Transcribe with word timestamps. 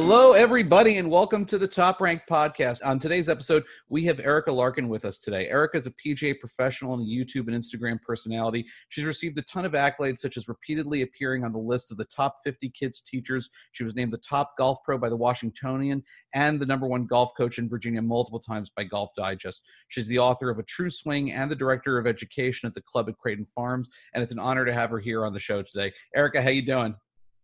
Hello, 0.00 0.32
everybody, 0.32 0.98
and 0.98 1.10
welcome 1.10 1.44
to 1.44 1.58
the 1.58 1.66
Top 1.66 2.00
Rank 2.00 2.22
Podcast. 2.30 2.78
On 2.84 3.00
today's 3.00 3.28
episode, 3.28 3.64
we 3.88 4.04
have 4.04 4.20
Erika 4.20 4.52
Larkin 4.52 4.88
with 4.88 5.04
us 5.04 5.18
today. 5.18 5.48
Erika 5.48 5.76
is 5.76 5.88
a 5.88 5.90
PGA 5.90 6.38
professional 6.38 6.94
and 6.94 7.04
YouTube 7.04 7.48
and 7.48 7.50
Instagram 7.50 8.00
personality. 8.00 8.64
She's 8.90 9.04
received 9.04 9.36
a 9.38 9.42
ton 9.42 9.64
of 9.64 9.72
accolades, 9.72 10.18
such 10.18 10.36
as 10.36 10.46
repeatedly 10.46 11.02
appearing 11.02 11.44
on 11.44 11.52
the 11.52 11.58
list 11.58 11.90
of 11.90 11.96
the 11.96 12.04
top 12.04 12.38
50 12.44 12.70
kids 12.70 13.00
teachers. 13.00 13.50
She 13.72 13.82
was 13.82 13.96
named 13.96 14.12
the 14.12 14.18
top 14.18 14.56
golf 14.56 14.78
pro 14.84 14.98
by 14.98 15.08
the 15.08 15.16
Washingtonian 15.16 16.04
and 16.32 16.60
the 16.60 16.66
number 16.66 16.86
one 16.86 17.04
golf 17.04 17.32
coach 17.36 17.58
in 17.58 17.68
Virginia 17.68 18.00
multiple 18.00 18.40
times 18.40 18.70
by 18.70 18.84
Golf 18.84 19.10
Digest. 19.16 19.62
She's 19.88 20.06
the 20.06 20.20
author 20.20 20.48
of 20.48 20.60
A 20.60 20.62
True 20.62 20.90
Swing 20.90 21.32
and 21.32 21.50
the 21.50 21.56
director 21.56 21.98
of 21.98 22.06
education 22.06 22.68
at 22.68 22.74
the 22.74 22.82
club 22.82 23.08
at 23.08 23.18
Creighton 23.18 23.48
Farms, 23.52 23.90
and 24.14 24.22
it's 24.22 24.32
an 24.32 24.38
honor 24.38 24.64
to 24.64 24.72
have 24.72 24.90
her 24.90 25.00
here 25.00 25.26
on 25.26 25.32
the 25.32 25.40
show 25.40 25.60
today. 25.60 25.92
Erika, 26.14 26.40
how 26.40 26.50
you 26.50 26.62
doing? 26.62 26.94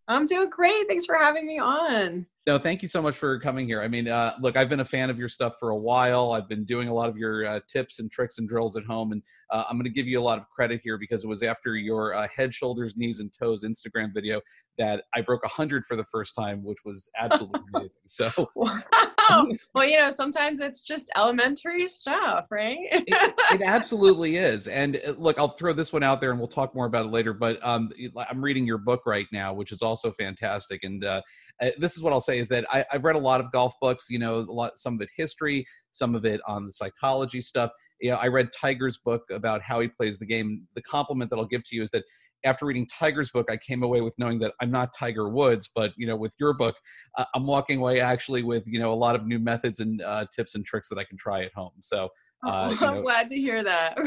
I'm 0.06 0.26
doing 0.26 0.50
great. 0.50 0.86
Thanks 0.86 1.04
for 1.04 1.16
having 1.16 1.48
me 1.48 1.58
on. 1.58 2.26
No, 2.46 2.58
thank 2.58 2.82
you 2.82 2.88
so 2.88 3.00
much 3.00 3.16
for 3.16 3.40
coming 3.40 3.66
here. 3.66 3.80
I 3.80 3.88
mean, 3.88 4.06
uh, 4.06 4.34
look, 4.38 4.54
I've 4.54 4.68
been 4.68 4.80
a 4.80 4.84
fan 4.84 5.08
of 5.08 5.18
your 5.18 5.30
stuff 5.30 5.54
for 5.58 5.70
a 5.70 5.76
while. 5.76 6.32
I've 6.32 6.46
been 6.46 6.66
doing 6.66 6.88
a 6.88 6.94
lot 6.94 7.08
of 7.08 7.16
your 7.16 7.46
uh, 7.46 7.60
tips 7.68 8.00
and 8.00 8.10
tricks 8.10 8.36
and 8.36 8.46
drills 8.46 8.76
at 8.76 8.84
home, 8.84 9.12
and 9.12 9.22
uh, 9.50 9.64
I'm 9.66 9.76
going 9.76 9.84
to 9.84 9.90
give 9.90 10.06
you 10.06 10.20
a 10.20 10.22
lot 10.22 10.38
of 10.38 10.48
credit 10.50 10.82
here 10.84 10.98
because 10.98 11.24
it 11.24 11.26
was 11.26 11.42
after 11.42 11.74
your 11.74 12.12
uh, 12.12 12.28
head, 12.28 12.52
shoulders, 12.52 12.98
knees, 12.98 13.20
and 13.20 13.32
toes 13.32 13.64
Instagram 13.64 14.12
video 14.12 14.42
that 14.76 15.04
I 15.14 15.22
broke 15.22 15.42
100 15.42 15.86
for 15.86 15.96
the 15.96 16.04
first 16.04 16.34
time, 16.34 16.62
which 16.62 16.84
was 16.84 17.08
absolutely 17.18 17.60
amazing. 17.74 17.96
So, 18.06 18.30
wow. 18.54 18.78
well, 19.74 19.84
you 19.86 19.98
know, 19.98 20.10
sometimes 20.10 20.60
it's 20.60 20.82
just 20.82 21.10
elementary 21.16 21.86
stuff, 21.86 22.46
right? 22.50 22.76
it, 22.90 23.04
it, 23.08 23.62
absolutely 23.64 24.36
is. 24.36 24.66
And 24.66 25.00
uh, 25.06 25.14
look, 25.16 25.38
I'll 25.38 25.56
throw 25.56 25.72
this 25.72 25.92
one 25.92 26.02
out 26.02 26.20
there, 26.20 26.30
and 26.30 26.38
we'll 26.38 26.48
talk 26.48 26.74
more 26.74 26.86
about 26.86 27.06
it 27.06 27.10
later. 27.10 27.32
But 27.32 27.64
um, 27.64 27.90
I'm 28.16 28.44
reading 28.44 28.66
your 28.66 28.78
book 28.78 29.02
right 29.06 29.26
now, 29.32 29.54
which 29.54 29.72
is 29.72 29.80
also 29.80 30.12
fantastic. 30.12 30.84
And 30.84 31.04
uh, 31.04 31.22
uh, 31.60 31.70
this 31.78 31.96
is 31.96 32.02
what 32.02 32.12
I'll 32.12 32.20
say 32.20 32.33
is 32.38 32.48
that 32.48 32.66
I, 32.72 32.84
have 32.90 33.04
read 33.04 33.16
a 33.16 33.20
lot 33.20 33.40
of 33.40 33.50
golf 33.52 33.74
books. 33.80 34.06
You 34.10 34.18
know, 34.18 34.38
a 34.38 34.52
lot, 34.52 34.78
some 34.78 34.94
of 34.94 35.00
it 35.00 35.08
history, 35.16 35.66
some 35.92 36.14
of 36.14 36.24
it 36.24 36.40
on 36.46 36.64
the 36.66 36.72
psychology 36.72 37.40
stuff. 37.40 37.70
You 38.00 38.10
know, 38.10 38.16
I 38.16 38.28
read 38.28 38.50
Tiger's 38.52 38.98
book 38.98 39.22
about 39.30 39.62
how 39.62 39.80
he 39.80 39.88
plays 39.88 40.18
the 40.18 40.26
game. 40.26 40.66
The 40.74 40.82
compliment 40.82 41.30
that 41.30 41.38
I'll 41.38 41.46
give 41.46 41.64
to 41.64 41.76
you 41.76 41.82
is 41.82 41.90
that 41.90 42.04
after 42.44 42.66
reading 42.66 42.86
Tiger's 42.86 43.30
book, 43.30 43.46
I 43.50 43.56
came 43.56 43.82
away 43.82 44.00
with 44.02 44.14
knowing 44.18 44.38
that 44.40 44.52
I'm 44.60 44.70
not 44.70 44.92
Tiger 44.96 45.28
Woods, 45.28 45.70
but 45.74 45.92
you 45.96 46.06
know, 46.06 46.16
with 46.16 46.34
your 46.38 46.52
book, 46.52 46.76
I'm 47.34 47.46
walking 47.46 47.78
away 47.78 48.00
actually 48.00 48.42
with 48.42 48.64
you 48.66 48.78
know 48.78 48.92
a 48.92 48.94
lot 48.94 49.14
of 49.14 49.26
new 49.26 49.38
methods 49.38 49.80
and 49.80 50.02
uh, 50.02 50.26
tips 50.34 50.54
and 50.54 50.64
tricks 50.64 50.88
that 50.88 50.98
I 50.98 51.04
can 51.04 51.16
try 51.16 51.44
at 51.44 51.54
home. 51.54 51.72
So 51.80 52.10
uh, 52.46 52.76
I'm 52.80 52.94
know. 52.96 53.02
glad 53.02 53.30
to 53.30 53.36
hear 53.36 53.62
that. 53.62 53.98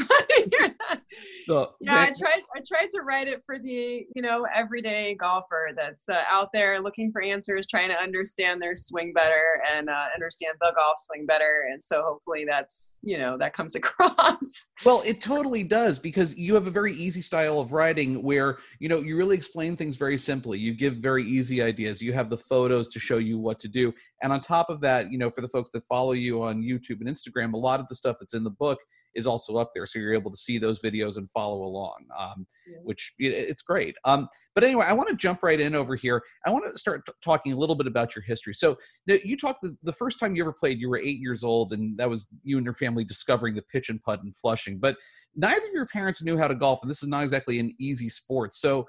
So, 1.46 1.72
yeah, 1.80 2.00
I 2.00 2.12
tried. 2.18 2.42
I 2.54 2.60
tried 2.66 2.90
to 2.90 3.00
write 3.00 3.26
it 3.26 3.42
for 3.44 3.58
the 3.58 4.06
you 4.14 4.20
know 4.20 4.46
everyday 4.54 5.14
golfer 5.14 5.70
that's 5.74 6.08
uh, 6.08 6.22
out 6.28 6.52
there 6.52 6.78
looking 6.78 7.10
for 7.10 7.22
answers, 7.22 7.66
trying 7.66 7.88
to 7.88 7.96
understand 7.96 8.60
their 8.60 8.74
swing 8.74 9.12
better 9.14 9.62
and 9.72 9.88
uh, 9.88 10.06
understand 10.14 10.56
the 10.60 10.72
golf 10.76 10.98
swing 10.98 11.24
better. 11.24 11.64
And 11.72 11.82
so 11.82 12.02
hopefully 12.02 12.44
that's 12.44 13.00
you 13.02 13.16
know 13.16 13.38
that 13.38 13.54
comes 13.54 13.74
across. 13.76 14.70
Well, 14.84 15.02
it 15.06 15.22
totally 15.22 15.64
does 15.64 15.98
because 15.98 16.36
you 16.36 16.54
have 16.54 16.66
a 16.66 16.70
very 16.70 16.92
easy 16.94 17.22
style 17.22 17.60
of 17.60 17.72
writing 17.72 18.22
where 18.22 18.58
you 18.78 18.90
know 18.90 19.00
you 19.00 19.16
really 19.16 19.36
explain 19.36 19.74
things 19.74 19.96
very 19.96 20.18
simply. 20.18 20.58
You 20.58 20.74
give 20.74 20.96
very 20.96 21.24
easy 21.24 21.62
ideas. 21.62 22.02
You 22.02 22.12
have 22.12 22.28
the 22.28 22.38
photos 22.38 22.88
to 22.90 23.00
show 23.00 23.16
you 23.16 23.38
what 23.38 23.58
to 23.60 23.68
do, 23.68 23.94
and 24.22 24.32
on 24.32 24.42
top 24.42 24.68
of 24.68 24.82
that, 24.82 25.10
you 25.10 25.16
know, 25.16 25.30
for 25.30 25.40
the 25.40 25.48
folks 25.48 25.70
that 25.70 25.82
follow 25.88 26.12
you 26.12 26.42
on 26.42 26.62
YouTube 26.62 27.00
and 27.00 27.08
Instagram, 27.08 27.54
a 27.54 27.56
lot 27.56 27.80
of 27.80 27.88
the 27.88 27.94
stuff 27.94 28.18
that's 28.28 28.38
in 28.38 28.44
the 28.44 28.50
book 28.50 28.78
is 29.14 29.26
also 29.26 29.56
up 29.56 29.70
there 29.74 29.86
so 29.86 29.98
you're 29.98 30.14
able 30.14 30.30
to 30.30 30.36
see 30.36 30.58
those 30.58 30.80
videos 30.80 31.16
and 31.16 31.30
follow 31.30 31.62
along 31.62 31.96
um, 32.16 32.46
yeah. 32.70 32.76
which 32.84 33.14
it's 33.18 33.62
great 33.62 33.96
um, 34.04 34.28
but 34.54 34.62
anyway 34.62 34.84
i 34.86 34.92
want 34.92 35.08
to 35.08 35.16
jump 35.16 35.42
right 35.42 35.60
in 35.60 35.74
over 35.74 35.96
here 35.96 36.22
i 36.46 36.50
want 36.50 36.64
to 36.70 36.78
start 36.78 37.04
t- 37.06 37.12
talking 37.24 37.52
a 37.52 37.56
little 37.56 37.74
bit 37.74 37.86
about 37.86 38.14
your 38.14 38.22
history 38.22 38.52
so 38.52 38.76
you 39.06 39.36
talked 39.36 39.62
the, 39.62 39.76
the 39.82 39.92
first 39.92 40.20
time 40.20 40.36
you 40.36 40.42
ever 40.42 40.52
played 40.52 40.78
you 40.78 40.88
were 40.88 40.98
eight 40.98 41.18
years 41.18 41.42
old 41.42 41.72
and 41.72 41.96
that 41.96 42.08
was 42.08 42.28
you 42.42 42.58
and 42.58 42.64
your 42.64 42.74
family 42.74 43.02
discovering 43.02 43.54
the 43.54 43.62
pitch 43.62 43.88
and 43.88 44.02
putt 44.02 44.22
and 44.22 44.36
flushing 44.36 44.78
but 44.78 44.96
neither 45.34 45.66
of 45.66 45.72
your 45.72 45.86
parents 45.86 46.22
knew 46.22 46.36
how 46.36 46.48
to 46.48 46.54
golf 46.54 46.80
and 46.82 46.90
this 46.90 47.02
is 47.02 47.08
not 47.08 47.22
exactly 47.22 47.58
an 47.58 47.74
easy 47.78 48.08
sport 48.08 48.54
so 48.54 48.86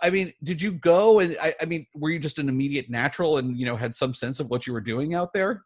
I, 0.00 0.08
mean, 0.08 0.32
did 0.42 0.62
you 0.62 0.72
go 0.72 1.18
and 1.18 1.36
I, 1.42 1.54
I 1.60 1.66
mean, 1.66 1.86
were 1.94 2.08
you 2.08 2.18
just 2.18 2.38
an 2.38 2.48
immediate 2.48 2.88
natural 2.88 3.36
and 3.36 3.54
you 3.54 3.66
know 3.66 3.76
had 3.76 3.94
some 3.94 4.14
sense 4.14 4.40
of 4.40 4.48
what 4.48 4.66
you 4.66 4.72
were 4.72 4.80
doing 4.80 5.14
out 5.14 5.34
there? 5.34 5.62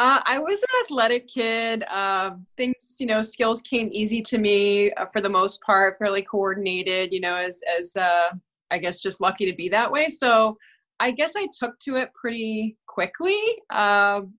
Uh, 0.00 0.18
I 0.24 0.38
was 0.38 0.62
an 0.62 0.68
athletic 0.82 1.28
kid. 1.28 1.84
Uh, 1.90 2.30
things, 2.56 2.96
you 2.98 3.06
know, 3.06 3.20
skills 3.20 3.60
came 3.60 3.90
easy 3.92 4.22
to 4.22 4.38
me 4.38 4.90
uh, 4.92 5.04
for 5.04 5.20
the 5.20 5.28
most 5.28 5.60
part, 5.60 5.98
fairly 5.98 6.22
coordinated, 6.22 7.12
you 7.12 7.20
know, 7.20 7.36
as, 7.36 7.60
as 7.78 7.94
uh, 7.98 8.30
I 8.70 8.78
guess 8.78 9.02
just 9.02 9.20
lucky 9.20 9.44
to 9.44 9.54
be 9.54 9.68
that 9.68 9.92
way. 9.92 10.08
So 10.08 10.56
I 11.00 11.10
guess 11.10 11.34
I 11.36 11.48
took 11.52 11.78
to 11.80 11.96
it 11.96 12.14
pretty 12.14 12.78
quickly. 12.86 13.38
Um, 13.68 14.32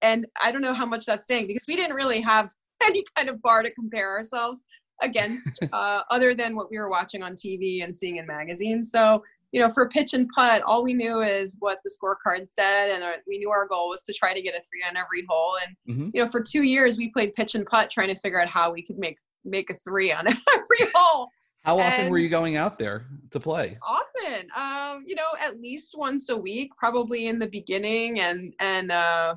and 0.00 0.26
I 0.42 0.50
don't 0.50 0.62
know 0.62 0.72
how 0.72 0.86
much 0.86 1.04
that's 1.04 1.26
saying 1.26 1.46
because 1.46 1.66
we 1.68 1.76
didn't 1.76 1.94
really 1.94 2.22
have 2.22 2.50
any 2.82 3.04
kind 3.14 3.28
of 3.28 3.42
bar 3.42 3.62
to 3.62 3.70
compare 3.70 4.08
ourselves 4.16 4.62
against 5.02 5.60
uh, 5.72 6.02
other 6.10 6.34
than 6.34 6.56
what 6.56 6.70
we 6.70 6.78
were 6.78 6.88
watching 6.88 7.22
on 7.22 7.34
TV 7.34 7.84
and 7.84 7.94
seeing 7.94 8.16
in 8.16 8.26
magazines. 8.26 8.90
So, 8.90 9.22
you 9.52 9.60
know, 9.60 9.68
for 9.68 9.88
pitch 9.88 10.14
and 10.14 10.28
putt, 10.34 10.62
all 10.62 10.82
we 10.82 10.94
knew 10.94 11.20
is 11.20 11.56
what 11.58 11.78
the 11.84 11.90
scorecard 11.90 12.48
said, 12.48 12.90
and 12.90 13.02
uh, 13.02 13.12
we 13.26 13.38
knew 13.38 13.50
our 13.50 13.66
goal 13.66 13.90
was 13.90 14.02
to 14.04 14.12
try 14.12 14.32
to 14.32 14.40
get 14.40 14.54
a 14.54 14.62
three 14.62 14.82
on 14.88 14.96
every 14.96 15.26
hole. 15.28 15.56
And 15.66 15.76
mm-hmm. 15.96 16.10
you 16.14 16.24
know, 16.24 16.30
for 16.30 16.40
two 16.40 16.62
years 16.62 16.96
we 16.96 17.10
played 17.10 17.32
pitch 17.34 17.54
and 17.54 17.66
putt, 17.66 17.90
trying 17.90 18.08
to 18.08 18.14
figure 18.14 18.40
out 18.40 18.48
how 18.48 18.72
we 18.72 18.82
could 18.82 18.98
make 18.98 19.18
make 19.44 19.70
a 19.70 19.74
three 19.74 20.12
on 20.12 20.26
every 20.54 20.90
hole. 20.94 21.28
How 21.64 21.78
often 21.78 22.00
and 22.00 22.10
were 22.10 22.18
you 22.18 22.28
going 22.28 22.56
out 22.56 22.76
there 22.76 23.06
to 23.30 23.38
play? 23.38 23.78
Often, 23.86 24.48
um, 24.56 25.04
you 25.06 25.14
know, 25.14 25.28
at 25.40 25.60
least 25.60 25.94
once 25.96 26.28
a 26.28 26.36
week, 26.36 26.70
probably 26.76 27.28
in 27.28 27.38
the 27.38 27.46
beginning, 27.46 28.20
and 28.20 28.52
and 28.58 28.90
uh, 28.90 29.36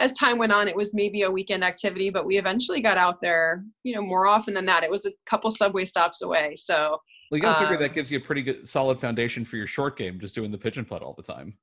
as 0.00 0.14
time 0.14 0.38
went 0.38 0.52
on, 0.52 0.66
it 0.66 0.74
was 0.74 0.94
maybe 0.94 1.22
a 1.22 1.30
weekend 1.30 1.62
activity, 1.62 2.10
but 2.10 2.24
we 2.26 2.38
eventually 2.38 2.80
got 2.80 2.96
out 2.96 3.20
there, 3.20 3.62
you 3.84 3.94
know, 3.94 4.02
more 4.02 4.26
often 4.26 4.54
than 4.54 4.64
that. 4.66 4.82
It 4.82 4.90
was 4.90 5.04
a 5.06 5.12
couple 5.26 5.50
subway 5.50 5.84
stops 5.84 6.22
away. 6.22 6.54
So, 6.56 6.98
well, 7.30 7.38
you 7.38 7.42
got 7.42 7.58
to 7.58 7.60
figure 7.60 7.76
that 7.76 7.90
um, 7.90 7.94
gives 7.94 8.10
you 8.10 8.18
a 8.18 8.20
pretty 8.20 8.42
good, 8.42 8.66
solid 8.66 8.98
foundation 8.98 9.44
for 9.44 9.56
your 9.56 9.66
short 9.66 9.98
game, 9.98 10.18
just 10.18 10.34
doing 10.34 10.50
the 10.50 10.58
pitch 10.58 10.78
and 10.78 10.88
putt 10.88 11.02
all 11.02 11.12
the 11.12 11.22
time. 11.22 11.56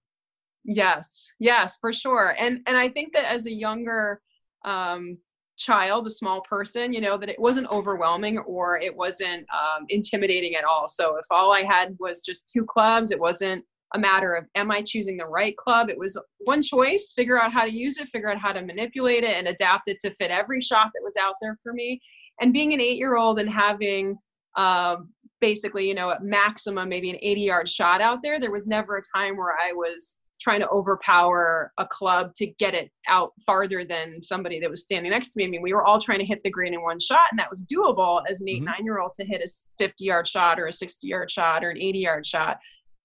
Yes, 0.64 1.28
yes, 1.40 1.78
for 1.82 1.92
sure. 1.92 2.36
And 2.38 2.62
and 2.68 2.78
I 2.78 2.88
think 2.90 3.14
that 3.14 3.26
as 3.26 3.48
a 3.48 3.52
younger 3.52 4.22
um, 4.66 5.18
child, 5.58 6.06
a 6.06 6.12
small 6.12 6.42
person, 6.42 6.94
you 6.94 7.02
know, 7.02 7.18
that 7.18 7.30
it 7.30 7.40
wasn't 7.40 7.70
overwhelming 7.72 8.38
or 8.40 8.78
it 8.78 8.96
wasn't 8.96 9.48
um, 9.52 9.86
intimidating 9.90 10.56
at 10.56 10.64
all. 10.64 10.88
So 10.88 11.18
if 11.18 11.26
all 11.32 11.52
I 11.54 11.64
had 11.64 11.96
was 12.00 12.22
just 12.22 12.52
two 12.54 12.66
clubs, 12.66 13.12
it 13.12 13.20
wasn't 13.20 13.66
a 13.94 14.00
matter 14.00 14.34
of 14.34 14.46
am 14.56 14.72
I 14.72 14.82
choosing 14.82 15.18
the 15.18 15.26
right 15.26 15.56
club? 15.56 15.90
It 15.90 15.98
was 15.98 16.20
one 16.40 16.62
choice, 16.62 17.14
figure 17.16 17.42
out 17.42 17.54
how 17.54 17.64
to 17.64 17.72
use 17.72 17.98
it, 17.98 18.10
figure 18.12 18.30
out 18.30 18.38
how 18.38 18.52
to 18.52 18.62
manipulate 18.62 19.24
it 19.24 19.38
and 19.38 19.48
adapt 19.48 19.88
it 19.88 20.00
to 20.02 20.14
fit 20.16 20.32
every 20.32 20.62
shot 20.62 20.92
that 20.94 21.04
was 21.04 21.16
out 21.18 21.36
there 21.42 21.58
for 21.64 21.74
me. 21.74 22.02
And 22.42 22.54
being 22.54 22.74
an 22.74 22.82
eight 22.82 22.98
year 22.98 23.16
old 23.16 23.40
and 23.40 23.50
having 23.50 24.18
uh, 24.56 24.98
basically, 25.40 25.88
you 25.88 25.94
know, 25.94 26.12
at 26.12 26.24
maximum 26.24 26.90
maybe 26.90 27.10
an 27.10 27.18
80 27.22 27.42
yard 27.42 27.70
shot 27.70 28.02
out 28.02 28.22
there, 28.22 28.40
there 28.40 28.52
was 28.52 28.68
never 28.68 28.98
a 28.98 29.18
time 29.18 29.38
where 29.38 29.56
I 29.60 29.72
was 29.74 30.18
trying 30.40 30.60
to 30.60 30.70
overpower 30.70 31.72
a 31.80 31.86
club 31.86 32.32
to 32.36 32.46
get 32.60 32.76
it 32.76 32.92
out 33.08 33.32
farther 33.44 33.84
than 33.84 34.22
somebody 34.22 34.60
that 34.60 34.70
was 34.70 34.82
standing 34.82 35.12
next 35.12 35.34
to 35.34 35.40
me. 35.40 35.46
I 35.46 35.48
mean, 35.48 35.62
we 35.64 35.74
were 35.74 35.84
all 35.84 36.00
trying 36.00 36.20
to 36.20 36.26
hit 36.26 36.42
the 36.44 36.52
green 36.52 36.76
in 36.76 36.82
one 36.82 37.00
shot, 37.00 37.26
and 37.32 37.40
that 37.40 37.50
was 37.50 37.66
doable 37.66 38.22
as 38.30 38.42
an 38.42 38.50
8 38.50 38.56
mm-hmm. 38.58 38.66
nine 38.66 38.84
year 38.84 39.00
old 39.00 39.14
to 39.16 39.26
hit 39.26 39.42
a 39.42 39.50
50 39.78 40.06
yard 40.06 40.28
shot 40.28 40.60
or 40.60 40.68
a 40.68 40.74
60 40.74 41.08
yard 41.08 41.32
shot 41.32 41.64
or 41.64 41.72
an 41.72 41.78
80 41.78 42.00
yard 42.00 42.26
shot 42.26 42.58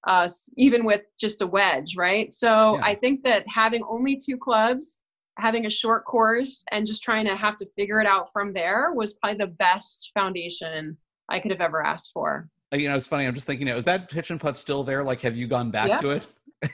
uh, 0.06 0.28
even 0.56 0.84
with 0.84 1.02
just 1.18 1.42
a 1.42 1.46
wedge, 1.46 1.96
right? 1.96 2.32
So 2.32 2.76
yeah. 2.76 2.84
I 2.84 2.94
think 2.94 3.22
that 3.24 3.44
having 3.48 3.82
only 3.84 4.16
two 4.16 4.36
clubs, 4.36 4.98
having 5.38 5.66
a 5.66 5.70
short 5.70 6.04
course, 6.04 6.64
and 6.72 6.86
just 6.86 7.02
trying 7.02 7.26
to 7.26 7.36
have 7.36 7.56
to 7.58 7.66
figure 7.76 8.00
it 8.00 8.06
out 8.06 8.32
from 8.32 8.52
there 8.52 8.92
was 8.92 9.14
probably 9.14 9.38
the 9.38 9.46
best 9.46 10.10
foundation 10.14 10.96
I 11.28 11.38
could 11.38 11.50
have 11.50 11.60
ever 11.60 11.84
asked 11.84 12.12
for. 12.12 12.48
Uh, 12.72 12.76
you 12.76 12.88
know, 12.88 12.96
it's 12.96 13.06
funny. 13.06 13.26
I'm 13.26 13.34
just 13.34 13.46
thinking, 13.46 13.68
is 13.68 13.84
that 13.84 14.10
pitch 14.10 14.30
and 14.30 14.40
putt 14.40 14.58
still 14.58 14.82
there? 14.82 15.04
Like, 15.04 15.20
have 15.22 15.36
you 15.36 15.46
gone 15.46 15.70
back 15.70 15.88
yeah. 15.88 15.98
to 15.98 16.10
it? 16.10 16.24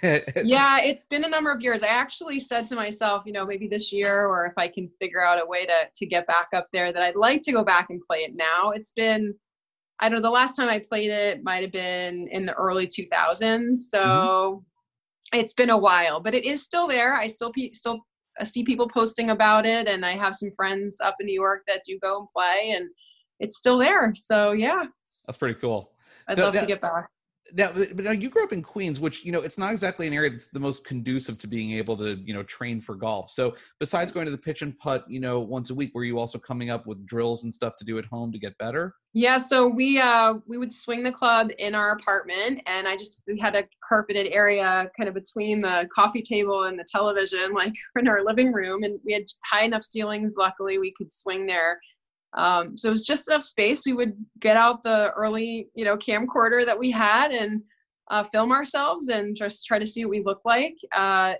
yeah, 0.45 0.81
it's 0.81 1.07
been 1.07 1.25
a 1.25 1.29
number 1.29 1.51
of 1.51 1.63
years. 1.63 1.83
I 1.83 1.89
actually 1.89 2.39
said 2.39 2.67
to 2.67 2.75
myself, 2.75 3.23
you 3.25 3.33
know, 3.33 3.47
maybe 3.47 3.69
this 3.69 3.91
year, 3.91 4.27
or 4.27 4.45
if 4.45 4.53
I 4.59 4.69
can 4.69 4.87
figure 4.87 5.25
out 5.25 5.43
a 5.43 5.47
way 5.47 5.65
to 5.65 5.89
to 5.95 6.07
get 6.07 6.27
back 6.27 6.49
up 6.55 6.69
there, 6.73 6.93
that 6.93 7.03
I'd 7.03 7.17
like 7.17 7.41
to 7.43 7.53
go 7.53 7.65
back 7.65 7.87
and 7.89 8.01
play 8.01 8.19
it 8.19 8.33
now. 8.35 8.71
It's 8.71 8.93
been 8.93 9.35
I 10.01 10.09
don't 10.09 10.17
know, 10.17 10.23
the 10.23 10.31
last 10.31 10.55
time 10.55 10.69
I 10.69 10.79
played 10.79 11.11
it 11.11 11.43
might 11.43 11.63
have 11.63 11.73
been 11.73 12.29
in 12.31 12.47
the 12.47 12.55
early 12.55 12.87
2000s. 12.87 13.75
So 13.75 14.01
mm-hmm. 14.01 15.39
it's 15.39 15.55
been 15.55 15.71
a 15.71 15.77
while, 15.77 16.21
but 16.21 16.35
it 16.35 16.45
is 16.45 16.63
still 16.63 16.87
there. 16.87 17.15
I 17.15 17.27
still 17.27 17.53
pe- 17.53 17.73
still 17.73 18.01
uh, 18.41 18.45
see 18.45 18.63
people 18.65 18.89
posting 18.89 19.31
about 19.31 19.67
it, 19.67 19.89
and 19.89 20.07
I 20.07 20.13
have 20.13 20.37
some 20.37 20.51
friends 20.57 21.01
up 21.01 21.17
in 21.21 21.27
New 21.27 21.35
York 21.35 21.63
that 21.67 21.83
do 21.85 21.99
go 22.01 22.19
and 22.19 22.29
play, 22.29 22.75
and 22.77 22.89
it's 23.41 23.57
still 23.57 23.79
there. 23.79 24.13
So 24.15 24.53
yeah, 24.53 24.85
that's 25.27 25.39
pretty 25.39 25.59
cool. 25.61 25.91
I'd 26.29 26.37
so, 26.37 26.45
love 26.45 26.55
to 26.55 26.67
get 26.67 26.81
back. 26.81 27.09
Now, 27.55 27.71
but 27.73 27.97
now 27.97 28.11
you 28.11 28.29
grew 28.29 28.45
up 28.45 28.53
in 28.53 28.63
Queens, 28.63 29.01
which 29.01 29.25
you 29.25 29.33
know 29.33 29.41
it's 29.41 29.59
not 29.59 29.73
exactly 29.73 30.07
an 30.07 30.13
area 30.13 30.31
that's 30.31 30.47
the 30.47 30.61
most 30.61 30.85
conducive 30.85 31.39
to 31.39 31.47
being 31.47 31.73
able 31.73 31.97
to 31.97 32.17
you 32.17 32.35
know 32.35 32.43
train 32.43 32.81
for 32.81 32.95
golf. 32.95 33.31
So 33.31 33.55
besides 33.81 34.13
going 34.13 34.27
to 34.27 34.31
the 34.31 34.39
pitch 34.39 34.63
and 34.63 34.79
putt, 34.79 35.05
you 35.09 35.21
know, 35.21 35.41
once 35.41 35.71
a 35.71 35.75
week, 35.75 35.93
were 35.95 36.05
you 36.05 36.19
also 36.19 36.39
coming 36.39 36.71
up 36.71 36.87
with 36.87 37.05
drills 37.07 37.45
and 37.45 37.53
stuff 37.53 37.77
to 37.79 37.85
do 37.85 37.99
at 37.99 38.05
home 38.05 38.33
to 38.33 38.39
get 38.39 38.57
better? 38.59 38.95
Yeah, 39.15 39.39
so 39.39 39.67
we 39.67 39.99
uh 39.99 40.35
we 40.47 40.59
would 40.59 40.73
swing 40.73 41.03
the 41.03 41.13
club 41.13 41.51
in 41.59 41.75
our 41.75 41.93
apartment, 41.93 42.61
and 42.67 42.87
I 42.87 42.97
just 42.97 43.23
we 43.27 43.39
had 43.39 43.57
a 43.57 43.65
carpeted 43.87 44.29
area 44.29 44.91
kind 44.97 45.09
of 45.09 45.15
between 45.15 45.63
the 45.63 45.89
coffee 45.95 46.23
table 46.23 46.65
and 46.65 46.79
the 46.79 46.87
television, 46.91 47.53
like 47.55 47.73
in 47.99 48.09
our 48.09 48.23
living 48.25 48.53
room, 48.53 48.83
and 48.83 49.01
we 49.05 49.13
had 49.13 49.25
high 49.45 49.65
enough 49.65 49.83
ceilings. 49.83 50.35
Luckily, 50.37 50.79
we 50.79 50.93
could 50.93 51.11
swing 51.11 51.47
there 51.47 51.81
um, 52.35 52.77
so 52.77 52.89
it 52.89 52.93
was 52.93 53.05
just 53.05 53.29
enough 53.29 53.43
space. 53.43 53.85
We 53.87 53.95
would 53.95 54.15
get 54.41 54.57
out 54.57 54.83
the 54.83 55.11
early, 55.17 55.69
you 55.75 55.85
know, 55.85 55.97
camcorder 55.97 56.65
that 56.65 56.79
we 56.79 56.91
had 56.91 57.33
and 57.33 57.63
uh, 58.11 58.23
film 58.23 58.53
ourselves 58.53 59.09
and 59.09 59.37
just 59.37 59.67
try 59.67 59.79
to 59.79 59.87
see 59.87 60.05
what 60.05 60.11
we 60.11 60.23
look 60.23 60.41
like. 60.45 60.75
Uh, 60.95 61.35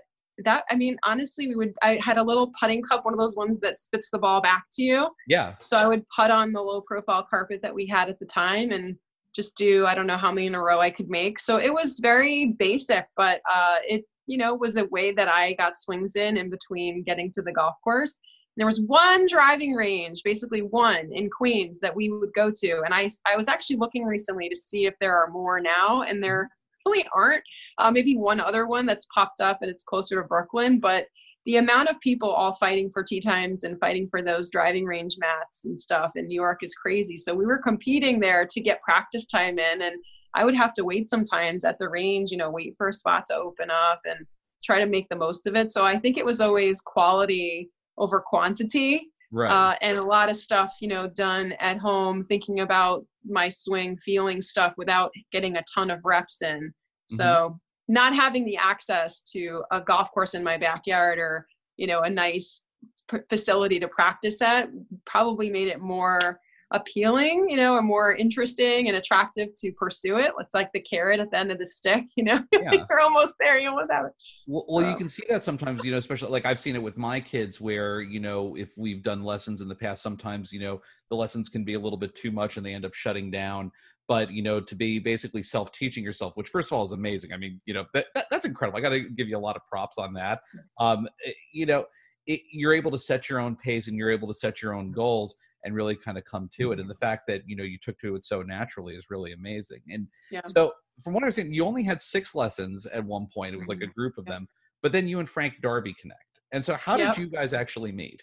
that 0.45 0.63
I 0.71 0.75
mean, 0.75 0.97
honestly, 1.03 1.47
we 1.47 1.55
would. 1.55 1.73
I 1.83 1.99
had 2.01 2.17
a 2.17 2.23
little 2.23 2.51
putting 2.59 2.81
cup, 2.81 3.03
one 3.03 3.13
of 3.13 3.19
those 3.19 3.35
ones 3.35 3.59
that 3.59 3.77
spits 3.77 4.09
the 4.09 4.17
ball 4.17 4.41
back 4.41 4.63
to 4.73 4.83
you. 4.83 5.09
Yeah. 5.27 5.55
So 5.59 5.77
I 5.77 5.85
would 5.85 6.07
putt 6.09 6.31
on 6.31 6.53
the 6.53 6.61
low 6.61 6.81
profile 6.81 7.25
carpet 7.29 7.61
that 7.61 7.75
we 7.75 7.85
had 7.85 8.09
at 8.09 8.19
the 8.19 8.25
time 8.25 8.71
and 8.71 8.95
just 9.35 9.57
do 9.57 9.85
I 9.85 9.93
don't 9.93 10.07
know 10.07 10.17
how 10.17 10.31
many 10.31 10.47
in 10.47 10.55
a 10.55 10.61
row 10.61 10.79
I 10.79 10.91
could 10.91 11.09
make. 11.09 11.39
So 11.39 11.57
it 11.57 11.73
was 11.73 11.99
very 11.99 12.55
basic, 12.57 13.05
but 13.17 13.41
uh, 13.51 13.77
it 13.87 14.05
you 14.27 14.37
know 14.37 14.55
was 14.55 14.77
a 14.77 14.85
way 14.85 15.11
that 15.11 15.27
I 15.27 15.53
got 15.53 15.77
swings 15.77 16.15
in 16.15 16.37
in 16.37 16.49
between 16.49 17.03
getting 17.03 17.31
to 17.33 17.41
the 17.41 17.51
golf 17.51 17.75
course 17.83 18.19
there 18.59 18.67
was 18.67 18.81
one 18.81 19.25
driving 19.27 19.73
range, 19.73 20.21
basically 20.23 20.61
one 20.61 21.09
in 21.13 21.29
Queens 21.29 21.79
that 21.79 21.95
we 21.95 22.09
would 22.09 22.33
go 22.33 22.51
to. 22.51 22.81
And 22.83 22.93
I, 22.93 23.09
I 23.25 23.37
was 23.37 23.47
actually 23.47 23.77
looking 23.77 24.03
recently 24.03 24.49
to 24.49 24.55
see 24.55 24.85
if 24.85 24.95
there 24.99 25.15
are 25.15 25.29
more 25.29 25.59
now, 25.59 26.03
and 26.03 26.23
there 26.23 26.49
really 26.85 27.05
aren't. 27.13 27.43
Uh, 27.77 27.91
maybe 27.91 28.15
one 28.15 28.39
other 28.39 28.67
one 28.67 28.85
that's 28.85 29.07
popped 29.13 29.41
up 29.41 29.59
and 29.61 29.71
it's 29.71 29.83
closer 29.83 30.21
to 30.21 30.27
Brooklyn, 30.27 30.79
but 30.79 31.05
the 31.45 31.57
amount 31.57 31.89
of 31.89 31.99
people 32.01 32.29
all 32.29 32.53
fighting 32.53 32.89
for 32.89 33.01
tee 33.01 33.21
times 33.21 33.63
and 33.63 33.79
fighting 33.79 34.07
for 34.07 34.21
those 34.21 34.49
driving 34.49 34.85
range 34.85 35.15
mats 35.19 35.65
and 35.65 35.79
stuff 35.79 36.13
in 36.15 36.27
New 36.27 36.35
York 36.35 36.59
is 36.61 36.75
crazy. 36.75 37.15
So 37.15 37.33
we 37.33 37.45
were 37.45 37.57
competing 37.59 38.19
there 38.19 38.45
to 38.45 38.61
get 38.61 38.81
practice 38.81 39.25
time 39.25 39.57
in, 39.57 39.81
and 39.81 39.95
I 40.35 40.43
would 40.45 40.55
have 40.55 40.73
to 40.75 40.85
wait 40.85 41.09
sometimes 41.09 41.63
at 41.63 41.79
the 41.79 41.89
range, 41.89 42.29
you 42.29 42.37
know, 42.37 42.51
wait 42.51 42.75
for 42.77 42.89
a 42.89 42.93
spot 42.93 43.23
to 43.27 43.35
open 43.35 43.69
up 43.71 44.01
and 44.05 44.25
try 44.63 44.79
to 44.79 44.85
make 44.85 45.07
the 45.09 45.15
most 45.15 45.47
of 45.47 45.55
it. 45.55 45.71
So 45.71 45.85
I 45.85 45.97
think 45.97 46.17
it 46.17 46.25
was 46.25 46.41
always 46.41 46.81
quality 46.81 47.69
over 47.99 48.19
quantity. 48.19 49.11
Right. 49.31 49.51
Uh, 49.51 49.75
and 49.81 49.97
a 49.97 50.03
lot 50.03 50.29
of 50.29 50.35
stuff, 50.35 50.77
you 50.81 50.87
know, 50.87 51.07
done 51.07 51.53
at 51.59 51.77
home, 51.77 52.23
thinking 52.23 52.61
about 52.61 53.05
my 53.23 53.47
swing, 53.47 53.95
feeling 53.95 54.41
stuff 54.41 54.73
without 54.77 55.11
getting 55.31 55.57
a 55.57 55.63
ton 55.71 55.91
of 55.91 56.01
reps 56.03 56.41
in. 56.41 56.61
Mm-hmm. 56.61 57.15
So 57.15 57.59
not 57.87 58.15
having 58.15 58.43
the 58.45 58.57
access 58.57 59.21
to 59.33 59.63
a 59.71 59.81
golf 59.81 60.11
course 60.11 60.33
in 60.33 60.43
my 60.43 60.57
backyard 60.57 61.19
or, 61.19 61.45
you 61.77 61.85
know, 61.85 62.01
a 62.01 62.09
nice 62.09 62.63
p- 63.09 63.19
facility 63.29 63.79
to 63.79 63.87
practice 63.87 64.41
at 64.41 64.69
probably 65.05 65.49
made 65.49 65.67
it 65.67 65.79
more 65.79 66.39
appealing, 66.71 67.49
you 67.49 67.57
know, 67.57 67.73
or 67.73 67.81
more 67.81 68.15
interesting 68.15 68.87
and 68.87 68.97
attractive 68.97 69.49
to 69.59 69.71
pursue 69.71 70.17
it. 70.17 70.31
It's 70.39 70.53
like 70.53 70.71
the 70.71 70.79
carrot 70.79 71.19
at 71.19 71.31
the 71.31 71.37
end 71.37 71.51
of 71.51 71.57
the 71.57 71.65
stick, 71.65 72.05
you 72.15 72.23
know, 72.23 72.43
yeah. 72.51 72.71
you're 72.71 73.01
almost 73.01 73.35
there, 73.39 73.57
you 73.57 73.69
almost 73.69 73.91
have 73.91 74.05
it. 74.05 74.11
Well, 74.47 74.65
well 74.67 74.85
so. 74.85 74.89
you 74.91 74.97
can 74.97 75.09
see 75.09 75.23
that 75.29 75.43
sometimes, 75.43 75.83
you 75.83 75.91
know, 75.91 75.97
especially 75.97 76.29
like 76.29 76.45
I've 76.45 76.59
seen 76.59 76.75
it 76.75 76.83
with 76.83 76.97
my 76.97 77.19
kids 77.19 77.59
where, 77.59 78.01
you 78.01 78.19
know, 78.19 78.55
if 78.55 78.69
we've 78.77 79.01
done 79.01 79.23
lessons 79.23 79.61
in 79.61 79.67
the 79.67 79.75
past, 79.75 80.03
sometimes, 80.03 80.51
you 80.51 80.59
know, 80.59 80.81
the 81.09 81.15
lessons 81.15 81.49
can 81.49 81.63
be 81.63 81.73
a 81.73 81.79
little 81.79 81.97
bit 81.97 82.15
too 82.15 82.31
much 82.31 82.57
and 82.57 82.65
they 82.65 82.73
end 82.73 82.85
up 82.85 82.93
shutting 82.93 83.31
down. 83.31 83.71
But, 84.07 84.31
you 84.31 84.41
know, 84.41 84.59
to 84.59 84.75
be 84.75 84.97
basically 84.97 85.43
self 85.43 85.71
teaching 85.71 86.03
yourself, 86.03 86.33
which 86.35 86.49
first 86.49 86.69
of 86.69 86.73
all 86.73 86.83
is 86.83 86.93
amazing. 86.93 87.31
I 87.31 87.37
mean, 87.37 87.61
you 87.65 87.75
know, 87.75 87.85
that, 87.93 88.07
that 88.15 88.25
that's 88.31 88.45
incredible. 88.45 88.79
I 88.79 88.81
got 88.81 88.89
to 88.89 89.01
give 89.01 89.27
you 89.27 89.37
a 89.37 89.39
lot 89.39 89.55
of 89.55 89.61
props 89.69 89.99
on 89.99 90.13
that. 90.13 90.41
Um, 90.79 91.07
eh, 91.23 91.31
you 91.53 91.67
know, 91.67 91.85
it, 92.25 92.41
you're 92.51 92.73
able 92.73 92.89
to 92.89 92.97
set 92.97 93.29
your 93.29 93.39
own 93.39 93.55
pace 93.55 93.87
and 93.87 93.95
you're 93.95 94.09
able 94.09 94.27
to 94.27 94.33
set 94.33 94.63
your 94.63 94.73
own 94.73 94.91
goals 94.91 95.35
and 95.63 95.75
really 95.75 95.95
kind 95.95 96.17
of 96.17 96.25
come 96.25 96.49
to 96.53 96.71
it. 96.71 96.75
Mm-hmm. 96.75 96.81
And 96.81 96.89
the 96.89 96.95
fact 96.95 97.27
that 97.27 97.41
you 97.45 97.55
know 97.55 97.63
you 97.63 97.77
took 97.81 97.99
to 97.99 98.15
it 98.15 98.25
so 98.25 98.41
naturally 98.41 98.95
is 98.95 99.09
really 99.09 99.33
amazing. 99.33 99.81
And 99.89 100.07
yeah. 100.31 100.41
so, 100.45 100.73
from 101.03 101.13
what 101.13 101.23
I 101.23 101.27
was 101.27 101.35
saying, 101.35 101.53
you 101.53 101.65
only 101.65 101.83
had 101.83 102.01
six 102.01 102.35
lessons 102.35 102.85
at 102.85 103.03
one 103.03 103.27
point. 103.33 103.53
It 103.53 103.57
was 103.57 103.67
like 103.67 103.79
a 103.79 103.81
mm-hmm. 103.81 103.91
group 103.99 104.17
of 104.17 104.25
them, 104.25 104.47
but 104.81 104.91
then 104.91 105.07
you 105.07 105.19
and 105.19 105.29
Frank 105.29 105.55
Darby 105.61 105.95
connect. 105.99 106.41
And 106.51 106.63
so, 106.63 106.73
how 106.73 106.97
yep. 106.97 107.15
did 107.15 107.21
you 107.21 107.29
guys 107.29 107.53
actually 107.53 107.91
meet? 107.91 108.21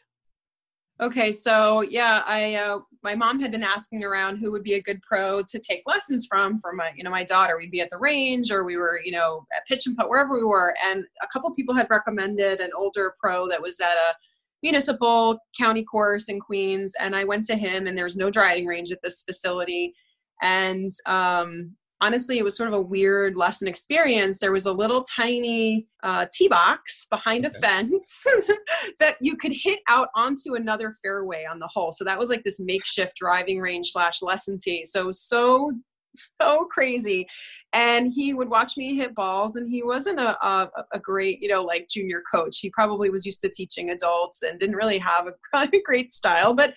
Okay, 0.99 1.31
so 1.31 1.83
yeah, 1.83 2.23
I 2.25 2.55
uh, 2.55 2.79
my 3.03 3.15
mom 3.15 3.39
had 3.39 3.51
been 3.51 3.63
asking 3.63 4.03
around 4.03 4.39
who 4.39 4.51
would 4.53 4.63
be 4.63 4.75
a 4.75 4.83
good 4.83 5.03
pro 5.03 5.43
to 5.43 5.59
take 5.59 5.83
lessons 5.85 6.27
from 6.27 6.59
for 6.61 6.73
my 6.73 6.91
you 6.97 7.05
know 7.05 7.11
my 7.11 7.23
daughter. 7.23 7.59
We'd 7.59 7.71
be 7.71 7.83
at 7.83 7.91
the 7.91 7.99
range 7.99 8.51
or 8.51 8.65
we 8.65 8.79
were 8.79 8.99
you 9.05 9.13
know 9.13 9.45
at 9.55 9.67
pitch 9.67 9.87
and 9.87 9.95
putt 9.95 10.09
wherever 10.09 10.33
we 10.33 10.45
were, 10.45 10.75
and 10.83 11.05
a 11.23 11.27
couple 11.27 11.53
people 11.55 11.75
had 11.75 11.87
recommended 11.91 12.61
an 12.61 12.71
older 12.75 13.15
pro 13.21 13.47
that 13.49 13.61
was 13.61 13.79
at 13.79 13.93
a 13.93 14.15
municipal 14.63 15.39
county 15.59 15.85
course 15.85 16.29
in 16.29 16.41
Queens, 16.41 16.95
and 16.99 17.15
I 17.15 17.25
went 17.25 17.45
to 17.47 17.57
him, 17.57 17.87
and 17.87 17.97
there 17.97 18.05
was 18.05 18.17
no 18.17 18.31
driving 18.31 18.67
range 18.67 18.93
at 18.93 18.99
this 19.03 19.23
facility. 19.23 19.95
And 20.43 20.93
um, 21.07 21.77
honestly, 22.01 22.39
it 22.39 22.45
was 22.45 22.57
sort 22.57 22.69
of 22.69 22.75
a 22.75 22.81
weird 22.81 23.37
lesson 23.37 23.69
experience. 23.69 24.39
There 24.39 24.53
was 24.53 24.67
a 24.67 24.73
little 24.73 25.03
tiny 25.03 25.87
uh, 26.03 26.27
tee 26.33 26.49
box 26.49 27.07
behind 27.11 27.47
okay. 27.47 27.57
a 27.57 27.61
fence 27.61 28.25
that 29.01 29.17
you 29.21 29.37
could 29.37 29.53
hit 29.53 29.81
out 29.89 30.09
onto 30.15 30.55
another 30.55 30.93
fairway 31.03 31.47
on 31.51 31.59
the 31.59 31.69
hole. 31.73 31.93
So 31.93 32.05
that 32.05 32.19
was 32.19 32.29
like 32.29 32.45
this 32.45 32.61
makeshift 32.61 33.17
driving 33.17 33.61
range 33.61 33.91
slash 33.93 34.23
lesson 34.23 34.59
tee. 34.63 34.85
So 34.85 35.01
it 35.03 35.07
was 35.07 35.23
so 35.23 35.71
so 36.41 36.65
crazy. 36.65 37.27
And 37.73 38.13
he 38.13 38.33
would 38.33 38.49
watch 38.49 38.77
me 38.77 38.97
hit 38.97 39.15
balls 39.15 39.57
and 39.57 39.69
he 39.71 39.83
wasn't 39.83 40.19
a, 40.19 40.47
a, 40.47 40.71
a, 40.93 40.99
great 40.99 41.43
you 41.43 41.49
know 41.49 41.63
like 41.63 41.89
junior 41.89 42.23
coach. 42.33 42.59
He 42.59 42.71
probably 42.71 43.11
was 43.11 43.27
used 43.27 43.41
to 43.43 43.51
teaching 43.51 43.91
adults 43.91 44.43
and 44.43 44.59
didn't 44.59 44.77
really 44.77 44.99
have 44.99 45.29
a, 45.55 45.69
great 45.85 46.13
style. 46.13 46.55
But 46.55 46.75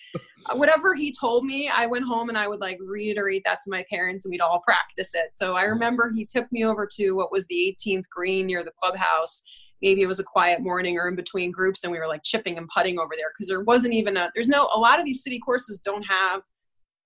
whatever 0.54 0.96
he 0.96 1.14
told 1.18 1.44
me 1.46 1.70
i 1.70 1.86
went 1.86 2.06
home 2.06 2.30
and 2.30 2.38
i 2.38 2.48
would 2.48 2.62
like 2.62 2.78
reiterate 2.82 3.44
that 3.46 3.60
to 3.62 3.70
my 3.70 3.84
parents 3.90 4.24
and 4.24 4.32
we'd 4.32 4.42
all 4.42 4.62
practice 4.62 5.14
it. 5.14 5.32
So 5.34 5.56
i 5.56 5.64
mm-hmm. 5.64 5.72
remember 5.72 6.12
he 6.14 6.26
took 6.26 6.52
me 6.52 6.66
over 6.66 6.88
to 6.96 7.12
what 7.12 7.32
was 7.32 7.46
the 7.48 7.76
18th 7.88 8.10
green 8.10 8.48
near 8.48 8.64
the 8.64 8.72
clubhouse. 8.82 9.42
Maybe 9.82 10.02
it 10.02 10.08
was 10.08 10.20
a 10.20 10.24
quiet 10.24 10.62
morning 10.62 10.98
or 10.98 11.08
in 11.08 11.16
between 11.16 11.52
groups 11.52 11.84
and 11.84 11.92
we 11.92 12.00
were 12.00 12.08
like 12.08 12.24
chipping 12.24 12.58
and 12.58 12.68
putting 12.68 13.00
over 13.00 13.14
there 13.18 13.32
because 13.34 13.48
there 13.48 13.62
wasn't 13.62 13.94
even 13.94 14.18
a 14.18 14.30
there's 14.36 14.50
no 14.50 14.70
a 14.74 14.80
lot 14.80 15.00
of 15.00 15.06
these 15.06 15.24
city 15.24 15.40
courses 15.40 15.80
don't 15.80 16.04
have 16.04 16.42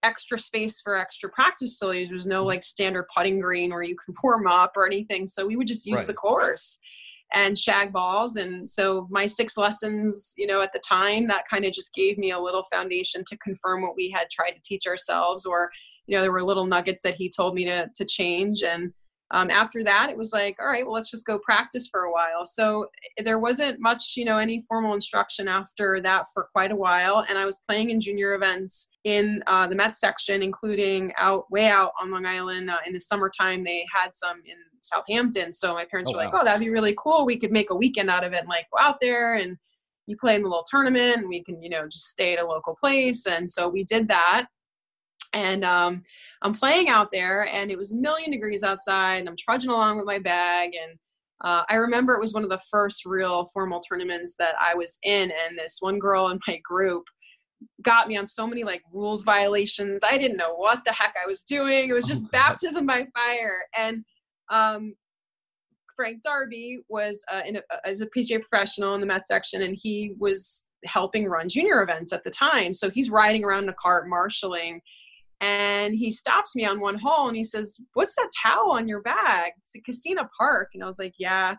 extra 0.04 0.38
space 0.38 0.82
for 0.82 0.96
extra 0.96 1.30
practice 1.30 1.74
facilities. 1.74 2.10
There 2.10 2.18
was 2.18 2.28
no 2.28 2.40
mm-hmm. 2.40 2.48
like 2.48 2.64
standard 2.64 3.08
putting 3.16 3.40
green 3.40 3.72
where 3.72 3.84
you 3.84 3.96
can 3.96 4.14
warm 4.24 4.48
up 4.48 4.74
or 4.76 4.86
anything. 4.86 5.28
So 5.28 5.46
we 5.46 5.56
would 5.56 5.68
just 5.68 5.86
use 5.86 6.00
right. 6.00 6.08
the 6.08 6.14
course 6.14 6.80
and 7.34 7.58
shag 7.58 7.92
balls. 7.92 8.36
And 8.36 8.70
so 8.70 9.08
my 9.10 9.26
six 9.26 9.58
lessons, 9.58 10.34
you 10.38 10.46
know, 10.46 10.62
at 10.62 10.72
the 10.72 10.80
time, 10.80 11.28
that 11.28 11.48
kind 11.50 11.66
of 11.66 11.74
just 11.74 11.94
gave 11.94 12.18
me 12.18 12.32
a 12.32 12.40
little 12.40 12.64
foundation 12.64 13.24
to 13.26 13.38
confirm 13.38 13.82
what 13.82 13.96
we 13.96 14.10
had 14.10 14.30
tried 14.30 14.52
to 14.52 14.62
teach 14.64 14.86
ourselves 14.86 15.46
or, 15.46 15.72
you 16.06 16.16
know, 16.16 16.22
there 16.22 16.32
were 16.32 16.44
little 16.44 16.66
nuggets 16.66 17.02
that 17.04 17.16
he 17.16 17.30
told 17.30 17.56
me 17.56 17.66
to 17.66 17.90
to 17.96 18.06
change. 18.06 18.62
And 18.62 18.94
um, 19.34 19.50
after 19.50 19.84
that 19.84 20.10
it 20.10 20.18
was 20.18 20.32
like 20.32 20.56
all 20.60 20.68
right 20.68 20.86
well 20.86 20.94
let's 20.94 21.10
just 21.10 21.26
go 21.26 21.38
practice 21.40 21.88
for 21.88 22.02
a 22.04 22.12
while. 22.12 22.46
So 22.46 22.88
eh, 23.18 23.24
there 23.24 23.40
wasn't 23.40 23.80
much 23.80 24.14
you 24.16 24.26
know 24.26 24.38
any 24.38 24.60
formal 24.70 24.94
instruction 24.94 25.48
after 25.48 26.00
that 26.02 26.26
for 26.34 26.48
quite 26.54 26.72
a 26.72 26.76
while. 26.76 27.26
And 27.28 27.38
i 27.38 27.46
was 27.46 27.60
playing 27.68 27.90
in 27.90 28.00
junior 28.00 28.36
events 28.36 28.90
in 29.04 29.44
uh, 29.48 29.68
the 29.68 29.76
met 29.76 29.98
section 29.98 30.42
including 30.42 31.12
out 31.18 31.52
way 31.52 31.68
out 31.68 31.92
on 32.00 32.12
long 32.12 32.26
island 32.26 32.70
uh, 32.70 32.78
in 32.86 32.94
the 32.94 33.00
summertime 33.00 33.64
they 33.64 33.86
had 33.94 34.14
some 34.14 34.38
in 34.46 34.56
southampton. 34.82 35.52
So 35.52 35.74
my 35.74 35.86
parents 35.86 36.12
oh, 36.14 36.18
were 36.18 36.24
like 36.24 36.34
oh 36.34 36.46
that'd 36.46 36.60
be 36.60 36.70
really 36.70 36.96
cool. 36.98 37.26
We 37.26 37.38
could 37.38 37.52
make 37.52 37.72
a 37.72 37.76
weekend 37.76 38.10
out 38.10 38.24
of 38.24 38.34
it 38.34 38.40
and 38.40 38.50
like 38.50 38.68
go 38.72 38.84
out 38.84 39.02
there 39.02 39.36
and 39.36 39.58
you 40.06 40.18
play 40.18 40.36
in 40.36 40.44
the 40.44 40.50
little 40.50 40.66
tournament 40.70 41.18
and 41.18 41.30
we 41.30 41.44
can 41.44 41.62
you 41.62 41.70
know 41.70 41.88
just 41.88 42.08
stay 42.08 42.34
at 42.34 42.44
a 42.44 42.48
local 42.48 42.76
place. 42.76 43.26
And 43.26 43.50
so 43.50 43.68
we 43.68 43.84
did 43.84 44.08
that 44.10 44.46
and 45.34 45.64
um, 45.64 46.04
I'm 46.42 46.54
playing 46.54 46.90
out 46.90 47.10
there, 47.12 47.48
and 47.48 47.72
it 47.72 47.78
was 47.78 47.92
a 47.92 47.98
million 47.98 48.32
degrees 48.32 48.64
outside, 48.64 49.18
and 49.18 49.30
I'm 49.30 49.36
trudging 49.38 49.70
along 49.70 49.98
with 49.98 50.06
my 50.06 50.20
bag. 50.20 50.72
And 50.82 50.98
uh, 51.42 51.64
I 51.70 51.76
remember 51.76 52.14
it 52.14 52.22
was 52.22 52.34
one 52.34 52.44
of 52.44 52.50
the 52.50 52.62
first 52.70 53.06
real 53.06 53.46
formal 53.54 53.80
tournaments 53.80 54.36
that 54.40 54.56
I 54.60 54.76
was 54.76 54.98
in, 55.04 55.32
and 55.32 55.58
this 55.58 55.78
one 55.80 56.00
girl 56.00 56.30
in 56.30 56.40
my 56.48 56.60
group 56.64 57.04
got 57.82 58.08
me 58.08 58.18
on 58.18 58.28
so 58.28 58.46
many 58.46 58.64
like 58.64 58.82
rules 58.92 59.24
violations. 59.24 60.04
I 60.04 60.18
didn't 60.18 60.38
know 60.38 60.54
what 60.56 60.84
the 60.86 60.92
heck 60.92 61.16
I 61.22 61.28
was 61.28 61.42
doing. 61.42 61.90
It 61.90 61.94
was 61.94 62.06
oh 62.06 62.10
just 62.10 62.26
oh 62.26 62.30
baptism 62.32 62.86
by 62.86 63.06
fire. 63.16 63.64
And 63.78 64.04
um, 64.50 64.94
Frank 65.96 66.22
Darby 66.24 66.80
was 66.90 67.24
uh, 67.32 67.42
in 67.46 67.58
a, 67.58 67.62
as 67.86 68.02
a 68.02 68.08
PGA 68.08 68.42
professional 68.42 68.96
in 68.96 69.02
the 69.02 69.08
Met 69.08 69.26
section, 69.26 69.62
and 69.62 69.78
he 69.82 70.14
was 70.20 70.66
helping 70.86 71.26
run 71.26 71.48
junior 71.48 71.82
events 71.82 72.12
at 72.12 72.24
the 72.24 72.30
time. 72.30 72.74
So 72.74 72.90
he's 72.90 73.10
riding 73.10 73.44
around 73.44 73.64
in 73.64 73.70
a 73.70 73.74
cart, 73.74 74.08
marshaling 74.08 74.82
and 75.42 75.94
he 75.94 76.12
stops 76.12 76.56
me 76.56 76.66
on 76.66 76.80
one 76.80 76.98
hole 76.98 77.28
and 77.28 77.36
he 77.36 77.44
says, 77.44 77.78
What's 77.94 78.16
that 78.16 78.30
towel 78.42 78.72
on 78.72 78.88
your 78.88 79.02
bag? 79.02 79.54
It's 79.58 79.76
at 79.76 79.84
Kissena 79.84 80.28
Park. 80.38 80.70
And 80.74 80.84
I 80.84 80.86
was 80.86 81.00
like, 81.00 81.14
Yeah. 81.18 81.56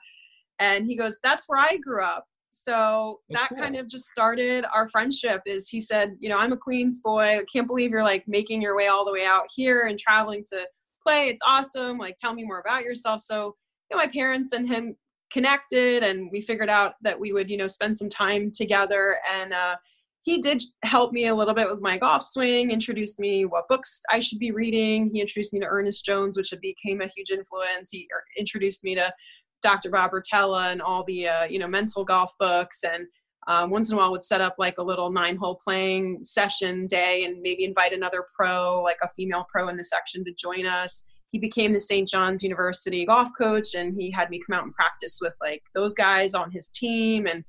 And 0.59 0.87
he 0.87 0.97
goes, 0.97 1.19
That's 1.23 1.45
where 1.49 1.61
I 1.61 1.77
grew 1.79 2.03
up. 2.03 2.25
So 2.55 3.21
that 3.31 3.49
cool. 3.49 3.59
kind 3.59 3.75
of 3.75 3.89
just 3.89 4.05
started 4.07 4.65
our 4.73 4.89
friendship 4.89 5.43
is 5.45 5.69
he 5.69 5.81
said, 5.81 6.15
you 6.21 6.29
know, 6.29 6.39
I'm 6.39 6.53
a 6.53 6.57
Queens 6.57 7.01
boy. 7.01 7.41
I 7.41 7.45
can't 7.53 7.67
believe 7.67 7.91
you're 7.91 8.05
like 8.05 8.23
making 8.29 8.63
your 8.63 8.77
way 8.77 8.87
all 8.87 9.05
the 9.05 9.13
way 9.13 9.25
out 9.25 9.47
here 9.53 9.87
and 9.89 9.99
traveling 9.99 10.45
to 10.53 10.65
play. 11.03 11.29
It's 11.29 11.43
awesome. 11.45 11.99
Like, 11.99 12.17
tell 12.17 12.33
me 12.33 12.45
more 12.45 12.61
about 12.61 12.85
yourself. 12.85 13.23
So, 13.23 13.57
you 13.91 13.97
know, 13.97 14.03
my 14.05 14.07
parents 14.07 14.53
and 14.53 14.69
him 14.69 14.97
connected 15.33 16.05
and 16.05 16.31
we 16.31 16.41
figured 16.41 16.71
out 16.71 16.95
that 17.03 17.19
we 17.19 17.33
would, 17.33 17.51
you 17.51 17.57
know, 17.57 17.67
spend 17.67 17.99
some 17.99 18.09
time 18.09 18.53
together. 18.53 19.19
And 19.29 19.53
uh, 19.53 19.75
he 20.25 20.39
did 20.39 20.63
help 20.85 21.13
me 21.13 21.27
a 21.27 21.35
little 21.35 21.53
bit 21.53 21.71
with 21.71 21.83
my 21.83 21.99
golf 21.99 22.23
swing, 22.23 22.71
introduced 22.71 23.19
me 23.19 23.45
what 23.45 23.69
books 23.69 24.01
I 24.11 24.21
should 24.21 24.39
be 24.39 24.53
reading. 24.53 25.11
He 25.13 25.21
introduced 25.21 25.53
me 25.53 25.61
to 25.61 25.67
Ernest 25.67 26.03
Jones, 26.03 26.39
which 26.39 26.53
became 26.63 27.03
a 27.03 27.11
huge 27.15 27.31
influence. 27.31 27.91
He 27.91 28.09
er, 28.11 28.25
introduced 28.39 28.83
me 28.83 28.95
to 28.95 29.11
Dr. 29.61 29.91
Bob 29.91 30.13
Rotella 30.13 30.73
and 30.73 30.81
all 30.81 31.05
the, 31.05 31.29
uh, 31.29 31.45
you 31.45 31.59
know, 31.59 31.69
mental 31.69 32.07
golf 32.07 32.33
books. 32.41 32.85
And 32.85 33.07
um, 33.49 33.69
once 33.69 33.91
in 33.91 33.99
a 33.99 34.01
while 34.01 34.13
would 34.13 34.25
set 34.25 34.41
up 34.41 34.55
like 34.57 34.79
a 34.79 34.83
little 34.83 35.11
nine 35.11 35.37
hole 35.37 35.59
playing 35.63 36.23
session 36.23 36.87
day 36.87 37.25
and 37.25 37.43
maybe 37.43 37.65
invite 37.65 37.93
another 37.93 38.25
pro, 38.35 38.83
like 38.83 38.99
a 39.03 39.09
female 39.11 39.45
pro 39.51 39.69
in 39.69 39.77
the 39.77 39.85
section 39.85 40.25
to 40.25 40.33
join 40.33 40.65
us. 40.65 41.05
He 41.29 41.39
became 41.39 41.75
the 41.75 41.81
St. 41.81 42.09
John's 42.09 42.43
University 42.43 43.05
golf 43.05 43.29
coach 43.37 43.75
and 43.75 43.95
he 43.95 44.11
had 44.11 44.31
me 44.31 44.41
come 44.41 44.57
out 44.57 44.65
and 44.65 44.73
practice 44.73 45.19
with 45.21 45.35
like 45.43 45.63
those 45.75 45.95
guys 45.95 46.35
on 46.35 46.51
his 46.51 46.71
team 46.71 47.27
and 47.27 47.45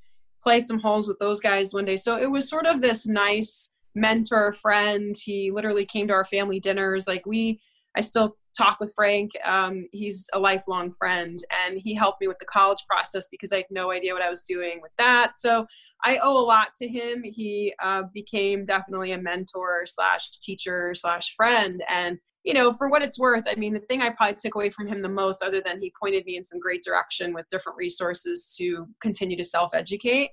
play 0.46 0.60
some 0.60 0.80
holes 0.80 1.08
with 1.08 1.18
those 1.18 1.40
guys 1.40 1.74
one 1.74 1.86
day. 1.86 1.96
So 1.96 2.18
it 2.18 2.30
was 2.30 2.48
sort 2.48 2.68
of 2.68 2.80
this 2.80 3.08
nice 3.08 3.72
mentor 3.96 4.54
friend. 4.54 5.16
He 5.20 5.50
literally 5.52 5.86
came 5.86 6.08
to 6.08 6.14
our 6.14 6.26
family 6.26 6.60
dinners. 6.60 7.08
Like 7.08 7.26
we, 7.26 7.60
I 7.98 8.02
still 8.02 8.38
talk 8.56 8.78
with 8.80 8.94
Frank. 8.96 9.32
Um, 9.44 9.88
he's 9.92 10.28
a 10.34 10.40
lifelong 10.40 10.94
friend, 10.94 11.40
and 11.66 11.80
he 11.84 11.96
helped 11.96 12.22
me 12.22 12.28
with 12.28 12.38
the 12.38 12.46
college 12.46 12.84
process 12.88 13.28
because 13.32 13.52
I 13.52 13.58
had 13.58 13.66
no 13.72 13.92
idea 13.92 14.14
what 14.14 14.22
I 14.22 14.30
was 14.30 14.44
doing 14.44 14.82
with 14.84 14.92
that. 15.00 15.34
So 15.36 15.66
I 16.04 16.20
owe 16.22 16.40
a 16.40 16.46
lot 16.46 16.70
to 16.78 16.88
him. 16.88 17.24
He 17.24 17.74
uh, 17.84 18.04
became 18.14 18.66
definitely 18.66 19.14
a 19.14 19.22
mentor 19.22 19.86
slash 19.86 20.30
teacher 20.42 20.94
slash 20.94 21.34
friend, 21.36 21.82
and 21.90 22.20
you 22.46 22.54
know, 22.54 22.72
for 22.72 22.88
what 22.88 23.02
it's 23.02 23.20
worth, 23.20 23.46
I 23.50 23.56
mean, 23.56 23.74
the 23.74 23.80
thing 23.80 24.04
I 24.04 24.12
probably 24.12 24.36
took 24.36 24.54
away 24.54 24.70
from 24.70 24.88
him 24.88 25.02
the 25.02 25.10
most, 25.10 25.42
other 25.42 25.62
than 25.62 25.82
he 25.82 25.92
pointed 26.00 26.26
me 26.26 26.38
in 26.38 26.44
some 26.44 26.60
great 26.60 26.84
direction 26.84 27.34
with 27.34 27.50
different 27.50 27.76
resources 27.76 28.56
to 28.60 28.88
continue 29.02 29.36
to 29.36 29.44
self 29.44 29.74
educate, 29.74 30.30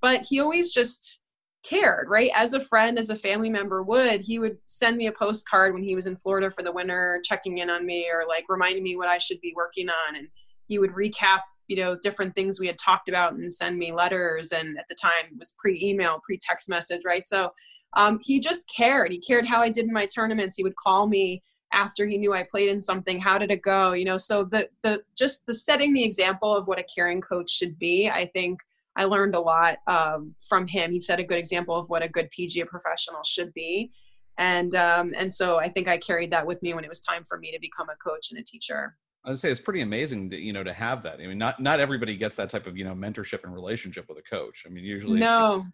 but 0.00 0.24
he 0.24 0.38
always 0.38 0.72
just 0.72 1.20
cared, 1.64 2.08
right? 2.08 2.30
As 2.36 2.54
a 2.54 2.60
friend, 2.60 3.00
as 3.00 3.10
a 3.10 3.18
family 3.18 3.50
member 3.50 3.82
would, 3.82 4.20
he 4.20 4.38
would 4.38 4.58
send 4.66 4.96
me 4.96 5.08
a 5.08 5.12
postcard 5.12 5.74
when 5.74 5.82
he 5.82 5.96
was 5.96 6.06
in 6.06 6.16
Florida 6.16 6.50
for 6.50 6.62
the 6.62 6.70
winter, 6.70 7.20
checking 7.24 7.58
in 7.58 7.68
on 7.68 7.84
me 7.84 8.08
or 8.12 8.24
like 8.28 8.44
reminding 8.48 8.84
me 8.84 8.96
what 8.96 9.08
I 9.08 9.18
should 9.18 9.40
be 9.40 9.52
working 9.56 9.88
on. 9.88 10.14
And 10.14 10.28
he 10.68 10.78
would 10.78 10.92
recap, 10.92 11.40
you 11.66 11.76
know, 11.78 11.98
different 12.00 12.36
things 12.36 12.60
we 12.60 12.68
had 12.68 12.78
talked 12.78 13.08
about 13.08 13.32
and 13.32 13.52
send 13.52 13.76
me 13.76 13.90
letters. 13.90 14.52
And 14.52 14.78
at 14.78 14.84
the 14.88 14.94
time 14.94 15.32
it 15.32 15.38
was 15.38 15.54
pre 15.58 15.80
email, 15.82 16.20
pre 16.24 16.38
text 16.40 16.68
message, 16.68 17.02
right? 17.04 17.26
So 17.26 17.50
um, 17.94 18.20
he 18.22 18.38
just 18.38 18.70
cared. 18.74 19.10
He 19.10 19.18
cared 19.18 19.46
how 19.46 19.60
I 19.60 19.68
did 19.68 19.86
in 19.86 19.92
my 19.92 20.06
tournaments. 20.06 20.54
He 20.54 20.62
would 20.62 20.76
call 20.76 21.08
me 21.08 21.42
after 21.76 22.06
he 22.06 22.18
knew 22.18 22.32
I 22.32 22.42
played 22.42 22.70
in 22.70 22.80
something. 22.80 23.20
How 23.20 23.38
did 23.38 23.50
it 23.50 23.62
go? 23.62 23.92
You 23.92 24.06
know, 24.06 24.18
so 24.18 24.44
the, 24.44 24.68
the, 24.82 25.02
just 25.16 25.46
the 25.46 25.54
setting 25.54 25.92
the 25.92 26.02
example 26.02 26.56
of 26.56 26.66
what 26.66 26.78
a 26.78 26.84
caring 26.84 27.20
coach 27.20 27.50
should 27.50 27.78
be, 27.78 28.08
I 28.08 28.26
think 28.26 28.60
I 28.96 29.04
learned 29.04 29.34
a 29.34 29.40
lot 29.40 29.76
um, 29.86 30.34
from 30.48 30.66
him. 30.66 30.90
He 30.90 31.00
set 31.00 31.20
a 31.20 31.24
good 31.24 31.38
example 31.38 31.76
of 31.76 31.88
what 31.88 32.02
a 32.02 32.08
good 32.08 32.30
PGA 32.30 32.66
professional 32.66 33.22
should 33.24 33.52
be, 33.52 33.92
and 34.38 34.74
um, 34.74 35.12
and 35.16 35.32
so 35.32 35.58
I 35.58 35.68
think 35.68 35.86
I 35.86 35.98
carried 35.98 36.32
that 36.32 36.46
with 36.46 36.62
me 36.62 36.72
when 36.72 36.82
it 36.82 36.88
was 36.88 37.00
time 37.00 37.24
for 37.24 37.38
me 37.38 37.52
to 37.52 37.58
become 37.60 37.88
a 37.90 37.96
coach 37.96 38.30
and 38.30 38.40
a 38.40 38.42
teacher. 38.42 38.96
I 39.24 39.30
would 39.30 39.38
say 39.38 39.50
it's 39.50 39.60
pretty 39.60 39.80
amazing, 39.80 40.30
to, 40.30 40.40
you 40.40 40.52
know, 40.52 40.62
to 40.62 40.72
have 40.72 41.02
that. 41.02 41.20
I 41.20 41.26
mean, 41.26 41.36
not 41.36 41.60
not 41.60 41.78
everybody 41.78 42.16
gets 42.16 42.36
that 42.36 42.48
type 42.48 42.66
of 42.66 42.76
you 42.76 42.84
know 42.84 42.94
mentorship 42.94 43.44
and 43.44 43.52
relationship 43.52 44.06
with 44.08 44.18
a 44.18 44.22
coach. 44.22 44.64
I 44.66 44.70
mean, 44.70 44.84
usually 44.84 45.20
no. 45.20 45.66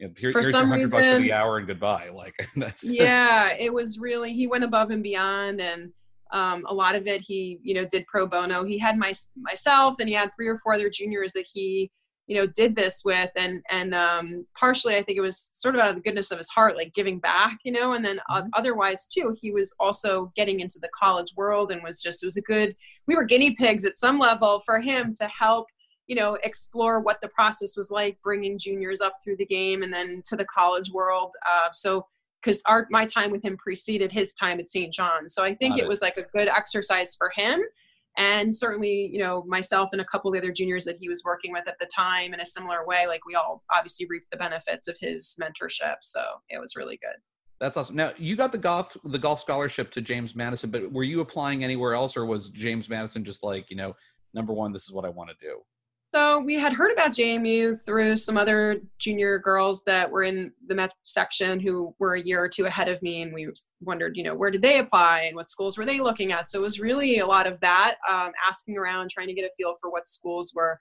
You 0.00 0.08
know, 0.08 0.14
here, 0.16 0.32
for 0.32 0.42
some 0.42 0.72
reason, 0.72 1.16
for 1.16 1.20
the 1.20 1.32
hour 1.32 1.58
and 1.58 1.66
goodbye. 1.66 2.08
Like 2.14 2.34
that's 2.56 2.84
yeah, 2.84 3.52
it 3.58 3.72
was 3.72 3.98
really 3.98 4.32
he 4.32 4.46
went 4.46 4.64
above 4.64 4.90
and 4.90 5.02
beyond, 5.02 5.60
and 5.60 5.92
um, 6.32 6.64
a 6.66 6.74
lot 6.74 6.94
of 6.94 7.06
it 7.06 7.20
he 7.20 7.58
you 7.62 7.74
know 7.74 7.84
did 7.84 8.06
pro 8.06 8.26
bono. 8.26 8.64
He 8.64 8.78
had 8.78 8.96
my 8.96 9.12
myself, 9.36 9.96
and 10.00 10.08
he 10.08 10.14
had 10.14 10.30
three 10.34 10.48
or 10.48 10.56
four 10.56 10.74
other 10.74 10.90
juniors 10.90 11.32
that 11.34 11.46
he 11.52 11.90
you 12.30 12.36
know 12.36 12.46
did 12.46 12.76
this 12.76 13.02
with 13.04 13.30
and 13.34 13.60
and 13.70 13.92
um, 13.92 14.46
partially 14.56 14.94
i 14.94 15.02
think 15.02 15.18
it 15.18 15.20
was 15.20 15.50
sort 15.52 15.74
of 15.74 15.80
out 15.80 15.90
of 15.90 15.96
the 15.96 16.00
goodness 16.00 16.30
of 16.30 16.38
his 16.38 16.48
heart 16.48 16.76
like 16.76 16.94
giving 16.94 17.18
back 17.18 17.58
you 17.64 17.72
know 17.72 17.94
and 17.94 18.04
then 18.04 18.20
mm-hmm. 18.30 18.48
otherwise 18.54 19.06
too 19.06 19.34
he 19.42 19.50
was 19.50 19.74
also 19.80 20.30
getting 20.36 20.60
into 20.60 20.78
the 20.80 20.88
college 20.94 21.32
world 21.36 21.72
and 21.72 21.82
was 21.82 22.00
just 22.00 22.22
it 22.22 22.26
was 22.26 22.36
a 22.36 22.42
good 22.42 22.72
we 23.08 23.16
were 23.16 23.24
guinea 23.24 23.56
pigs 23.56 23.84
at 23.84 23.98
some 23.98 24.20
level 24.20 24.60
for 24.60 24.78
him 24.78 25.12
to 25.12 25.26
help 25.26 25.66
you 26.10 26.16
know 26.16 26.36
explore 26.42 26.98
what 26.98 27.20
the 27.20 27.28
process 27.28 27.76
was 27.76 27.92
like 27.92 28.18
bringing 28.22 28.58
juniors 28.58 29.00
up 29.00 29.14
through 29.22 29.36
the 29.36 29.46
game 29.46 29.84
and 29.84 29.92
then 29.92 30.20
to 30.26 30.36
the 30.36 30.44
college 30.44 30.90
world. 30.90 31.32
Uh, 31.48 31.68
so 31.72 32.04
because 32.42 32.60
our 32.66 32.88
my 32.90 33.06
time 33.06 33.30
with 33.30 33.44
him 33.44 33.56
preceded 33.56 34.10
his 34.10 34.32
time 34.32 34.58
at 34.58 34.66
st 34.66 34.92
john's 34.92 35.34
so 35.34 35.44
i 35.44 35.54
think 35.54 35.76
it, 35.76 35.84
it. 35.84 35.88
was 35.88 36.00
like 36.00 36.16
a 36.16 36.24
good 36.34 36.48
exercise 36.48 37.14
for 37.14 37.30
him. 37.34 37.62
And 38.16 38.54
certainly 38.54 39.08
you 39.12 39.20
know 39.20 39.44
myself 39.46 39.90
and 39.92 40.00
a 40.00 40.04
couple 40.04 40.28
of 40.28 40.32
the 40.32 40.40
other 40.40 40.52
juniors 40.52 40.84
that 40.84 40.96
he 40.96 41.08
was 41.08 41.22
working 41.24 41.52
with 41.52 41.68
at 41.68 41.78
the 41.78 41.86
time 41.86 42.34
in 42.34 42.40
a 42.40 42.44
similar 42.44 42.84
way 42.84 43.06
like 43.06 43.24
we 43.24 43.36
all 43.36 43.62
obviously 43.72 44.06
reaped 44.06 44.26
the 44.32 44.36
benefits 44.36 44.88
of 44.88 44.96
his 44.98 45.36
mentorship. 45.40 45.98
So 46.02 46.22
it 46.48 46.60
was 46.60 46.74
really 46.74 46.98
good. 47.00 47.18
That's 47.60 47.76
awesome. 47.76 47.94
Now 47.94 48.12
you 48.18 48.34
got 48.34 48.50
the 48.50 48.58
golf 48.58 48.96
the 49.04 49.18
golf 49.18 49.40
scholarship 49.40 49.92
to 49.92 50.00
james 50.00 50.34
madison 50.34 50.70
but 50.70 50.90
were 50.90 51.04
you 51.04 51.20
applying 51.20 51.62
anywhere 51.62 51.94
else 51.94 52.16
or 52.16 52.26
was 52.26 52.48
james 52.48 52.88
madison 52.88 53.24
just 53.24 53.44
like 53.44 53.70
you 53.70 53.76
know 53.76 53.94
number 54.34 54.52
one 54.52 54.72
this 54.72 54.84
is 54.84 54.92
what 54.92 55.04
i 55.04 55.08
want 55.08 55.30
to 55.30 55.36
do 55.40 55.60
so 56.14 56.40
we 56.40 56.54
had 56.54 56.72
heard 56.72 56.92
about 56.92 57.12
JMU 57.12 57.80
through 57.84 58.16
some 58.16 58.36
other 58.36 58.80
junior 58.98 59.38
girls 59.38 59.84
that 59.84 60.10
were 60.10 60.24
in 60.24 60.52
the 60.66 60.74
Met 60.74 60.92
section 61.04 61.60
who 61.60 61.94
were 61.98 62.14
a 62.14 62.20
year 62.20 62.42
or 62.42 62.48
two 62.48 62.66
ahead 62.66 62.88
of 62.88 63.00
me, 63.02 63.22
and 63.22 63.32
we 63.32 63.48
wondered, 63.80 64.16
you 64.16 64.24
know, 64.24 64.34
where 64.34 64.50
did 64.50 64.62
they 64.62 64.78
apply 64.78 65.22
and 65.22 65.36
what 65.36 65.48
schools 65.48 65.78
were 65.78 65.84
they 65.84 66.00
looking 66.00 66.32
at? 66.32 66.48
So 66.48 66.58
it 66.58 66.62
was 66.62 66.80
really 66.80 67.18
a 67.18 67.26
lot 67.26 67.46
of 67.46 67.60
that, 67.60 67.96
um, 68.08 68.32
asking 68.48 68.76
around, 68.76 69.10
trying 69.10 69.28
to 69.28 69.34
get 69.34 69.44
a 69.44 69.50
feel 69.56 69.74
for 69.80 69.90
what 69.90 70.08
schools 70.08 70.52
were 70.54 70.78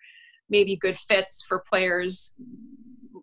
maybe 0.49 0.75
good 0.75 0.97
fits 0.97 1.43
for 1.47 1.59
players 1.59 2.33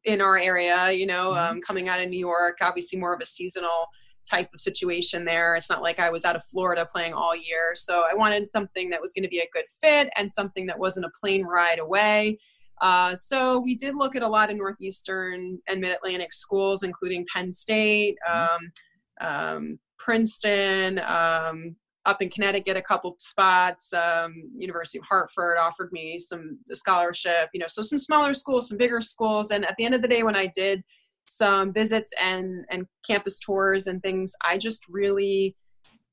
in 0.04 0.20
our 0.20 0.38
area. 0.38 0.92
You 0.92 1.06
know, 1.06 1.30
mm-hmm. 1.30 1.56
um, 1.56 1.60
coming 1.60 1.88
out 1.88 2.00
of 2.00 2.08
New 2.08 2.20
York, 2.20 2.58
obviously 2.60 2.98
more 2.98 3.14
of 3.14 3.20
a 3.20 3.26
seasonal 3.26 3.88
type 4.28 4.48
of 4.52 4.60
situation 4.60 5.24
there. 5.24 5.56
It's 5.56 5.70
not 5.70 5.82
like 5.82 5.98
I 5.98 6.10
was 6.10 6.24
out 6.24 6.36
of 6.36 6.44
Florida 6.44 6.86
playing 6.90 7.14
all 7.14 7.34
year. 7.34 7.74
So 7.74 8.04
I 8.10 8.14
wanted 8.14 8.50
something 8.50 8.90
that 8.90 9.00
was 9.00 9.12
going 9.12 9.22
to 9.22 9.28
be 9.28 9.38
a 9.38 9.48
good 9.52 9.64
fit 9.80 10.08
and 10.16 10.32
something 10.32 10.66
that 10.66 10.78
wasn't 10.78 11.06
a 11.06 11.10
plane 11.20 11.44
ride 11.44 11.78
away. 11.78 12.38
Uh, 12.80 13.16
so 13.16 13.58
we 13.58 13.74
did 13.74 13.94
look 13.94 14.16
at 14.16 14.22
a 14.22 14.28
lot 14.28 14.50
of 14.50 14.56
Northeastern 14.56 15.58
and 15.68 15.80
Mid 15.80 15.92
Atlantic 15.92 16.32
schools, 16.32 16.82
including 16.82 17.24
Penn 17.32 17.52
State, 17.52 18.16
mm-hmm. 18.28 19.24
um, 19.24 19.28
um, 19.28 19.78
Princeton, 19.98 21.00
um, 21.00 21.74
up 22.04 22.22
in 22.22 22.30
Connecticut, 22.30 22.76
a 22.76 22.82
couple 22.82 23.16
spots. 23.18 23.92
Um, 23.92 24.32
University 24.56 24.98
of 24.98 25.04
Hartford 25.04 25.58
offered 25.58 25.90
me 25.92 26.18
some 26.18 26.58
scholarship, 26.72 27.48
you 27.52 27.60
know, 27.60 27.66
so 27.66 27.82
some 27.82 27.98
smaller 27.98 28.34
schools, 28.34 28.68
some 28.68 28.78
bigger 28.78 29.00
schools. 29.00 29.50
And 29.50 29.64
at 29.64 29.74
the 29.76 29.84
end 29.84 29.94
of 29.94 30.02
the 30.02 30.08
day, 30.08 30.22
when 30.22 30.36
I 30.36 30.46
did 30.46 30.82
some 31.28 31.72
visits 31.72 32.12
and 32.20 32.64
and 32.70 32.86
campus 33.06 33.38
tours 33.38 33.86
and 33.86 34.02
things. 34.02 34.32
I 34.44 34.58
just 34.58 34.82
really 34.88 35.56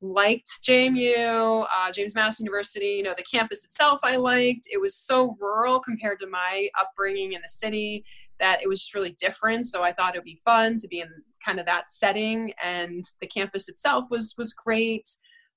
liked 0.05 0.50
jmu 0.67 1.65
uh, 1.74 1.89
james 1.89 2.13
madison 2.13 2.46
university 2.46 2.96
you 2.98 3.03
know 3.03 3.13
the 3.15 3.24
campus 3.24 3.63
itself 3.63 4.01
i 4.03 4.17
liked. 4.17 4.67
It 4.70 4.82
was 4.82 4.96
so 4.96 5.38
rural 5.39 5.79
compared 5.79 6.20
to 6.20 6.27
my 6.27 6.67
upbringing 6.77 7.34
in 7.34 7.41
the 7.41 7.48
city 7.48 8.03
that 8.39 8.62
it 8.62 8.67
was 8.67 8.82
just 8.82 8.93
really 8.93 9.15
different. 9.20 9.65
So 9.65 9.84
i 9.84 9.91
thought 9.91 10.15
it 10.15 10.20
would 10.20 10.25
be 10.25 10.41
fun 10.43 10.77
to 10.77 10.88
be 10.88 11.00
in 11.00 11.10
kind 11.46 11.60
of 11.60 11.65
that 11.67 11.89
setting 11.89 12.53
and 12.62 13.05
the 13.22 13.27
campus 13.27 13.70
itself 13.70 14.08
was 14.12 14.36
was 14.38 14.53
great. 14.53 15.08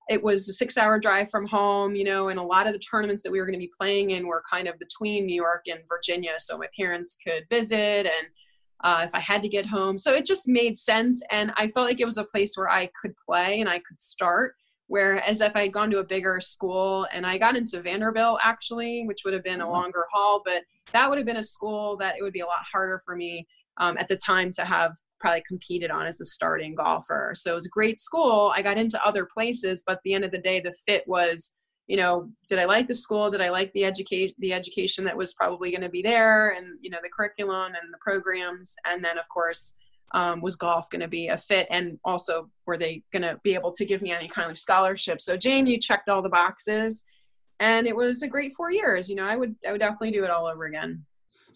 It 0.09 0.23
was 0.23 0.49
a 0.49 0.53
six 0.53 0.79
hour 0.79 1.01
drive 1.01 1.29
from 1.31 1.47
home 1.47 1.97
you 1.97 2.05
know 2.05 2.29
and 2.29 2.39
a 2.39 2.43
lot 2.43 2.69
of 2.69 2.73
the 2.73 2.79
tournaments 2.79 3.25
that 3.25 3.33
we 3.33 3.41
were 3.41 3.47
going 3.47 3.59
to 3.59 3.67
be 3.67 3.73
playing 3.77 4.11
in 4.11 4.29
were 4.29 4.45
kind 4.49 4.69
of 4.69 4.79
between 4.79 5.27
new 5.27 5.35
york 5.35 5.63
and 5.67 5.81
virginia 5.89 6.35
so 6.39 6.57
my 6.57 6.69
parents 6.79 7.17
could 7.25 7.45
visit 7.51 8.07
and 8.07 8.27
uh, 8.83 9.02
if 9.04 9.14
I 9.14 9.21
had 9.21 9.42
to 9.42 9.49
get 9.49 9.66
home. 9.66 9.99
So 9.99 10.12
it 10.12 10.26
just 10.26 10.47
made 10.47 10.76
sense. 10.76 11.23
And 11.30 11.52
I 11.56 11.68
felt 11.68 11.87
like 11.87 12.00
it 12.00 12.04
was 12.04 12.18
a 12.18 12.25
place 12.25 12.56
where 12.56 12.71
I 12.71 12.90
could 13.00 13.14
play 13.26 13.61
and 13.61 13.68
I 13.68 13.78
could 13.78 14.00
start. 14.00 14.54
Whereas 14.88 15.40
if 15.40 15.52
I 15.56 15.62
had 15.62 15.73
gone 15.73 15.90
to 15.90 15.99
a 15.99 16.04
bigger 16.04 16.40
school 16.40 17.09
and 17.12 17.26
I 17.26 17.38
got 17.38 17.56
into 17.56 17.80
Vanderbilt 17.80 18.38
actually, 18.42 19.04
which 19.04 19.23
would 19.25 19.35
have 19.35 19.42
been 19.42 19.61
a 19.61 19.64
mm-hmm. 19.64 19.73
longer 19.73 20.04
haul, 20.12 20.42
but 20.45 20.62
that 20.92 21.09
would 21.09 21.18
have 21.18 21.26
been 21.26 21.38
a 21.38 21.42
school 21.42 21.97
that 21.97 22.16
it 22.18 22.23
would 22.23 22.33
be 22.33 22.40
a 22.40 22.47
lot 22.47 22.64
harder 22.71 23.00
for 23.04 23.16
me 23.16 23.47
um, 23.78 23.97
at 23.99 24.09
the 24.09 24.16
time 24.16 24.50
to 24.52 24.64
have 24.64 24.92
probably 25.18 25.42
competed 25.47 25.90
on 25.90 26.06
as 26.06 26.21
a 26.21 26.25
starting 26.25 26.75
golfer. 26.75 27.33
So 27.35 27.52
it 27.52 27.54
was 27.54 27.66
a 27.66 27.71
great 27.71 27.99
school. 27.99 28.52
I 28.54 28.62
got 28.62 28.78
into 28.78 29.04
other 29.04 29.26
places, 29.26 29.83
but 29.85 29.95
at 29.95 30.02
the 30.04 30.14
end 30.14 30.25
of 30.25 30.30
the 30.30 30.38
day, 30.38 30.61
the 30.61 30.73
fit 30.73 31.02
was 31.06 31.52
you 31.87 31.97
know 31.97 32.28
did 32.49 32.59
i 32.59 32.64
like 32.64 32.88
the 32.88 32.95
school? 32.95 33.31
Did 33.31 33.40
i 33.40 33.50
like 33.50 33.73
the 33.73 33.85
education 33.85 34.35
the 34.38 34.52
education 34.52 35.05
that 35.05 35.16
was 35.16 35.35
probably 35.35 35.71
going 35.71 35.83
to 35.83 35.88
be 35.88 36.02
there 36.02 36.50
and 36.50 36.78
you 36.81 36.90
know 36.90 36.99
the 37.02 37.09
curriculum 37.09 37.73
and 37.75 37.93
the 37.93 37.99
programs? 38.00 38.75
And 38.87 39.05
then 39.05 39.19
of 39.19 39.28
course 39.28 39.75
um, 40.12 40.40
was 40.40 40.57
golf 40.57 40.88
going 40.90 41.00
to 41.00 41.09
be 41.09 41.28
a 41.28 41.37
fit? 41.37 41.66
And 41.71 41.99
also 42.05 42.50
were 42.66 42.76
they 42.76 43.02
going 43.12 43.23
to 43.23 43.38
be 43.43 43.55
able 43.55 43.73
to 43.73 43.85
give 43.85 44.02
me 44.02 44.12
any 44.12 44.28
kind 44.28 44.50
of 44.50 44.59
scholarship? 44.59 45.21
So 45.21 45.37
jmu 45.37 45.81
checked 45.81 46.09
all 46.09 46.23
the 46.23 46.28
boxes 46.28 47.05
and 47.61 47.87
it 47.87 47.97
was 47.97 48.23
a 48.23 48.28
great 48.28 48.52
four 48.52 48.71
years. 48.71 49.09
You 49.09 49.16
know 49.16 49.26
i 49.26 49.37
would 49.37 49.55
i 49.66 49.73
would 49.73 49.81
definitely 49.81 50.12
do 50.12 50.25
it 50.25 50.31
all 50.31 50.47
over 50.47 50.64
again 50.64 51.05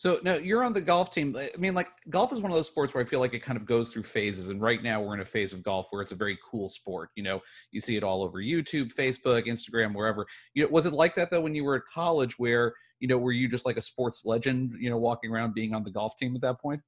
So 0.00 0.18
now 0.22 0.36
you're 0.36 0.64
on 0.64 0.72
the 0.72 0.80
golf 0.80 1.12
team. 1.12 1.36
I 1.36 1.50
mean, 1.58 1.74
like 1.74 1.88
golf 2.08 2.32
is 2.32 2.40
one 2.40 2.50
of 2.50 2.56
those 2.56 2.68
sports 2.68 2.94
where 2.94 3.04
I 3.04 3.06
feel 3.06 3.20
like 3.20 3.34
it 3.34 3.42
kind 3.42 3.58
of 3.58 3.66
goes 3.66 3.90
through 3.90 4.04
phases. 4.04 4.48
And 4.48 4.58
right 4.58 4.82
now 4.82 5.02
we're 5.02 5.12
in 5.12 5.20
a 5.20 5.26
phase 5.26 5.52
of 5.52 5.62
golf 5.62 5.88
where 5.90 6.00
it's 6.00 6.10
a 6.10 6.14
very 6.14 6.38
cool 6.50 6.70
sport. 6.70 7.10
You 7.16 7.22
know, 7.22 7.42
you 7.70 7.82
see 7.82 7.96
it 7.96 8.02
all 8.02 8.22
over 8.22 8.38
YouTube, 8.38 8.94
Facebook, 8.94 9.46
Instagram, 9.46 9.94
wherever. 9.94 10.26
You 10.54 10.62
know, 10.62 10.70
was 10.70 10.86
it 10.86 10.94
like 10.94 11.14
that 11.16 11.30
though 11.30 11.42
when 11.42 11.54
you 11.54 11.64
were 11.64 11.76
at 11.76 11.82
college 11.84 12.38
where, 12.38 12.72
you 12.98 13.08
know, 13.08 13.18
were 13.18 13.32
you 13.32 13.46
just 13.46 13.66
like 13.66 13.76
a 13.76 13.82
sports 13.82 14.24
legend, 14.24 14.72
you 14.80 14.88
know, 14.88 14.96
walking 14.96 15.30
around 15.30 15.52
being 15.52 15.74
on 15.74 15.84
the 15.84 15.90
golf 15.90 16.16
team 16.16 16.34
at 16.34 16.40
that 16.40 16.58
point? 16.62 16.80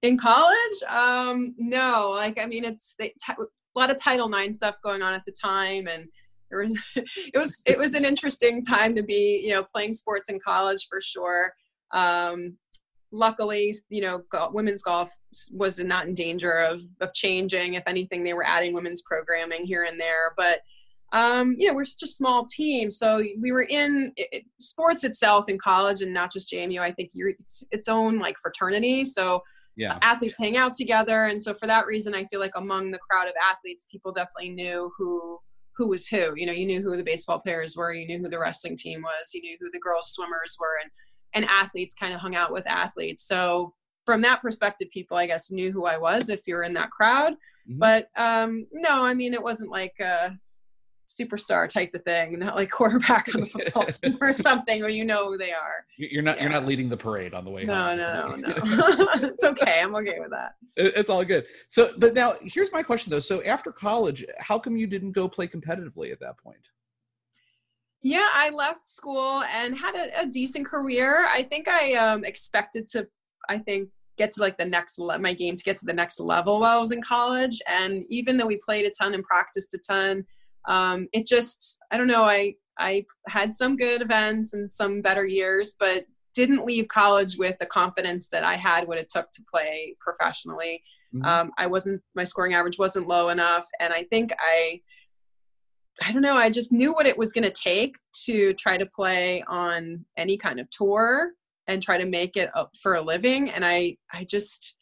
In 0.00 0.16
college? 0.16 0.82
Um, 0.88 1.54
no, 1.58 2.12
like, 2.16 2.38
I 2.38 2.46
mean, 2.46 2.64
it's 2.64 2.94
they, 2.98 3.08
t- 3.08 3.34
a 3.38 3.78
lot 3.78 3.90
of 3.90 3.98
Title 3.98 4.34
IX 4.34 4.56
stuff 4.56 4.76
going 4.82 5.02
on 5.02 5.12
at 5.12 5.26
the 5.26 5.32
time. 5.32 5.86
And, 5.88 6.08
there 6.50 6.62
was 6.62 6.78
it 6.96 7.38
was 7.38 7.62
it 7.66 7.78
was 7.78 7.94
an 7.94 8.04
interesting 8.04 8.62
time 8.62 8.94
to 8.94 9.02
be 9.02 9.42
you 9.44 9.50
know 9.50 9.64
playing 9.64 9.94
sports 9.94 10.28
in 10.28 10.38
college 10.44 10.86
for 10.88 11.00
sure 11.00 11.52
um, 11.94 12.58
luckily, 13.12 13.74
you 13.88 14.02
know, 14.02 14.22
go- 14.30 14.50
women's 14.52 14.82
golf 14.82 15.10
was 15.52 15.78
not 15.78 16.06
in 16.06 16.14
danger 16.14 16.58
of 16.58 16.82
of 17.00 17.14
changing. 17.14 17.74
If 17.74 17.84
anything, 17.86 18.24
they 18.24 18.34
were 18.34 18.46
adding 18.46 18.74
women's 18.74 19.02
programming 19.02 19.64
here 19.64 19.84
and 19.84 19.98
there, 19.98 20.34
but 20.36 20.60
um, 21.14 21.54
you 21.58 21.68
know, 21.68 21.74
we're 21.74 21.84
such 21.84 22.02
a 22.02 22.12
small 22.12 22.44
team, 22.44 22.90
so 22.90 23.22
we 23.40 23.52
were 23.52 23.62
in 23.62 24.12
it, 24.16 24.44
sports 24.58 25.04
itself 25.04 25.48
in 25.48 25.58
college, 25.58 26.02
and 26.02 26.12
not 26.12 26.32
just 26.32 26.52
JMU. 26.52 26.80
I 26.80 26.90
think 26.90 27.10
you're 27.14 27.28
it's 27.28 27.62
its 27.70 27.88
own 27.88 28.18
like 28.18 28.36
fraternity, 28.42 29.04
so 29.04 29.40
yeah. 29.76 29.98
athletes 30.02 30.36
hang 30.36 30.56
out 30.56 30.74
together, 30.74 31.26
and 31.26 31.40
so 31.40 31.54
for 31.54 31.68
that 31.68 31.86
reason, 31.86 32.16
I 32.16 32.24
feel 32.24 32.40
like 32.40 32.50
among 32.56 32.90
the 32.90 32.98
crowd 32.98 33.28
of 33.28 33.34
athletes, 33.48 33.86
people 33.92 34.10
definitely 34.10 34.50
knew 34.50 34.90
who 34.98 35.38
who 35.76 35.86
was 35.86 36.08
who. 36.08 36.32
You 36.36 36.46
know, 36.46 36.52
you 36.52 36.66
knew 36.66 36.82
who 36.82 36.96
the 36.96 37.04
baseball 37.04 37.38
players 37.38 37.76
were, 37.76 37.92
you 37.92 38.08
knew 38.08 38.18
who 38.18 38.28
the 38.28 38.38
wrestling 38.40 38.76
team 38.76 39.02
was, 39.02 39.32
you 39.34 39.40
knew 39.40 39.56
who 39.60 39.70
the 39.72 39.78
girls 39.78 40.10
swimmers 40.12 40.56
were, 40.58 40.80
and 40.82 40.90
and 41.34 41.44
athletes 41.46 41.94
kind 41.94 42.14
of 42.14 42.20
hung 42.20 42.34
out 42.34 42.52
with 42.52 42.66
athletes. 42.66 43.26
So 43.26 43.74
from 44.04 44.20
that 44.22 44.42
perspective, 44.42 44.88
people 44.90 45.16
I 45.16 45.26
guess 45.26 45.50
knew 45.50 45.72
who 45.72 45.86
I 45.86 45.98
was 45.98 46.28
if 46.28 46.46
you 46.46 46.54
were 46.54 46.62
in 46.62 46.74
that 46.74 46.90
crowd. 46.90 47.32
Mm-hmm. 47.68 47.78
But 47.78 48.08
um, 48.16 48.66
no, 48.72 49.04
I 49.04 49.14
mean 49.14 49.34
it 49.34 49.42
wasn't 49.42 49.70
like 49.70 49.94
a 50.00 50.38
superstar 51.06 51.68
type 51.68 51.94
of 51.94 52.02
thing, 52.04 52.38
not 52.38 52.56
like 52.56 52.70
quarterback 52.70 53.28
on 53.34 53.40
the 53.40 53.46
football 53.46 53.84
team 54.02 54.18
or 54.20 54.32
something 54.34 54.80
where 54.80 54.90
you 54.90 55.04
know 55.04 55.30
who 55.30 55.38
they 55.38 55.52
are. 55.52 55.84
You're 55.96 56.22
not 56.22 56.36
yeah. 56.36 56.44
you're 56.44 56.52
not 56.52 56.66
leading 56.66 56.88
the 56.88 56.96
parade 56.96 57.34
on 57.34 57.44
the 57.44 57.50
way. 57.50 57.64
No, 57.64 57.74
home. 57.74 57.96
no, 57.98 58.34
no, 58.36 58.54
no. 58.54 59.08
it's 59.28 59.44
okay. 59.44 59.80
I'm 59.82 59.94
okay 59.96 60.18
with 60.20 60.30
that. 60.30 60.54
It's 60.76 61.10
all 61.10 61.24
good. 61.24 61.46
So, 61.68 61.92
but 61.98 62.14
now 62.14 62.32
here's 62.42 62.72
my 62.72 62.82
question 62.82 63.10
though. 63.10 63.20
So 63.20 63.42
after 63.42 63.72
college, 63.72 64.24
how 64.38 64.58
come 64.58 64.76
you 64.76 64.86
didn't 64.86 65.12
go 65.12 65.28
play 65.28 65.46
competitively 65.46 66.12
at 66.12 66.20
that 66.20 66.38
point? 66.38 66.68
Yeah, 68.04 68.28
I 68.34 68.50
left 68.50 68.86
school 68.86 69.42
and 69.44 69.76
had 69.76 69.96
a, 69.96 70.20
a 70.20 70.26
decent 70.26 70.66
career. 70.66 71.26
I 71.26 71.42
think 71.42 71.68
I 71.68 71.94
um, 71.94 72.22
expected 72.22 72.86
to, 72.88 73.08
I 73.48 73.56
think, 73.56 73.88
get 74.18 74.30
to 74.32 74.42
like 74.42 74.58
the 74.58 74.64
next 74.64 74.98
le- 74.98 75.18
my 75.18 75.32
game 75.32 75.56
to 75.56 75.62
get 75.62 75.78
to 75.78 75.86
the 75.86 75.92
next 75.92 76.20
level 76.20 76.60
while 76.60 76.76
I 76.76 76.80
was 76.80 76.92
in 76.92 77.00
college. 77.00 77.62
And 77.66 78.04
even 78.10 78.36
though 78.36 78.46
we 78.46 78.58
played 78.58 78.84
a 78.84 78.90
ton 78.90 79.14
and 79.14 79.24
practiced 79.24 79.72
a 79.72 79.78
ton, 79.78 80.26
um, 80.68 81.08
it 81.14 81.26
just 81.26 81.78
I 81.90 81.96
don't 81.96 82.06
know. 82.06 82.24
I 82.24 82.54
I 82.78 83.06
had 83.26 83.54
some 83.54 83.74
good 83.74 84.02
events 84.02 84.52
and 84.52 84.70
some 84.70 85.00
better 85.00 85.24
years, 85.24 85.74
but 85.80 86.04
didn't 86.34 86.66
leave 86.66 86.88
college 86.88 87.38
with 87.38 87.56
the 87.58 87.66
confidence 87.66 88.28
that 88.28 88.44
I 88.44 88.56
had 88.56 88.86
what 88.86 88.98
it 88.98 89.08
took 89.08 89.30
to 89.32 89.42
play 89.50 89.96
professionally. 89.98 90.82
Mm-hmm. 91.14 91.24
Um, 91.24 91.52
I 91.56 91.68
wasn't 91.68 92.02
my 92.14 92.24
scoring 92.24 92.52
average 92.52 92.78
wasn't 92.78 93.08
low 93.08 93.30
enough, 93.30 93.66
and 93.80 93.94
I 93.94 94.04
think 94.04 94.32
I 94.38 94.80
I 96.02 96.12
don't 96.12 96.22
know, 96.22 96.36
I 96.36 96.50
just 96.50 96.72
knew 96.72 96.92
what 96.92 97.06
it 97.06 97.16
was 97.16 97.32
going 97.32 97.44
to 97.44 97.50
take 97.50 97.96
to 98.24 98.52
try 98.54 98.76
to 98.76 98.86
play 98.86 99.42
on 99.46 100.04
any 100.16 100.36
kind 100.36 100.58
of 100.58 100.68
tour 100.70 101.30
and 101.66 101.82
try 101.82 101.96
to 101.96 102.04
make 102.04 102.36
it 102.36 102.50
up 102.54 102.72
for 102.82 102.94
a 102.94 103.02
living 103.02 103.50
and 103.50 103.64
I 103.64 103.96
I 104.12 104.24
just 104.24 104.74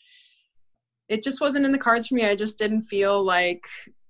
it 1.08 1.22
just 1.22 1.40
wasn't 1.40 1.66
in 1.66 1.72
the 1.72 1.78
cards 1.78 2.08
for 2.08 2.14
me. 2.14 2.24
I 2.24 2.34
just 2.34 2.58
didn't 2.58 2.82
feel 2.82 3.22
like 3.22 3.62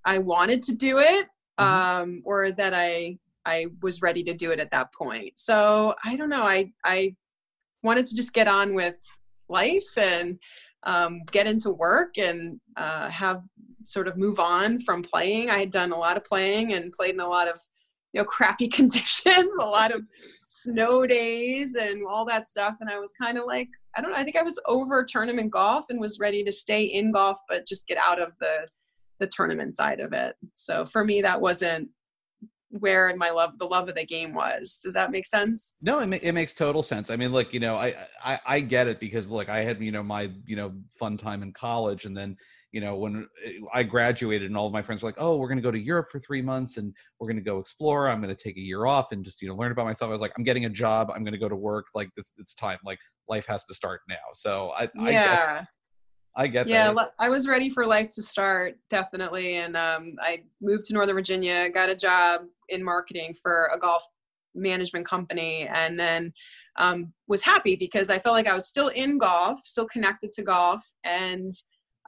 I 0.04 0.18
wanted 0.18 0.62
to 0.64 0.74
do 0.74 0.98
it 0.98 1.26
mm-hmm. 1.60 1.64
um 1.64 2.22
or 2.24 2.52
that 2.52 2.72
I 2.72 3.18
I 3.44 3.66
was 3.82 4.02
ready 4.02 4.22
to 4.24 4.34
do 4.34 4.52
it 4.52 4.60
at 4.60 4.70
that 4.70 4.92
point. 4.94 5.38
So, 5.38 5.94
I 6.04 6.16
don't 6.16 6.28
know, 6.28 6.44
I 6.44 6.72
I 6.84 7.14
wanted 7.82 8.06
to 8.06 8.14
just 8.14 8.32
get 8.32 8.48
on 8.48 8.74
with 8.74 8.96
life 9.48 9.96
and 9.96 10.38
um, 10.84 11.20
get 11.30 11.46
into 11.46 11.70
work 11.70 12.18
and 12.18 12.60
uh, 12.76 13.08
have 13.10 13.42
sort 13.84 14.08
of 14.08 14.18
move 14.18 14.40
on 14.40 14.80
from 14.80 15.02
playing. 15.02 15.50
I 15.50 15.58
had 15.58 15.70
done 15.70 15.92
a 15.92 15.98
lot 15.98 16.16
of 16.16 16.24
playing 16.24 16.74
and 16.74 16.92
played 16.92 17.14
in 17.14 17.20
a 17.20 17.28
lot 17.28 17.48
of 17.48 17.58
you 18.12 18.20
know 18.20 18.24
crappy 18.24 18.68
conditions, 18.72 19.56
a 19.56 19.66
lot 19.66 19.92
of 19.94 20.06
snow 20.44 21.06
days 21.06 21.74
and 21.74 22.06
all 22.06 22.24
that 22.26 22.46
stuff. 22.46 22.78
And 22.80 22.90
I 22.90 22.98
was 22.98 23.12
kind 23.20 23.38
of 23.38 23.44
like, 23.46 23.68
I 23.96 24.00
don't 24.00 24.12
know, 24.12 24.16
I 24.16 24.24
think 24.24 24.36
I 24.36 24.42
was 24.42 24.60
over 24.66 25.04
tournament 25.04 25.50
golf 25.50 25.86
and 25.90 26.00
was 26.00 26.18
ready 26.18 26.44
to 26.44 26.52
stay 26.52 26.84
in 26.84 27.12
golf, 27.12 27.38
but 27.48 27.66
just 27.66 27.86
get 27.86 27.98
out 27.98 28.20
of 28.20 28.36
the 28.38 28.66
the 29.20 29.26
tournament 29.28 29.74
side 29.74 30.00
of 30.00 30.12
it. 30.12 30.34
So 30.54 30.84
for 30.84 31.04
me, 31.04 31.22
that 31.22 31.40
wasn't 31.40 31.88
where 32.72 33.14
my 33.16 33.30
love 33.30 33.58
the 33.58 33.66
love 33.66 33.88
of 33.88 33.94
the 33.94 34.04
game 34.04 34.34
was 34.34 34.80
does 34.82 34.94
that 34.94 35.10
make 35.10 35.26
sense 35.26 35.74
no 35.82 35.98
it, 35.98 36.06
ma- 36.06 36.16
it 36.22 36.32
makes 36.32 36.54
total 36.54 36.82
sense 36.82 37.10
i 37.10 37.16
mean 37.16 37.30
look 37.30 37.52
you 37.52 37.60
know 37.60 37.76
I, 37.76 37.94
I 38.24 38.40
i 38.46 38.60
get 38.60 38.88
it 38.88 38.98
because 38.98 39.30
look 39.30 39.50
i 39.50 39.62
had 39.62 39.78
you 39.82 39.92
know 39.92 40.02
my 40.02 40.30
you 40.46 40.56
know 40.56 40.72
fun 40.98 41.18
time 41.18 41.42
in 41.42 41.52
college 41.52 42.06
and 42.06 42.16
then 42.16 42.34
you 42.72 42.80
know 42.80 42.96
when 42.96 43.28
eh, 43.46 43.52
i 43.72 43.82
graduated 43.82 44.48
and 44.48 44.56
all 44.56 44.66
of 44.66 44.72
my 44.72 44.82
friends 44.82 45.02
were 45.02 45.08
like 45.08 45.16
oh 45.18 45.36
we're 45.36 45.46
going 45.46 45.58
to 45.58 45.62
go 45.62 45.70
to 45.70 45.78
europe 45.78 46.08
for 46.10 46.18
three 46.18 46.42
months 46.42 46.78
and 46.78 46.92
we're 47.20 47.28
going 47.28 47.36
to 47.36 47.42
go 47.42 47.58
explore. 47.58 48.08
I'm 48.08 48.20
going 48.20 48.34
to 48.34 48.42
take 48.42 48.56
a 48.56 48.60
year 48.60 48.86
off 48.86 49.12
and 49.12 49.24
just 49.24 49.40
you 49.40 49.48
know 49.48 49.54
learn 49.54 49.72
about 49.72 49.86
myself. 49.86 50.08
I 50.08 50.12
was 50.12 50.20
like 50.20 50.32
i'm 50.36 50.44
getting 50.44 50.64
a 50.64 50.70
job. 50.70 51.10
I'm 51.14 51.22
going 51.22 51.32
to 51.32 51.38
go 51.38 51.48
to 51.48 51.56
work. 51.56 51.86
Like 51.94 52.10
this 52.16 52.32
it's 52.38 52.54
time. 52.54 52.78
Like 52.84 52.98
life 53.28 53.46
has 53.46 53.64
to 53.64 53.74
start 53.74 54.00
now. 54.08 54.16
So 54.34 54.72
i 54.76 54.88
yeah. 54.96 55.60
I 55.60 55.66
I 56.34 56.46
get 56.46 56.66
yeah, 56.66 56.92
that. 56.92 57.12
I 57.18 57.28
was 57.28 57.46
ready 57.46 57.68
for 57.68 57.84
life 57.84 58.08
to 58.10 58.22
start 58.22 58.76
definitely, 58.88 59.56
and 59.56 59.76
um, 59.76 60.14
I 60.20 60.42
moved 60.62 60.86
to 60.86 60.94
Northern 60.94 61.14
Virginia, 61.14 61.68
got 61.68 61.90
a 61.90 61.94
job 61.94 62.42
in 62.70 62.82
marketing 62.82 63.34
for 63.34 63.70
a 63.74 63.78
golf 63.78 64.02
management 64.54 65.04
company, 65.04 65.68
and 65.68 66.00
then 66.00 66.32
um, 66.78 67.12
was 67.28 67.42
happy 67.42 67.76
because 67.76 68.08
I 68.08 68.18
felt 68.18 68.34
like 68.34 68.46
I 68.46 68.54
was 68.54 68.66
still 68.66 68.88
in 68.88 69.18
golf, 69.18 69.58
still 69.64 69.86
connected 69.86 70.32
to 70.32 70.42
golf, 70.42 70.80
and 71.04 71.52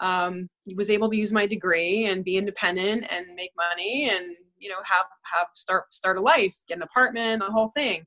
um, 0.01 0.49
was 0.77 0.91
able 0.91 1.11
to 1.11 1.17
use 1.17 1.33
my 1.33 1.47
degree 1.47 2.07
and 2.07 2.25
be 2.25 2.37
independent 2.37 3.07
and 3.11 3.27
make 3.35 3.51
money, 3.57 4.11
and 4.11 4.37
you 4.59 4.69
know 4.69 4.81
have 4.85 5.07
have 5.23 5.49
start 5.55 5.93
start 5.95 6.19
a 6.19 6.21
life, 6.21 6.57
get 6.69 6.79
an 6.79 6.83
apartment, 6.83 7.43
the 7.43 7.53
whole 7.53 7.71
thing. 7.71 8.05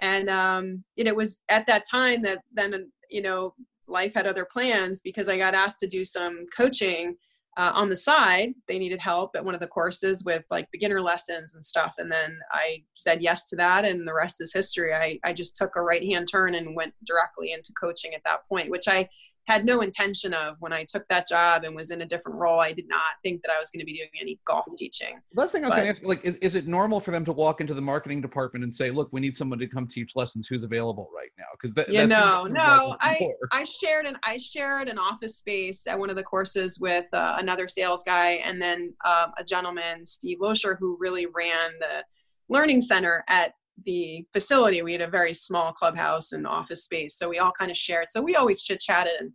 And 0.00 0.28
um, 0.28 0.84
it 0.96 1.16
was 1.16 1.38
at 1.48 1.66
that 1.66 1.84
time 1.88 2.22
that 2.22 2.42
then 2.52 2.90
you 3.10 3.22
know 3.22 3.54
life 3.88 4.14
had 4.14 4.26
other 4.26 4.46
plans 4.50 5.00
because 5.00 5.28
I 5.28 5.38
got 5.38 5.54
asked 5.54 5.78
to 5.80 5.86
do 5.86 6.04
some 6.04 6.44
coaching 6.56 7.16
uh, 7.56 7.72
on 7.74 7.88
the 7.88 7.96
side. 7.96 8.52
They 8.68 8.78
needed 8.78 9.00
help 9.00 9.34
at 9.34 9.44
one 9.44 9.54
of 9.54 9.60
the 9.60 9.66
courses 9.66 10.24
with 10.24 10.44
like 10.50 10.70
beginner 10.70 11.00
lessons 11.00 11.54
and 11.54 11.64
stuff. 11.64 11.94
And 11.98 12.10
then 12.10 12.38
I 12.52 12.82
said 12.94 13.22
yes 13.22 13.48
to 13.48 13.56
that, 13.56 13.84
and 13.84 14.06
the 14.06 14.14
rest 14.14 14.40
is 14.40 14.52
history. 14.52 14.94
I, 14.94 15.18
I 15.24 15.32
just 15.32 15.56
took 15.56 15.76
a 15.76 15.82
right 15.82 16.04
hand 16.04 16.28
turn 16.30 16.54
and 16.54 16.76
went 16.76 16.94
directly 17.04 17.52
into 17.52 17.72
coaching 17.72 18.14
at 18.14 18.22
that 18.24 18.46
point, 18.48 18.70
which 18.70 18.88
I 18.88 19.08
had 19.46 19.64
no 19.64 19.80
intention 19.80 20.34
of 20.34 20.56
when 20.60 20.72
I 20.72 20.84
took 20.84 21.06
that 21.08 21.28
job 21.28 21.64
and 21.64 21.74
was 21.74 21.90
in 21.90 22.02
a 22.02 22.06
different 22.06 22.38
role. 22.38 22.60
I 22.60 22.72
did 22.72 22.88
not 22.88 23.00
think 23.22 23.42
that 23.42 23.52
I 23.52 23.58
was 23.58 23.70
going 23.70 23.80
to 23.80 23.86
be 23.86 23.96
doing 23.96 24.10
any 24.20 24.40
golf 24.44 24.64
teaching. 24.76 25.20
Last 25.34 25.52
thing 25.52 25.64
I 25.64 25.68
was 25.68 25.74
going 25.76 25.84
to 25.84 25.90
ask, 25.90 26.04
like, 26.04 26.24
is, 26.24 26.36
is 26.36 26.56
it 26.56 26.66
normal 26.66 26.98
for 27.00 27.12
them 27.12 27.24
to 27.24 27.32
walk 27.32 27.60
into 27.60 27.72
the 27.72 27.82
marketing 27.82 28.20
department 28.20 28.64
and 28.64 28.74
say, 28.74 28.90
"Look, 28.90 29.08
we 29.12 29.20
need 29.20 29.36
someone 29.36 29.58
to 29.60 29.66
come 29.66 29.86
teach 29.86 30.16
lessons. 30.16 30.48
Who's 30.48 30.64
available 30.64 31.10
right 31.14 31.30
now?" 31.38 31.44
Because 31.52 31.74
that, 31.74 31.88
yeah, 31.88 32.06
no, 32.06 32.44
no. 32.44 32.96
I 33.00 33.20
I 33.52 33.64
shared 33.64 34.06
an 34.06 34.16
I 34.24 34.36
shared 34.38 34.88
an 34.88 34.98
office 34.98 35.36
space 35.36 35.86
at 35.86 35.98
one 35.98 36.10
of 36.10 36.16
the 36.16 36.24
courses 36.24 36.80
with 36.80 37.06
uh, 37.12 37.36
another 37.38 37.68
sales 37.68 38.02
guy, 38.04 38.42
and 38.44 38.60
then 38.60 38.94
um, 39.04 39.32
a 39.38 39.44
gentleman, 39.44 40.04
Steve 40.04 40.38
Losher, 40.40 40.76
who 40.76 40.96
really 40.98 41.26
ran 41.26 41.70
the 41.78 42.04
learning 42.48 42.80
center 42.80 43.24
at 43.28 43.52
the 43.84 44.24
facility 44.32 44.82
we 44.82 44.92
had 44.92 45.02
a 45.02 45.08
very 45.08 45.34
small 45.34 45.72
clubhouse 45.72 46.32
and 46.32 46.46
office 46.46 46.84
space 46.84 47.16
so 47.16 47.28
we 47.28 47.38
all 47.38 47.52
kind 47.52 47.70
of 47.70 47.76
shared. 47.76 48.10
So 48.10 48.22
we 48.22 48.36
always 48.36 48.62
chit 48.62 48.80
chatted 48.80 49.20
and 49.20 49.32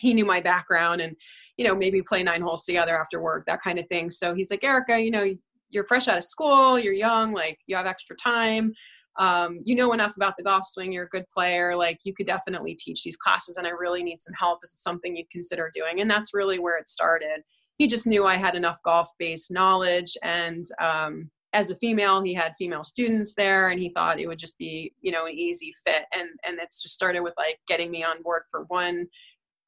he 0.00 0.14
knew 0.14 0.24
my 0.24 0.40
background 0.40 1.00
and 1.00 1.16
you 1.56 1.64
know 1.66 1.74
maybe 1.74 2.02
play 2.02 2.22
nine 2.22 2.42
holes 2.42 2.64
together 2.64 2.98
after 2.98 3.20
work 3.20 3.44
that 3.46 3.62
kind 3.62 3.78
of 3.78 3.86
thing. 3.88 4.10
So 4.10 4.34
he's 4.34 4.50
like 4.50 4.64
erika 4.64 5.00
you 5.00 5.10
know 5.10 5.34
you're 5.68 5.86
fresh 5.86 6.08
out 6.08 6.18
of 6.18 6.24
school 6.24 6.78
you're 6.78 6.94
young 6.94 7.32
like 7.32 7.58
you 7.66 7.76
have 7.76 7.86
extra 7.86 8.16
time. 8.16 8.72
Um, 9.18 9.60
you 9.64 9.74
know 9.74 9.94
enough 9.94 10.16
about 10.16 10.36
the 10.36 10.42
golf 10.42 10.66
swing 10.66 10.92
you're 10.92 11.04
a 11.04 11.08
good 11.08 11.24
player 11.30 11.74
like 11.74 12.00
you 12.04 12.12
could 12.12 12.26
definitely 12.26 12.74
teach 12.74 13.02
these 13.02 13.16
classes 13.16 13.56
and 13.56 13.66
i 13.66 13.70
really 13.70 14.02
need 14.02 14.20
some 14.20 14.34
help. 14.38 14.58
Is 14.62 14.74
it 14.74 14.80
something 14.80 15.16
you'd 15.16 15.30
consider 15.30 15.70
doing? 15.72 16.00
And 16.00 16.10
that's 16.10 16.34
really 16.34 16.58
where 16.58 16.78
it 16.78 16.88
started. 16.88 17.40
He 17.78 17.86
just 17.86 18.06
knew 18.06 18.24
i 18.24 18.36
had 18.36 18.54
enough 18.54 18.78
golf 18.82 19.10
based 19.18 19.50
knowledge 19.50 20.16
and 20.22 20.64
um, 20.82 21.30
as 21.52 21.70
a 21.70 21.76
female 21.76 22.22
he 22.22 22.34
had 22.34 22.54
female 22.56 22.84
students 22.84 23.34
there 23.34 23.68
and 23.68 23.80
he 23.80 23.88
thought 23.90 24.20
it 24.20 24.26
would 24.26 24.38
just 24.38 24.58
be 24.58 24.92
you 25.00 25.12
know 25.12 25.26
an 25.26 25.32
easy 25.32 25.72
fit. 25.84 26.04
And 26.14 26.28
and 26.46 26.58
it's 26.60 26.82
just 26.82 26.94
started 26.94 27.20
with 27.20 27.34
like 27.36 27.58
getting 27.68 27.90
me 27.90 28.04
on 28.04 28.22
board 28.22 28.42
for 28.50 28.64
one 28.68 29.06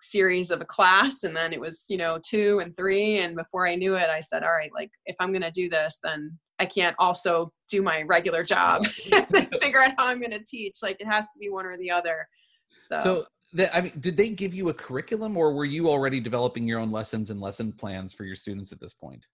series 0.01 0.53
of 0.53 0.61
a 0.61 0.65
class 0.65 1.25
and 1.25 1.35
then 1.35 1.53
it 1.53 1.61
was 1.61 1.85
you 1.89 1.97
know 1.97 2.19
two 2.25 2.61
and 2.61 2.77
three. 2.77 3.19
And 3.19 3.37
before 3.37 3.67
i 3.67 3.75
knew 3.75 3.97
it 3.97 4.09
i 4.11 4.21
said 4.21 4.45
all 4.45 4.53
right 4.53 4.71
like 4.75 4.91
if 5.07 5.17
i'm 5.21 5.33
going 5.33 5.43
to 5.43 5.51
do 5.51 5.69
this 5.69 5.99
then 6.03 6.39
i 6.59 6.67
can't 6.67 6.95
also 6.99 7.53
do 7.69 7.83
my 7.83 8.03
regular 8.03 8.45
job 8.45 8.87
and 9.13 9.57
figure 9.61 9.83
out 9.83 9.95
how 9.99 10.07
i'm 10.07 10.21
going 10.21 10.31
to 10.31 10.45
teach. 10.45 10.77
Like 10.83 11.01
it 11.01 11.07
has 11.07 11.27
to 11.33 11.39
be 11.39 11.51
one 11.51 11.67
or 11.67 11.77
the 11.77 11.91
other. 11.91 12.29
So, 12.75 13.01
so 13.01 13.27
the, 13.53 13.75
I 13.75 13.81
mean, 13.81 13.93
did 14.01 14.17
they 14.17 14.29
give 14.29 14.53
you 14.53 14.69
a 14.69 14.75
curriculum, 14.75 15.37
or 15.37 15.53
were 15.55 15.65
you 15.65 15.89
already 15.89 16.21
developing 16.21 16.69
your 16.69 16.81
own 16.81 16.91
lessons 16.91 17.31
and 17.31 17.41
lesson 17.41 17.73
plans 17.73 18.13
for 18.13 18.25
your 18.25 18.35
students 18.35 18.73
at 18.73 18.81
this 18.81 18.93
point? 18.93 19.25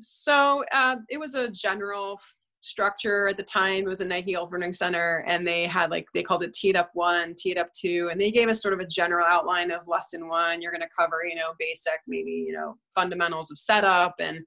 So 0.00 0.64
uh, 0.72 0.96
it 1.08 1.18
was 1.18 1.34
a 1.34 1.48
general 1.48 2.18
structure 2.64 3.28
at 3.28 3.36
the 3.36 3.42
time. 3.42 3.84
It 3.84 3.88
was 3.88 4.00
a 4.00 4.04
Nike 4.04 4.36
Learning 4.36 4.72
Center, 4.72 5.24
and 5.28 5.46
they 5.46 5.66
had 5.66 5.90
like 5.90 6.06
they 6.14 6.22
called 6.22 6.42
it 6.42 6.54
Teed 6.54 6.76
Up 6.76 6.90
One, 6.94 7.34
Teed 7.36 7.58
Up 7.58 7.68
Two, 7.78 8.08
and 8.10 8.20
they 8.20 8.30
gave 8.30 8.48
us 8.48 8.62
sort 8.62 8.74
of 8.74 8.80
a 8.80 8.86
general 8.86 9.26
outline 9.28 9.70
of 9.70 9.86
lesson 9.86 10.28
one. 10.28 10.62
You're 10.62 10.72
going 10.72 10.80
to 10.80 10.88
cover, 10.98 11.24
you 11.28 11.36
know, 11.36 11.52
basic, 11.58 12.00
maybe 12.08 12.30
you 12.30 12.52
know, 12.52 12.76
fundamentals 12.94 13.50
of 13.50 13.58
setup, 13.58 14.14
and 14.18 14.40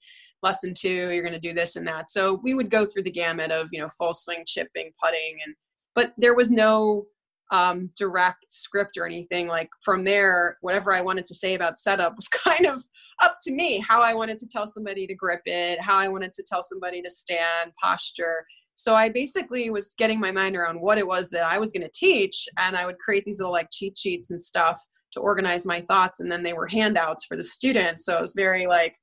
lesson 0.44 0.74
two, 0.74 1.12
you're 1.12 1.24
going 1.24 1.34
to 1.34 1.40
do 1.40 1.54
this 1.54 1.76
and 1.76 1.88
that. 1.88 2.10
So 2.10 2.40
we 2.44 2.54
would 2.54 2.70
go 2.70 2.86
through 2.86 3.04
the 3.04 3.12
gamut 3.12 3.52
of 3.52 3.70
you 3.72 3.80
know, 3.80 3.88
full 3.90 4.14
swing, 4.14 4.44
chipping, 4.46 4.92
putting, 5.02 5.38
and 5.46 5.56
but 5.96 6.14
there 6.18 6.36
was 6.36 6.52
no 6.52 7.06
um, 7.52 7.90
direct 7.96 8.46
script 8.50 8.98
or 8.98 9.06
anything. 9.06 9.48
Like 9.48 9.70
from 9.84 10.04
there, 10.04 10.58
whatever 10.62 10.94
I 10.94 11.02
wanted 11.02 11.26
to 11.26 11.36
say 11.36 11.54
about 11.54 11.80
setup 11.80 12.16
was 12.16 12.28
kind 12.28 12.66
of 12.66 12.80
up 13.22 13.38
to 13.44 13.54
me. 13.54 13.80
How 13.80 14.02
I 14.02 14.14
wanted 14.14 14.38
to 14.40 14.48
tell 14.48 14.68
somebody 14.68 15.08
to 15.08 15.16
grip 15.16 15.42
it, 15.46 15.82
how 15.82 15.98
I 15.98 16.08
wanted 16.08 16.34
to 16.34 16.44
tell 16.44 16.64
somebody 16.64 17.02
to 17.02 17.10
stand, 17.10 17.72
posture. 17.82 18.46
So 18.76 18.96
I 18.96 19.10
basically 19.10 19.70
was 19.70 19.96
getting 19.98 20.20
my 20.20 20.32
mind 20.32 20.56
around 20.56 20.80
what 20.80 21.00
it 21.00 21.08
was 21.08 21.32
that 21.32 21.44
I 21.44 21.58
was 21.58 21.72
going 21.72 21.82
to 21.82 21.92
teach, 21.94 22.48
and 22.60 22.76
I 22.76 22.86
would 22.86 23.00
create 23.00 23.26
these 23.26 23.40
little 23.40 23.54
like 23.54 23.70
cheat 23.72 23.98
sheets 23.98 24.30
and 24.30 24.40
stuff 24.40 24.80
to 25.14 25.20
organize 25.20 25.66
my 25.66 25.82
thoughts, 25.82 26.20
and 26.20 26.32
then 26.32 26.44
they 26.44 26.54
were 26.54 26.68
handouts 26.68 27.26
for 27.26 27.36
the 27.36 27.44
students. 27.44 28.06
So 28.06 28.18
it 28.18 28.22
was 28.22 28.34
very 28.36 28.68
like 28.68 28.96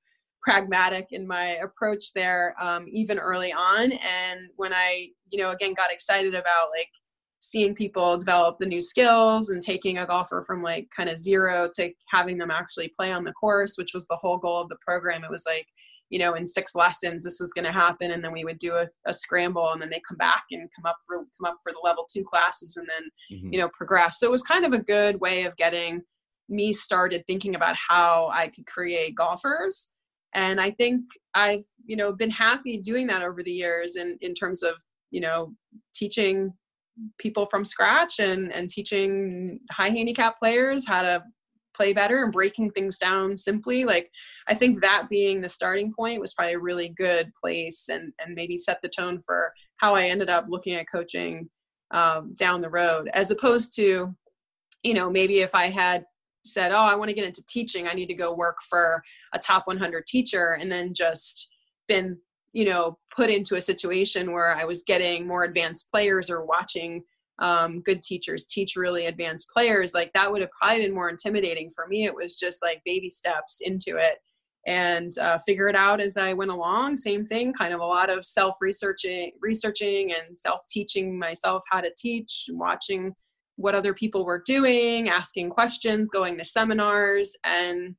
pragmatic 0.45 1.09
in 1.11 1.27
my 1.27 1.57
approach 1.57 2.13
there, 2.15 2.55
um, 2.61 2.87
even 2.93 3.19
early 3.19 3.53
on. 3.53 3.91
And 3.93 4.41
when 4.57 4.73
I, 4.73 5.09
you 5.31 5.43
know, 5.43 5.51
again 5.51 5.75
got 5.75 5.91
excited 5.91 6.35
about 6.35 6.69
like 6.77 6.91
seeing 7.45 7.75
people 7.75 8.17
develop 8.17 8.57
the 8.59 8.65
new 8.65 8.81
skills 8.81 9.51
and 9.51 9.63
taking 9.63 9.99
a 9.99 10.07
golfer 10.07 10.43
from 10.47 10.63
like 10.63 10.89
kind 10.97 11.11
of 11.11 11.19
zero 11.19 11.69
to 11.75 11.93
having 12.11 12.39
them 12.39 12.51
actually 12.51 12.91
play 12.99 13.13
on 13.13 13.23
the 13.23 13.33
course, 13.33 13.77
which 13.77 13.93
was 13.93 14.07
the 14.07 14.17
whole 14.17 14.39
goal 14.39 14.63
of 14.63 14.71
the 14.71 14.79
program. 14.81 15.23
It 15.23 15.31
was 15.31 15.45
like, 15.47 15.67
you 16.09 16.19
know, 16.19 16.35
in 16.35 16.47
six 16.47 16.75
lessons, 16.75 17.23
this 17.23 17.41
was 17.41 17.53
going 17.53 17.67
to 17.67 17.73
happen, 17.73 18.13
and 18.13 18.25
then 18.25 18.33
we 18.33 18.45
would 18.45 18.59
do 18.59 18.77
a, 18.77 18.87
a, 19.05 19.13
scramble, 19.13 19.73
and 19.73 19.83
then 19.83 19.91
they 19.91 20.01
come 20.09 20.17
back 20.17 20.45
and 20.53 20.71
come 20.75 20.87
up 20.87 20.97
for 21.07 21.17
come 21.17 21.47
up 21.47 21.59
for 21.63 21.73
the 21.73 21.81
level 21.85 22.07
two 22.11 22.25
classes, 22.25 22.79
and 22.79 22.89
then 22.89 23.39
mm-hmm. 23.39 23.53
you 23.53 23.59
know 23.59 23.69
progress. 23.75 24.21
So 24.21 24.27
it 24.27 24.31
was 24.31 24.43
kind 24.43 24.65
of 24.65 24.73
a 24.73 24.79
good 24.79 25.21
way 25.21 25.45
of 25.45 25.55
getting 25.57 26.01
me 26.49 26.73
started 26.73 27.25
thinking 27.27 27.57
about 27.57 27.77
how 27.77 28.31
I 28.33 28.49
could 28.49 28.67
create 28.67 29.17
golfers. 29.17 29.91
And 30.35 30.61
I 30.61 30.71
think 30.71 31.03
I've 31.35 31.65
you 31.85 31.97
know 31.97 32.13
been 32.13 32.31
happy 32.31 32.79
doing 32.79 33.07
that 33.09 33.23
over 33.23 33.43
the 33.43 33.53
years, 33.53 33.97
in 33.97 34.17
in 34.23 34.33
terms 34.33 34.63
of 34.63 34.77
you 35.11 35.21
know 35.21 35.53
teaching 35.95 36.55
people 37.19 37.47
from 37.47 37.65
scratch 37.65 38.21
and 38.21 38.53
and 38.53 38.69
teaching 38.69 39.61
high 39.71 39.91
handicap 39.91 40.39
players 40.39 40.87
how 40.87 41.03
to 41.03 41.23
play 41.75 41.93
better 41.93 42.23
and 42.23 42.33
breaking 42.33 42.71
things 42.71 42.99
down 42.99 43.37
simply. 43.37 43.85
Like 43.85 44.11
i 44.49 44.55
think 44.55 44.81
that 44.81 45.09
being 45.09 45.41
the 45.41 45.49
starting 45.49 45.93
point 45.93 46.21
was 46.21 46.35
probably 46.35 46.55
a 46.55 46.59
really 46.59 46.91
good 46.91 47.33
place 47.41 47.89
and 47.89 48.13
and 48.19 48.35
maybe 48.35 48.57
set 48.57 48.81
the 48.83 48.89
tone 48.89 49.21
for 49.21 49.53
how 49.77 49.95
i 49.95 50.05
ended 50.05 50.31
up 50.31 50.47
looking 50.49 50.75
at 50.75 50.91
coaching 50.91 51.49
um, 51.91 52.35
down 52.39 52.61
the 52.61 52.71
road 52.71 53.09
as 53.15 53.31
opposed 53.31 53.75
to 53.77 54.15
you 54.83 54.95
know 54.95 55.11
maybe 55.11 55.41
if 55.41 55.55
i 55.55 55.69
had 55.69 56.05
said 56.45 56.73
oh 56.73 56.83
i 56.83 56.95
want 56.95 57.09
to 57.09 57.15
get 57.15 57.25
into 57.25 57.43
teaching 57.47 57.87
i 57.87 57.93
need 57.93 58.07
to 58.07 58.15
go 58.15 58.35
work 58.35 58.57
for 58.69 59.03
a 59.33 59.39
top 59.39 59.67
100 59.67 60.07
teacher 60.07 60.59
and 60.61 60.71
then 60.71 60.93
just 60.95 61.49
been 61.89 62.19
you 62.55 62.65
know 62.65 62.97
put 63.15 63.29
into 63.29 63.57
a 63.57 63.61
situation 63.61 64.33
where 64.33 64.57
i 64.57 64.65
was 64.65 64.83
getting 64.87 65.27
more 65.27 65.45
advanced 65.45 65.91
players 65.91 66.31
or 66.31 66.47
watching 66.47 67.03
um, 67.39 67.81
good 67.81 68.03
teachers 68.03 68.45
teach 68.45 68.77
really 68.77 69.07
advanced 69.07 69.49
players 69.51 69.95
like 69.95 70.13
that 70.15 70.31
would 70.31 70.41
have 70.41 70.51
probably 70.51 70.85
been 70.85 70.95
more 70.95 71.09
intimidating 71.09 71.69
for 71.69 71.87
me. 71.87 72.05
It 72.05 72.15
was 72.15 72.37
just 72.37 72.63
like 72.63 72.81
baby 72.85 73.09
steps 73.09 73.59
into 73.61 73.97
it 73.97 74.19
and 74.67 75.13
uh, 75.19 75.39
figure 75.39 75.69
it 75.69 75.77
out 75.77 76.01
as 76.01 76.17
i 76.17 76.33
went 76.33 76.51
along. 76.51 76.97
Same 76.97 77.27
thing 77.27 77.53
kind 77.53 77.75
of 77.75 77.81
a 77.81 77.87
lot 77.87 78.09
of 78.09 78.25
self 78.25 78.59
researching 78.61 79.33
researching 79.41 80.13
and 80.13 80.39
self 80.39 80.63
teaching 80.71 81.19
myself 81.19 81.63
how 81.71 81.81
to 81.81 81.91
teach 81.97 82.47
watching 82.51 83.13
what 83.57 83.75
other 83.75 83.95
people 83.95 84.25
were 84.25 84.43
doing 84.47 85.09
asking 85.09 85.51
questions 85.51 86.11
going 86.11 86.39
to 86.39 86.45
seminars 86.45 87.37
and 87.45 87.95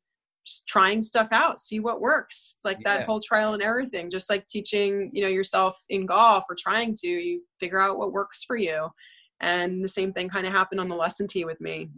just 0.45 0.67
trying 0.67 1.01
stuff 1.01 1.29
out, 1.31 1.59
see 1.59 1.79
what 1.79 2.01
works. 2.01 2.55
It's 2.57 2.65
like 2.65 2.77
yeah. 2.81 2.97
that 2.97 3.05
whole 3.05 3.19
trial 3.19 3.53
and 3.53 3.63
error 3.63 3.85
thing, 3.85 4.09
just 4.09 4.29
like 4.29 4.45
teaching, 4.47 5.09
you 5.13 5.23
know, 5.23 5.29
yourself 5.29 5.83
in 5.89 6.05
golf 6.05 6.45
or 6.49 6.55
trying 6.57 6.95
to, 6.95 7.07
you 7.07 7.41
figure 7.59 7.79
out 7.79 7.97
what 7.97 8.13
works 8.13 8.43
for 8.43 8.55
you. 8.55 8.89
And 9.41 9.83
the 9.83 9.89
same 9.89 10.13
thing 10.13 10.29
kind 10.29 10.45
of 10.45 10.53
happened 10.53 10.79
on 10.79 10.87
the 10.87 10.95
lesson 10.95 11.27
tee 11.27 11.45
with 11.45 11.59
me. 11.59 11.89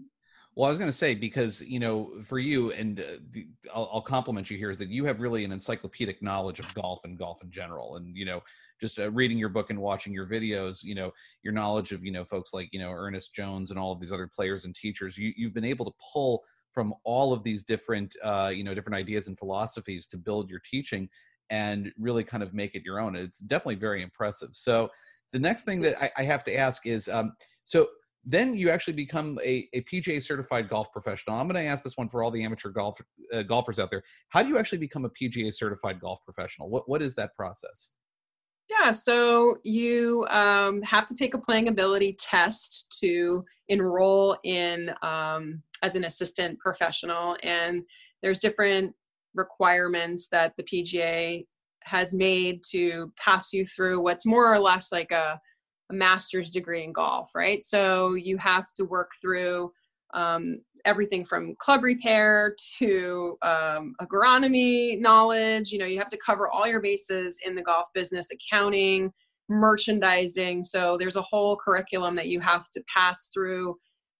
Well, 0.56 0.66
I 0.66 0.70
was 0.70 0.80
going 0.80 0.90
to 0.90 0.98
say 0.98 1.14
because 1.14 1.62
you 1.62 1.80
know, 1.80 2.14
for 2.26 2.40
you, 2.40 2.72
and 2.72 3.00
uh, 3.00 3.04
the, 3.30 3.46
I'll, 3.72 3.92
I'll, 3.94 4.02
compliment 4.02 4.50
you 4.50 4.58
here, 4.58 4.72
is 4.72 4.80
that 4.80 4.90
you 4.90 5.06
have 5.06 5.20
really 5.20 5.46
an 5.46 5.52
encyclopedic 5.52 6.24
knowledge 6.24 6.60
of 6.60 6.74
golf 6.74 7.04
and 7.04 7.16
golf 7.16 7.44
in 7.44 7.52
general, 7.52 7.98
and 7.98 8.18
you 8.18 8.26
know, 8.26 8.42
just 8.82 8.98
uh, 8.98 9.12
reading 9.12 9.38
your 9.38 9.50
book 9.50 9.70
and 9.70 9.80
watching 9.80 10.14
your 10.14 10.26
videos, 10.26 10.84
you 10.84 10.96
know, 10.96 11.12
your 11.44 11.54
knowledge 11.54 11.92
of 11.92 12.04
you 12.04 12.12
know 12.12 12.26
folks 12.26 12.56
like 12.56 12.70
you 12.72 12.80
know 12.80 12.90
Ernest 12.90 13.36
Jones 13.36 13.70
and 13.70 13.80
all 13.80 13.92
of 13.92 14.00
these 14.00 14.12
other 14.12 14.28
players 14.36 14.66
and 14.66 14.74
teachers, 14.74 15.16
you 15.16 15.32
you've 15.38 15.54
been 15.54 15.64
able 15.64 15.86
to 15.86 15.96
pull 16.12 16.44
from 16.78 16.94
all 17.06 17.34
of 17.34 17.42
these 17.42 17.64
different 17.64 18.16
uh, 18.24 18.52
you 18.54 18.64
know 18.64 18.76
different 18.76 18.96
ideas 18.96 19.28
and 19.28 19.36
philosophies 19.40 20.06
to 20.06 20.16
build 20.16 20.48
your 20.48 20.62
teaching 20.70 21.10
and 21.50 21.92
really 21.98 22.24
kind 22.24 22.44
of 22.44 22.54
make 22.54 22.76
it 22.76 22.84
your 22.86 23.00
own. 23.00 23.16
It's 23.16 23.40
definitely 23.40 23.82
very 23.88 24.04
impressive. 24.04 24.50
So 24.52 24.88
the 25.34 25.40
next 25.40 25.64
thing 25.64 25.82
that 25.82 26.00
i, 26.00 26.12
I 26.20 26.24
have 26.24 26.44
to 26.44 26.56
ask 26.56 26.86
is 26.86 27.10
um, 27.10 27.34
so 27.66 27.88
then 28.24 28.54
you 28.54 28.70
actually 28.70 28.94
become 28.94 29.40
a, 29.44 29.68
a 29.74 29.82
pga 29.90 30.24
certified 30.24 30.70
golf 30.70 30.92
professional. 30.92 31.36
I'm 31.36 31.48
going 31.48 31.66
to 31.66 31.68
ask 31.68 31.84
this 31.84 31.98
one 31.98 32.10
for 32.10 32.22
all 32.22 32.30
the 32.30 32.44
amateur 32.44 32.70
golf 32.70 33.02
uh, 33.34 33.42
golfers 33.42 33.80
out 33.80 33.90
there. 33.90 34.04
How 34.30 34.44
do 34.44 34.50
you 34.50 34.60
actually 34.60 34.78
become 34.78 35.04
a 35.06 35.10
pga 35.10 35.52
certified 35.52 36.00
golf 36.00 36.24
professional? 36.24 36.70
What, 36.70 36.88
what 36.88 37.02
is 37.02 37.16
that 37.16 37.36
process 37.36 37.90
yeah, 38.70 38.92
so 38.92 39.58
you 39.64 40.26
um, 40.30 40.82
have 40.82 41.06
to 41.08 41.16
take 41.16 41.34
a 41.34 41.40
playing 41.40 41.68
ability 41.70 42.18
test 42.20 42.88
to 43.00 43.46
enroll 43.70 44.38
in 44.44 44.92
um, 45.02 45.62
as 45.84 45.96
an 45.96 46.04
assistant 46.04 46.60
professional, 46.60 47.38
and 47.44 47.84
there's 48.22 48.40
different 48.40 48.94
requirements 49.36 50.28
that 50.32 50.54
the 50.58 50.64
PGA 50.64 51.46
has 51.84 52.14
made 52.14 52.62
to 52.72 53.12
pass 53.18 53.54
you 53.54 53.66
through 53.66 54.02
what's 54.02 54.26
more 54.26 54.52
or 54.54 54.60
less 54.60 54.92
like 54.92 55.12
a, 55.12 55.40
a 55.90 55.94
master's 55.94 56.52
degree 56.52 56.84
in 56.84 56.92
golf, 56.92 57.32
right? 57.34 57.64
So 57.64 58.16
you 58.16 58.38
have 58.38 58.74
to 58.74 58.84
work 58.84 59.12
through 59.22 59.72
um, 60.14 60.60
everything 60.88 61.26
from 61.26 61.54
club 61.60 61.84
repair 61.84 62.56
to 62.80 63.38
um, 63.42 63.94
agronomy 64.02 65.00
knowledge. 65.00 65.72
You 65.72 65.80
know, 65.80 65.86
you 65.86 66.00
have 66.00 66.08
to 66.08 66.18
cover 66.18 66.50
all 66.50 66.68
your 66.68 66.82
bases 66.82 67.38
in 67.46 67.54
the 67.54 67.62
golf 67.62 67.90
business, 67.94 68.30
accounting, 68.32 69.12
merchandising. 69.50 70.64
So 70.64 70.98
there's 70.98 71.18
a 71.18 71.22
whole 71.22 71.58
curriculum 71.58 72.16
that 72.16 72.30
you 72.30 72.40
have 72.40 72.70
to 72.70 72.84
pass 72.94 73.30
through 73.34 73.76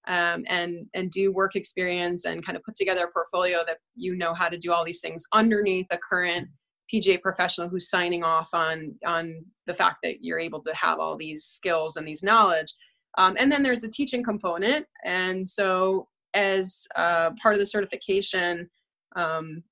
um, 0.08 0.46
and 0.48 0.88
and 0.94 1.10
do 1.12 1.32
work 1.32 1.56
experience 1.56 2.26
and 2.26 2.46
kind 2.46 2.58
of 2.58 2.64
put 2.64 2.76
together 2.76 3.06
a 3.06 3.12
portfolio 3.12 3.60
that 3.66 3.78
you 3.96 4.16
know 4.16 4.34
how 4.34 4.50
to 4.50 4.58
do 4.58 4.72
all 4.72 4.86
these 4.86 5.02
things 5.02 5.24
underneath 5.34 5.88
a 5.92 5.98
current 5.98 6.48
PGA 6.94 7.22
professional 7.22 7.68
who's 7.68 7.90
signing 7.90 8.24
off 8.24 8.50
on 8.54 8.96
on 9.06 9.44
the 9.68 9.74
fact 9.74 9.98
that 10.04 10.24
you're 10.24 10.40
able 10.40 10.62
to 10.64 10.74
have 10.74 11.00
all 11.00 11.18
these 11.18 11.46
skills 11.46 11.96
and 11.98 12.08
these 12.08 12.24
knowledge. 12.24 12.74
Um, 13.18 13.36
and 13.40 13.52
then 13.52 13.64
there's 13.64 13.82
the 13.82 13.90
teaching 13.90 14.24
component. 14.24 14.86
And 15.04 15.48
so 15.48 16.08
as 16.38 16.88
uh, 16.96 17.32
part 17.42 17.56
of 17.56 17.60
the 17.60 17.66
certification, 17.66 18.70
um, 19.16 19.64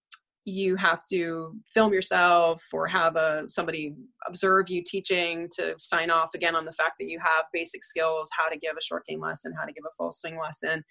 you 0.45 0.75
have 0.75 1.03
to 1.05 1.55
film 1.73 1.91
yourself 1.91 2.63
or 2.71 2.87
have 2.87 3.15
a 3.15 3.43
somebody 3.47 3.95
observe 4.27 4.69
you 4.69 4.83
teaching 4.85 5.49
to 5.55 5.73
sign 5.79 6.11
off 6.11 6.35
again 6.35 6.55
on 6.55 6.65
the 6.65 6.71
fact 6.71 6.93
that 6.99 7.09
you 7.09 7.19
have 7.19 7.45
basic 7.51 7.83
skills 7.83 8.29
how 8.37 8.47
to 8.47 8.57
give 8.57 8.75
a 8.77 8.81
short 8.81 9.03
game 9.07 9.19
lesson 9.19 9.53
how 9.57 9.65
to 9.65 9.73
give 9.73 9.83
a 9.87 9.95
full 9.97 10.11
swing 10.11 10.37
lesson. 10.37 10.83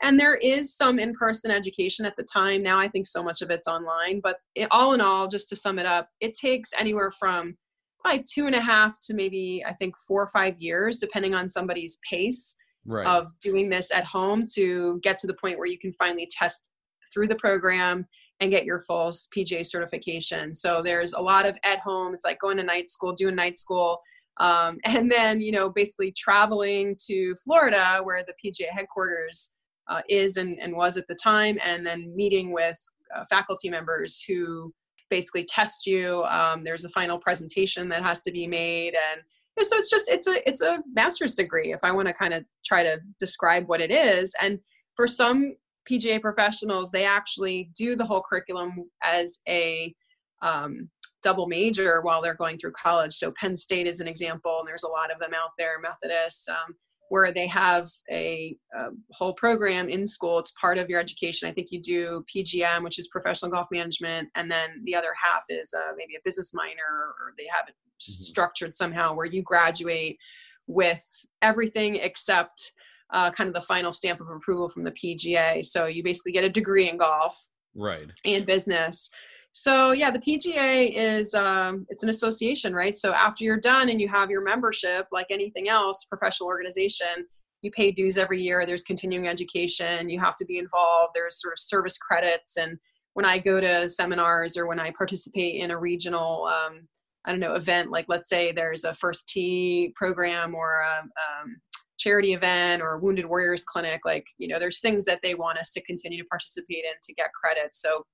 And 0.00 0.18
there 0.18 0.36
is 0.36 0.74
some 0.74 0.98
in-person 0.98 1.50
education 1.50 2.06
at 2.06 2.16
the 2.16 2.24
time. 2.24 2.62
Now 2.62 2.78
i 2.78 2.88
think 2.88 3.06
so 3.06 3.22
much 3.22 3.42
of 3.42 3.50
it's 3.50 3.68
online 3.68 4.20
but 4.22 4.36
it, 4.54 4.66
all 4.70 4.94
in 4.94 5.02
all 5.02 5.28
just 5.28 5.50
to 5.50 5.56
sum 5.56 5.78
it 5.78 5.86
up 5.86 6.08
it 6.20 6.32
takes 6.32 6.70
anywhere 6.78 7.10
from 7.10 7.54
probably 8.00 8.24
two 8.26 8.46
and 8.46 8.54
a 8.54 8.60
half 8.60 8.98
to 9.00 9.14
maybe 9.14 9.62
i 9.66 9.74
think 9.74 9.94
four 9.98 10.22
or 10.22 10.26
five 10.28 10.56
years 10.58 10.98
depending 10.98 11.34
on 11.34 11.50
somebody's 11.50 11.98
pace 12.08 12.56
right. 12.86 13.06
of 13.06 13.28
doing 13.40 13.68
this 13.68 13.90
at 13.90 14.04
home 14.04 14.44
to 14.54 15.00
get 15.02 15.18
to 15.18 15.26
the 15.26 15.34
point 15.34 15.58
where 15.58 15.68
you 15.68 15.78
can 15.78 15.92
finally 15.94 16.28
test 16.30 16.70
through 17.12 17.28
the 17.28 17.36
program 17.36 18.06
and 18.40 18.50
get 18.50 18.64
your 18.64 18.80
full 18.80 19.10
PGA 19.36 19.64
certification. 19.64 20.54
So 20.54 20.82
there's 20.82 21.12
a 21.12 21.20
lot 21.20 21.46
of 21.46 21.56
at 21.64 21.78
home. 21.78 22.12
It's 22.12 22.24
like 22.24 22.40
going 22.40 22.56
to 22.56 22.64
night 22.64 22.88
school, 22.88 23.12
doing 23.12 23.36
night 23.36 23.56
school, 23.56 24.00
um, 24.38 24.78
and 24.84 25.10
then 25.10 25.40
you 25.40 25.52
know 25.52 25.70
basically 25.70 26.12
traveling 26.12 26.96
to 27.06 27.34
Florida 27.44 28.00
where 28.02 28.24
the 28.24 28.34
PGA 28.44 28.68
headquarters 28.70 29.50
uh, 29.88 30.02
is 30.08 30.36
and, 30.36 30.58
and 30.60 30.74
was 30.74 30.96
at 30.96 31.06
the 31.08 31.14
time, 31.14 31.58
and 31.64 31.86
then 31.86 32.14
meeting 32.16 32.52
with 32.52 32.78
uh, 33.14 33.24
faculty 33.30 33.68
members 33.68 34.22
who 34.26 34.72
basically 35.10 35.44
test 35.44 35.86
you. 35.86 36.24
Um, 36.24 36.64
there's 36.64 36.84
a 36.84 36.88
final 36.88 37.18
presentation 37.18 37.88
that 37.90 38.02
has 38.02 38.22
to 38.22 38.32
be 38.32 38.46
made, 38.46 38.94
and 38.94 39.22
so 39.60 39.76
it's 39.76 39.90
just 39.90 40.08
it's 40.08 40.26
a 40.26 40.48
it's 40.48 40.62
a 40.62 40.82
master's 40.94 41.34
degree 41.34 41.72
if 41.72 41.80
i 41.82 41.92
want 41.92 42.08
to 42.08 42.14
kind 42.14 42.34
of 42.34 42.44
try 42.64 42.82
to 42.82 42.98
describe 43.18 43.68
what 43.68 43.80
it 43.80 43.90
is 43.90 44.34
and 44.40 44.58
for 44.96 45.06
some 45.06 45.54
pga 45.88 46.20
professionals 46.20 46.90
they 46.90 47.04
actually 47.04 47.70
do 47.76 47.96
the 47.96 48.04
whole 48.04 48.22
curriculum 48.22 48.84
as 49.02 49.38
a 49.48 49.94
um, 50.42 50.88
double 51.22 51.46
major 51.46 52.00
while 52.00 52.20
they're 52.20 52.34
going 52.34 52.58
through 52.58 52.72
college 52.72 53.12
so 53.12 53.32
penn 53.38 53.56
state 53.56 53.86
is 53.86 54.00
an 54.00 54.08
example 54.08 54.58
and 54.58 54.68
there's 54.68 54.82
a 54.82 54.88
lot 54.88 55.12
of 55.12 55.18
them 55.20 55.32
out 55.34 55.50
there 55.58 55.78
methodists 55.80 56.48
um, 56.48 56.74
where 57.12 57.30
they 57.30 57.46
have 57.46 57.90
a, 58.10 58.56
a, 58.74 58.86
whole 59.10 59.34
program 59.34 59.90
in 59.90 60.06
school. 60.06 60.38
It's 60.38 60.54
part 60.58 60.78
of 60.78 60.88
your 60.88 60.98
education. 60.98 61.46
I 61.46 61.52
think 61.52 61.66
you 61.70 61.78
do 61.78 62.24
PGM, 62.34 62.82
which 62.82 62.98
is 62.98 63.08
professional 63.08 63.50
golf 63.50 63.66
management, 63.70 64.30
and 64.34 64.50
then 64.50 64.80
the 64.84 64.94
other 64.94 65.10
half 65.22 65.44
is 65.50 65.74
uh, 65.76 65.92
maybe 65.94 66.14
a 66.14 66.22
business 66.24 66.54
minor, 66.54 67.12
or 67.20 67.34
they 67.36 67.44
have. 67.52 67.66
Structured 68.02 68.74
somehow 68.74 69.14
where 69.14 69.26
you 69.26 69.42
graduate 69.42 70.18
with 70.66 71.04
everything 71.42 71.96
except 71.96 72.72
uh, 73.12 73.30
kind 73.30 73.48
of 73.48 73.54
the 73.54 73.60
final 73.60 73.92
stamp 73.92 74.20
of 74.20 74.28
approval 74.28 74.68
from 74.68 74.84
the 74.84 74.92
PGA. 74.92 75.64
So 75.64 75.86
you 75.86 76.02
basically 76.02 76.32
get 76.32 76.44
a 76.44 76.48
degree 76.48 76.88
in 76.88 76.96
golf, 76.96 77.46
right, 77.74 78.08
and 78.24 78.46
business. 78.46 79.10
So 79.52 79.92
yeah, 79.92 80.10
the 80.10 80.18
PGA 80.18 80.90
is 80.94 81.34
um, 81.34 81.86
it's 81.90 82.02
an 82.02 82.08
association, 82.08 82.74
right? 82.74 82.96
So 82.96 83.12
after 83.12 83.44
you're 83.44 83.60
done 83.60 83.90
and 83.90 84.00
you 84.00 84.08
have 84.08 84.30
your 84.30 84.42
membership, 84.42 85.06
like 85.12 85.26
anything 85.30 85.68
else, 85.68 86.06
professional 86.06 86.48
organization, 86.48 87.26
you 87.60 87.70
pay 87.70 87.92
dues 87.92 88.16
every 88.16 88.42
year. 88.42 88.64
There's 88.64 88.82
continuing 88.82 89.28
education. 89.28 90.08
You 90.08 90.18
have 90.20 90.36
to 90.36 90.46
be 90.46 90.58
involved. 90.58 91.12
There's 91.14 91.40
sort 91.40 91.52
of 91.52 91.58
service 91.58 91.98
credits. 91.98 92.56
And 92.56 92.78
when 93.12 93.26
I 93.26 93.38
go 93.38 93.60
to 93.60 93.88
seminars 93.90 94.56
or 94.56 94.66
when 94.66 94.80
I 94.80 94.90
participate 94.90 95.56
in 95.56 95.70
a 95.70 95.78
regional, 95.78 96.46
um, 96.46 96.88
I 97.24 97.30
don't 97.30 97.40
know, 97.40 97.54
event, 97.54 97.90
like 97.90 98.06
let's 98.08 98.28
say 98.28 98.52
there's 98.52 98.84
a 98.84 98.94
first 98.94 99.28
tee 99.28 99.92
program 99.94 100.54
or 100.54 100.80
a 100.80 101.00
um, 101.00 101.56
charity 101.98 102.32
event 102.32 102.82
or 102.82 102.94
a 102.94 102.98
Wounded 102.98 103.26
Warriors 103.26 103.64
clinic, 103.64 104.00
like 104.04 104.26
you 104.38 104.48
know, 104.48 104.58
there's 104.58 104.80
things 104.80 105.04
that 105.04 105.20
they 105.22 105.34
want 105.34 105.58
us 105.58 105.70
to 105.70 105.82
continue 105.82 106.22
to 106.22 106.28
participate 106.28 106.84
in 106.84 106.94
to 107.02 107.14
get 107.14 107.32
credit. 107.32 107.74
So 107.74 108.04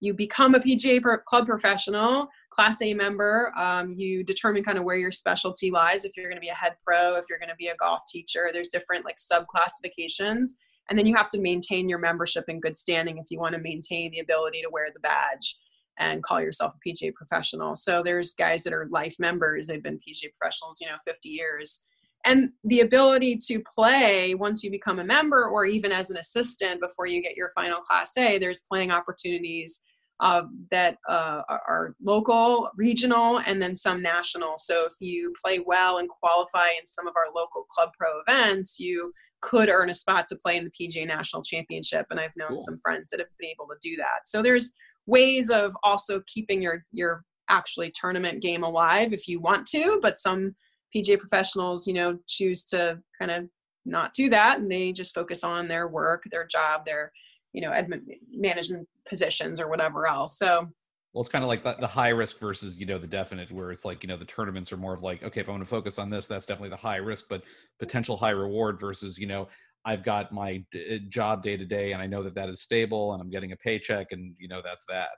you 0.00 0.12
become 0.14 0.54
a 0.54 0.60
PGA 0.60 1.02
club 1.26 1.46
professional, 1.46 2.28
Class 2.50 2.82
A 2.82 2.92
member. 2.92 3.52
Um, 3.56 3.94
you 3.96 4.24
determine 4.24 4.62
kind 4.62 4.78
of 4.78 4.84
where 4.84 4.96
your 4.96 5.12
specialty 5.12 5.70
lies. 5.70 6.04
If 6.04 6.16
you're 6.16 6.26
going 6.26 6.36
to 6.36 6.40
be 6.40 6.48
a 6.48 6.54
head 6.54 6.76
pro, 6.84 7.16
if 7.16 7.24
you're 7.30 7.38
going 7.38 7.50
to 7.50 7.56
be 7.56 7.68
a 7.68 7.76
golf 7.76 8.02
teacher, 8.10 8.50
there's 8.52 8.68
different 8.68 9.04
like 9.04 9.18
sub 9.18 9.46
classifications. 9.46 10.56
And 10.88 10.98
then 10.98 11.06
you 11.06 11.16
have 11.16 11.30
to 11.30 11.40
maintain 11.40 11.88
your 11.88 11.98
membership 11.98 12.44
in 12.48 12.60
good 12.60 12.76
standing 12.76 13.18
if 13.18 13.26
you 13.30 13.40
want 13.40 13.54
to 13.54 13.60
maintain 13.60 14.10
the 14.10 14.20
ability 14.20 14.62
to 14.62 14.68
wear 14.70 14.88
the 14.92 15.00
badge 15.00 15.56
and 15.98 16.22
call 16.22 16.40
yourself 16.40 16.74
a 16.74 16.88
PGA 16.88 17.12
professional. 17.14 17.74
So 17.74 18.02
there's 18.02 18.34
guys 18.34 18.62
that 18.64 18.72
are 18.72 18.88
life 18.90 19.16
members. 19.18 19.66
They've 19.66 19.82
been 19.82 19.98
PGA 19.98 20.30
professionals, 20.38 20.78
you 20.80 20.86
know, 20.86 20.96
50 21.04 21.28
years 21.28 21.82
and 22.26 22.50
the 22.64 22.80
ability 22.80 23.36
to 23.36 23.62
play 23.74 24.34
once 24.34 24.62
you 24.62 24.70
become 24.70 24.98
a 24.98 25.04
member 25.04 25.46
or 25.46 25.64
even 25.64 25.92
as 25.92 26.10
an 26.10 26.18
assistant 26.18 26.80
before 26.80 27.06
you 27.06 27.22
get 27.22 27.36
your 27.36 27.50
final 27.54 27.80
class 27.80 28.12
a 28.18 28.36
there's 28.38 28.62
playing 28.62 28.90
opportunities 28.90 29.80
uh, 30.20 30.44
that 30.70 30.96
uh, 31.06 31.42
are 31.48 31.94
local 32.02 32.70
regional 32.76 33.40
and 33.40 33.60
then 33.60 33.76
some 33.76 34.02
national 34.02 34.54
so 34.56 34.86
if 34.86 34.94
you 34.98 35.32
play 35.42 35.60
well 35.66 35.98
and 35.98 36.08
qualify 36.08 36.68
in 36.68 36.86
some 36.86 37.06
of 37.06 37.14
our 37.16 37.32
local 37.34 37.64
club 37.70 37.90
pro 37.98 38.08
events 38.26 38.78
you 38.78 39.12
could 39.42 39.68
earn 39.68 39.90
a 39.90 39.94
spot 39.94 40.26
to 40.26 40.36
play 40.36 40.56
in 40.56 40.64
the 40.64 40.70
pga 40.70 41.06
national 41.06 41.42
championship 41.42 42.06
and 42.10 42.18
i've 42.18 42.34
known 42.34 42.48
cool. 42.48 42.58
some 42.58 42.80
friends 42.82 43.10
that 43.10 43.20
have 43.20 43.28
been 43.38 43.50
able 43.50 43.66
to 43.66 43.76
do 43.82 43.94
that 43.96 44.20
so 44.24 44.42
there's 44.42 44.72
ways 45.06 45.50
of 45.50 45.76
also 45.82 46.20
keeping 46.26 46.60
your 46.62 46.84
your 46.92 47.22
actually 47.48 47.92
tournament 47.98 48.42
game 48.42 48.64
alive 48.64 49.12
if 49.12 49.28
you 49.28 49.40
want 49.40 49.66
to 49.66 50.00
but 50.02 50.18
some 50.18 50.54
PGA 50.94 51.18
professionals, 51.18 51.86
you 51.86 51.94
know, 51.94 52.18
choose 52.26 52.64
to 52.64 52.98
kind 53.18 53.30
of 53.30 53.44
not 53.84 54.14
do 54.14 54.28
that 54.30 54.58
and 54.58 54.70
they 54.70 54.92
just 54.92 55.14
focus 55.14 55.44
on 55.44 55.68
their 55.68 55.88
work, 55.88 56.24
their 56.30 56.46
job, 56.46 56.84
their, 56.84 57.12
you 57.52 57.60
know, 57.60 57.70
admin, 57.70 58.02
management 58.30 58.88
positions 59.08 59.60
or 59.60 59.68
whatever 59.68 60.06
else. 60.06 60.38
So, 60.38 60.68
well, 61.12 61.20
it's 61.22 61.30
kind 61.30 61.42
of 61.42 61.48
like 61.48 61.62
the, 61.62 61.76
the, 61.80 61.86
high 61.86 62.10
risk 62.10 62.38
versus, 62.38 62.76
you 62.76 62.84
know, 62.84 62.98
the 62.98 63.06
definite, 63.06 63.50
where 63.50 63.70
it's 63.70 63.86
like, 63.86 64.02
you 64.02 64.08
know, 64.08 64.18
the 64.18 64.26
tournaments 64.26 64.70
are 64.70 64.76
more 64.76 64.92
of 64.92 65.02
like, 65.02 65.22
okay, 65.22 65.40
if 65.40 65.48
I 65.48 65.52
want 65.52 65.62
to 65.62 65.68
focus 65.68 65.98
on 65.98 66.10
this, 66.10 66.26
that's 66.26 66.44
definitely 66.44 66.70
the 66.70 66.76
high 66.76 66.96
risk, 66.96 67.26
but 67.30 67.42
potential 67.78 68.16
high 68.16 68.30
reward 68.30 68.78
versus, 68.78 69.16
you 69.16 69.26
know, 69.26 69.48
I've 69.86 70.04
got 70.04 70.32
my 70.32 70.62
d- 70.72 70.96
uh, 70.96 71.08
job 71.08 71.42
day 71.42 71.56
to 71.56 71.64
day 71.64 71.92
and 71.92 72.02
I 72.02 72.06
know 72.06 72.22
that 72.24 72.34
that 72.34 72.48
is 72.48 72.60
stable 72.60 73.14
and 73.14 73.22
I'm 73.22 73.30
getting 73.30 73.52
a 73.52 73.56
paycheck 73.56 74.08
and, 74.10 74.34
you 74.38 74.48
know, 74.48 74.60
that's 74.62 74.84
that. 74.88 75.10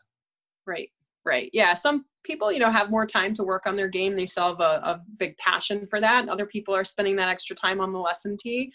Right. 0.67 0.91
Right. 1.25 1.51
Yeah. 1.53 1.75
Some 1.75 2.05
people, 2.23 2.53
you 2.53 2.59
know, 2.59 2.71
have 2.71 2.91
more 2.91 3.07
time 3.07 3.35
to 3.35 3.45
work 3.45 3.67
on 3.67 3.77
their 3.77 3.89
game. 3.89 4.15
They 4.15 4.27
still 4.27 4.49
have 4.49 4.61
a, 4.61 4.81
a 4.85 5.01
big 5.19 5.37
passion 5.39 5.87
for 5.89 6.01
that. 6.01 6.21
And 6.21 6.31
other 6.31 6.47
people 6.47 6.75
are 6.75 6.85
spending 6.85 7.17
that 7.17 7.29
extra 7.29 7.57
time 7.57 7.81
on 7.81 7.93
the 7.93 7.99
lesson 7.99 8.37
tee. 8.39 8.73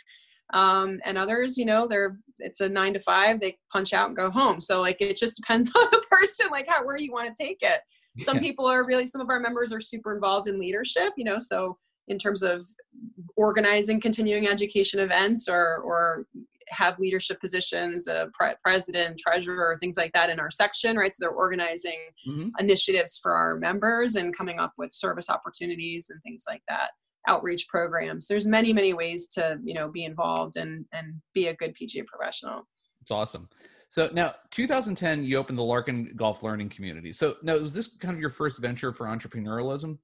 Um, 0.54 1.00
and 1.06 1.18
others, 1.18 1.58
you 1.58 1.66
know, 1.66 1.88
they're 1.88 2.18
it's 2.40 2.60
a 2.60 2.70
nine 2.70 2.94
to 2.94 3.00
five. 3.00 3.40
They 3.40 3.58
punch 3.72 3.94
out 3.94 4.08
and 4.08 4.18
go 4.18 4.30
home. 4.30 4.60
So 4.60 4.82
like 4.82 4.98
it 5.00 5.16
just 5.16 5.36
depends 5.36 5.72
on 5.76 5.88
the 5.92 6.04
person, 6.10 6.48
like 6.52 6.68
how 6.68 6.86
where 6.86 6.98
you 6.98 7.12
want 7.12 7.36
to 7.36 7.44
take 7.44 7.60
it. 7.62 7.82
Some 8.22 8.40
people 8.40 8.68
are 8.68 8.86
really. 8.86 9.08
Some 9.08 9.22
of 9.22 9.30
our 9.30 9.40
members 9.40 9.74
are 9.74 9.82
super 9.82 10.14
involved 10.14 10.48
in 10.48 10.60
leadership. 10.60 11.14
You 11.18 11.24
know, 11.24 11.40
so 11.40 11.76
in 12.08 12.18
terms 12.18 12.44
of 12.44 12.66
organizing 13.36 14.02
continuing 14.02 14.48
education 14.48 15.00
events 15.00 15.48
or 15.48 15.78
or 15.78 16.26
have 16.70 17.00
leadership 17.00 17.40
positions, 17.40 18.08
a 18.08 18.30
pre- 18.34 18.56
president, 18.64 19.20
treasurer, 19.20 19.78
things 19.80 19.98
like 19.98 20.12
that 20.14 20.30
in 20.30 20.40
our 20.40 20.50
section, 20.50 20.98
right? 20.98 21.14
So 21.14 21.18
they're 21.20 21.30
organizing 21.30 22.00
mm-hmm. 22.28 22.50
initiatives 22.58 23.20
for 23.22 23.34
our 23.34 23.58
members 23.58 24.16
and 24.16 24.36
coming 24.36 24.60
up 24.60 24.74
with 24.78 24.92
service 24.92 25.30
opportunities 25.30 26.08
and 26.10 26.22
things 26.24 26.46
like 26.48 26.64
that 26.68 26.92
outreach 27.28 27.68
programs. 27.68 28.28
There's 28.28 28.46
many 28.46 28.74
many 28.74 28.94
ways 28.94 29.28
to 29.28 29.58
you 29.64 29.74
know 29.74 29.90
be 29.90 30.04
involved 30.04 30.58
and 30.58 30.86
and 30.94 31.22
be 31.34 31.48
a 31.48 31.56
good 31.56 31.76
pga 31.76 32.06
professional. 32.06 32.68
It's 33.02 33.12
awesome. 33.12 33.50
So 33.90 34.10
now 34.12 34.34
2010 34.52 35.24
you 35.24 35.38
opened 35.38 35.58
the 35.58 35.64
larkin 35.64 36.14
golf 36.16 36.44
learning 36.44 36.70
community. 36.70 37.12
So 37.12 37.36
now 37.44 37.58
was 37.58 37.74
this 37.74 37.96
kind 37.98 38.14
of 38.14 38.20
your 38.20 38.30
first 38.30 38.60
venture 38.60 38.92
for 38.92 39.06
entrepreneurialism 39.06 39.98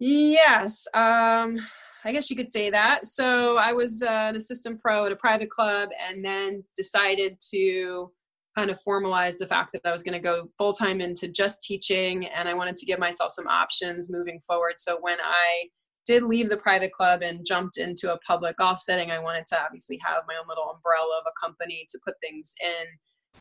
yes 0.00 0.86
um 0.94 1.58
I 2.04 2.12
guess 2.12 2.30
you 2.30 2.36
could 2.36 2.50
say 2.50 2.70
that. 2.70 3.06
So 3.06 3.58
I 3.58 3.72
was 3.72 4.02
uh, 4.02 4.28
an 4.30 4.36
assistant 4.36 4.80
pro 4.80 5.06
at 5.06 5.12
a 5.12 5.16
private 5.16 5.50
club 5.50 5.90
and 6.08 6.24
then 6.24 6.64
decided 6.74 7.36
to 7.50 8.10
kind 8.56 8.70
of 8.70 8.80
formalize 8.86 9.36
the 9.38 9.46
fact 9.46 9.72
that 9.72 9.82
I 9.84 9.92
was 9.92 10.02
going 10.02 10.14
to 10.14 10.18
go 10.18 10.48
full 10.58 10.72
time 10.72 11.00
into 11.00 11.28
just 11.28 11.62
teaching 11.62 12.26
and 12.26 12.48
I 12.48 12.54
wanted 12.54 12.76
to 12.76 12.86
give 12.86 12.98
myself 12.98 13.32
some 13.32 13.46
options 13.46 14.10
moving 14.10 14.40
forward. 14.40 14.74
So 14.76 14.98
when 15.00 15.18
I 15.20 15.68
did 16.06 16.22
leave 16.22 16.48
the 16.48 16.56
private 16.56 16.92
club 16.92 17.22
and 17.22 17.46
jumped 17.46 17.76
into 17.76 18.12
a 18.12 18.18
public 18.20 18.56
golf 18.56 18.80
setting, 18.80 19.10
I 19.10 19.18
wanted 19.20 19.46
to 19.46 19.62
obviously 19.62 19.98
have 20.04 20.24
my 20.26 20.34
own 20.34 20.48
little 20.48 20.72
umbrella 20.74 21.20
of 21.20 21.26
a 21.28 21.46
company 21.46 21.86
to 21.90 21.98
put 22.04 22.14
things 22.20 22.54
in. 22.62 22.86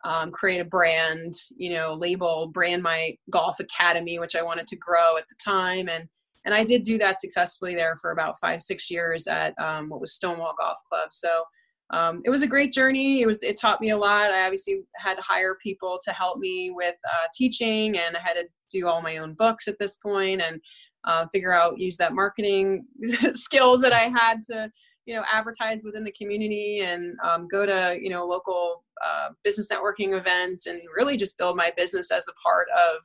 Um, 0.03 0.31
create 0.31 0.61
a 0.61 0.65
brand, 0.65 1.33
you 1.57 1.73
know, 1.73 1.93
label, 1.93 2.47
brand 2.53 2.83
my 2.83 3.17
golf 3.31 3.59
academy, 3.59 4.19
which 4.19 4.35
I 4.35 4.43
wanted 4.43 4.67
to 4.67 4.77
grow 4.77 5.17
at 5.17 5.25
the 5.27 5.35
time, 5.43 5.89
and 5.89 6.07
and 6.45 6.54
I 6.54 6.63
did 6.63 6.84
do 6.84 6.97
that 6.99 7.19
successfully 7.19 7.75
there 7.75 7.95
for 7.95 8.12
about 8.12 8.39
five 8.39 8.62
six 8.62 8.89
years 8.89 9.28
at 9.28 9.54
um, 9.60 9.89
what 9.89 10.02
was 10.02 10.13
Stonewall 10.13 10.56
Golf 10.60 10.80
Club. 10.89 11.10
So 11.12 11.43
um, 11.91 12.21
it 12.23 12.30
was 12.30 12.43
a 12.43 12.47
great 12.47 12.71
journey. 12.71 13.21
It 13.21 13.25
was 13.25 13.41
it 13.43 13.58
taught 13.58 13.82
me 13.82 13.89
a 13.89 13.97
lot. 13.97 14.32
I 14.32 14.43
obviously 14.43 14.82
had 14.97 15.15
to 15.15 15.21
hire 15.21 15.58
people 15.62 15.99
to 16.06 16.12
help 16.12 16.38
me 16.38 16.71
with 16.71 16.95
uh, 17.06 17.28
teaching, 17.34 17.97
and 17.97 18.15
I 18.15 18.19
had 18.19 18.34
to 18.34 18.45
do 18.71 18.88
all 18.88 19.02
my 19.02 19.17
own 19.17 19.34
books 19.34 19.67
at 19.67 19.80
this 19.80 19.95
point 19.95 20.41
and 20.41 20.62
uh, 21.06 21.25
figure 21.32 21.54
out 21.54 21.80
use 21.80 21.97
that 21.97 22.13
marketing 22.13 22.86
skills 23.34 23.82
that 23.82 23.93
I 23.93 24.08
had 24.08 24.43
to 24.43 24.69
you 25.06 25.15
know 25.15 25.23
advertise 25.32 25.84
within 25.84 26.04
the 26.04 26.12
community 26.12 26.82
and 26.82 27.17
um, 27.23 27.47
go 27.47 27.65
to 27.65 27.97
you 27.99 28.10
know 28.10 28.25
local 28.25 28.84
uh, 29.04 29.30
business 29.43 29.69
networking 29.71 30.15
events 30.15 30.67
and 30.67 30.80
really 30.95 31.17
just 31.17 31.38
build 31.38 31.58
my 31.58 31.73
business 31.75 32.12
as 32.12 32.28
a 32.28 32.34
part 32.47 32.67
of 32.69 33.04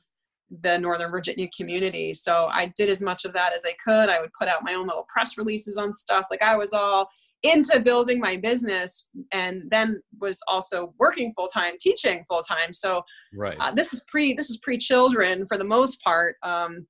the 0.50 0.78
Northern 0.78 1.10
Virginia 1.10 1.48
community. 1.56 2.12
So 2.12 2.48
I 2.52 2.72
did 2.76 2.88
as 2.88 3.02
much 3.02 3.24
of 3.24 3.32
that 3.32 3.52
as 3.52 3.64
I 3.64 3.74
could. 3.84 4.08
I 4.08 4.20
would 4.20 4.32
put 4.38 4.48
out 4.48 4.62
my 4.62 4.74
own 4.74 4.86
little 4.86 5.06
press 5.08 5.36
releases 5.38 5.76
on 5.76 5.92
stuff. 5.92 6.26
Like 6.30 6.42
I 6.42 6.56
was 6.56 6.72
all 6.72 7.08
into 7.42 7.78
building 7.78 8.18
my 8.18 8.36
business 8.38 9.08
and 9.32 9.62
then 9.70 10.00
was 10.18 10.38
also 10.48 10.94
working 10.98 11.30
full 11.32 11.48
time, 11.48 11.74
teaching 11.78 12.24
full 12.26 12.42
time. 12.42 12.72
So 12.72 13.02
right. 13.34 13.56
Uh, 13.60 13.70
this 13.70 13.92
is 13.92 14.02
pre 14.08 14.32
this 14.32 14.50
is 14.50 14.58
pre 14.58 14.78
children 14.78 15.44
for 15.46 15.58
the 15.58 15.64
most 15.64 16.02
part. 16.02 16.36
Um, 16.42 16.86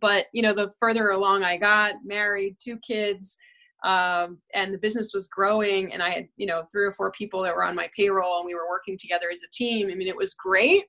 but 0.00 0.26
you 0.32 0.42
know, 0.42 0.54
the 0.54 0.72
further 0.80 1.10
along 1.10 1.44
I 1.44 1.56
got, 1.56 1.94
married, 2.04 2.56
two 2.60 2.78
kids, 2.78 3.36
um, 3.84 4.38
and 4.54 4.74
the 4.74 4.78
business 4.78 5.12
was 5.14 5.28
growing, 5.28 5.92
and 5.92 6.02
I 6.02 6.10
had 6.10 6.26
you 6.36 6.46
know 6.46 6.64
three 6.72 6.84
or 6.84 6.92
four 6.92 7.12
people 7.12 7.42
that 7.42 7.54
were 7.54 7.64
on 7.64 7.76
my 7.76 7.88
payroll, 7.96 8.38
and 8.38 8.46
we 8.46 8.56
were 8.56 8.68
working 8.68 8.98
together 8.98 9.26
as 9.30 9.42
a 9.44 9.50
team. 9.52 9.88
I 9.90 9.94
mean, 9.94 10.08
it 10.08 10.16
was 10.16 10.34
great 10.34 10.84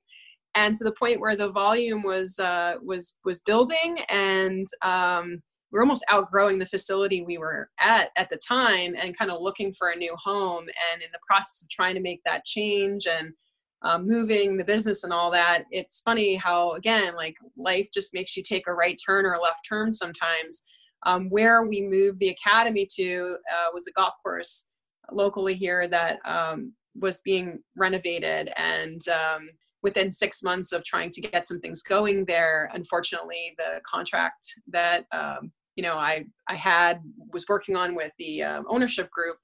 and 0.54 0.74
to 0.76 0.84
the 0.84 0.92
point 0.92 1.20
where 1.20 1.36
the 1.36 1.48
volume 1.48 2.02
was 2.02 2.38
uh, 2.38 2.74
was 2.82 3.16
was 3.24 3.40
building 3.42 3.98
and 4.08 4.66
um, 4.82 5.40
we 5.70 5.78
are 5.78 5.82
almost 5.82 6.04
outgrowing 6.10 6.58
the 6.58 6.66
facility 6.66 7.22
we 7.22 7.38
were 7.38 7.68
at 7.80 8.10
at 8.16 8.28
the 8.30 8.38
time 8.46 8.94
and 9.00 9.16
kind 9.16 9.30
of 9.30 9.40
looking 9.40 9.72
for 9.72 9.90
a 9.90 9.96
new 9.96 10.14
home 10.16 10.66
and 10.92 11.02
in 11.02 11.08
the 11.12 11.18
process 11.26 11.62
of 11.62 11.68
trying 11.68 11.94
to 11.94 12.00
make 12.00 12.20
that 12.24 12.44
change 12.44 13.06
and 13.06 13.32
um, 13.82 14.08
moving 14.08 14.56
the 14.56 14.64
business 14.64 15.04
and 15.04 15.12
all 15.12 15.30
that 15.30 15.64
it's 15.70 16.00
funny 16.00 16.34
how 16.34 16.72
again 16.72 17.14
like 17.14 17.36
life 17.56 17.88
just 17.92 18.12
makes 18.12 18.36
you 18.36 18.42
take 18.42 18.66
a 18.66 18.74
right 18.74 18.98
turn 19.04 19.24
or 19.24 19.34
a 19.34 19.40
left 19.40 19.60
turn 19.68 19.92
sometimes. 19.92 20.62
Um, 21.06 21.30
where 21.30 21.64
we 21.64 21.80
moved 21.80 22.18
the 22.18 22.30
academy 22.30 22.84
to 22.96 23.36
uh, 23.52 23.70
was 23.72 23.86
a 23.86 23.92
golf 23.92 24.14
course 24.20 24.66
locally 25.12 25.54
here 25.54 25.86
that 25.86 26.18
um, 26.24 26.72
was 26.96 27.20
being 27.20 27.60
renovated 27.76 28.50
and 28.56 29.00
um, 29.08 29.48
within 29.82 30.10
six 30.10 30.42
months 30.42 30.72
of 30.72 30.84
trying 30.84 31.10
to 31.10 31.20
get 31.20 31.46
some 31.46 31.60
things 31.60 31.82
going 31.82 32.24
there 32.24 32.70
unfortunately 32.74 33.54
the 33.58 33.80
contract 33.84 34.46
that 34.66 35.04
um, 35.12 35.50
you 35.76 35.82
know 35.82 35.94
i 35.94 36.24
i 36.48 36.54
had 36.54 37.00
was 37.32 37.46
working 37.48 37.76
on 37.76 37.94
with 37.94 38.12
the 38.18 38.42
um, 38.42 38.64
ownership 38.68 39.10
group 39.10 39.36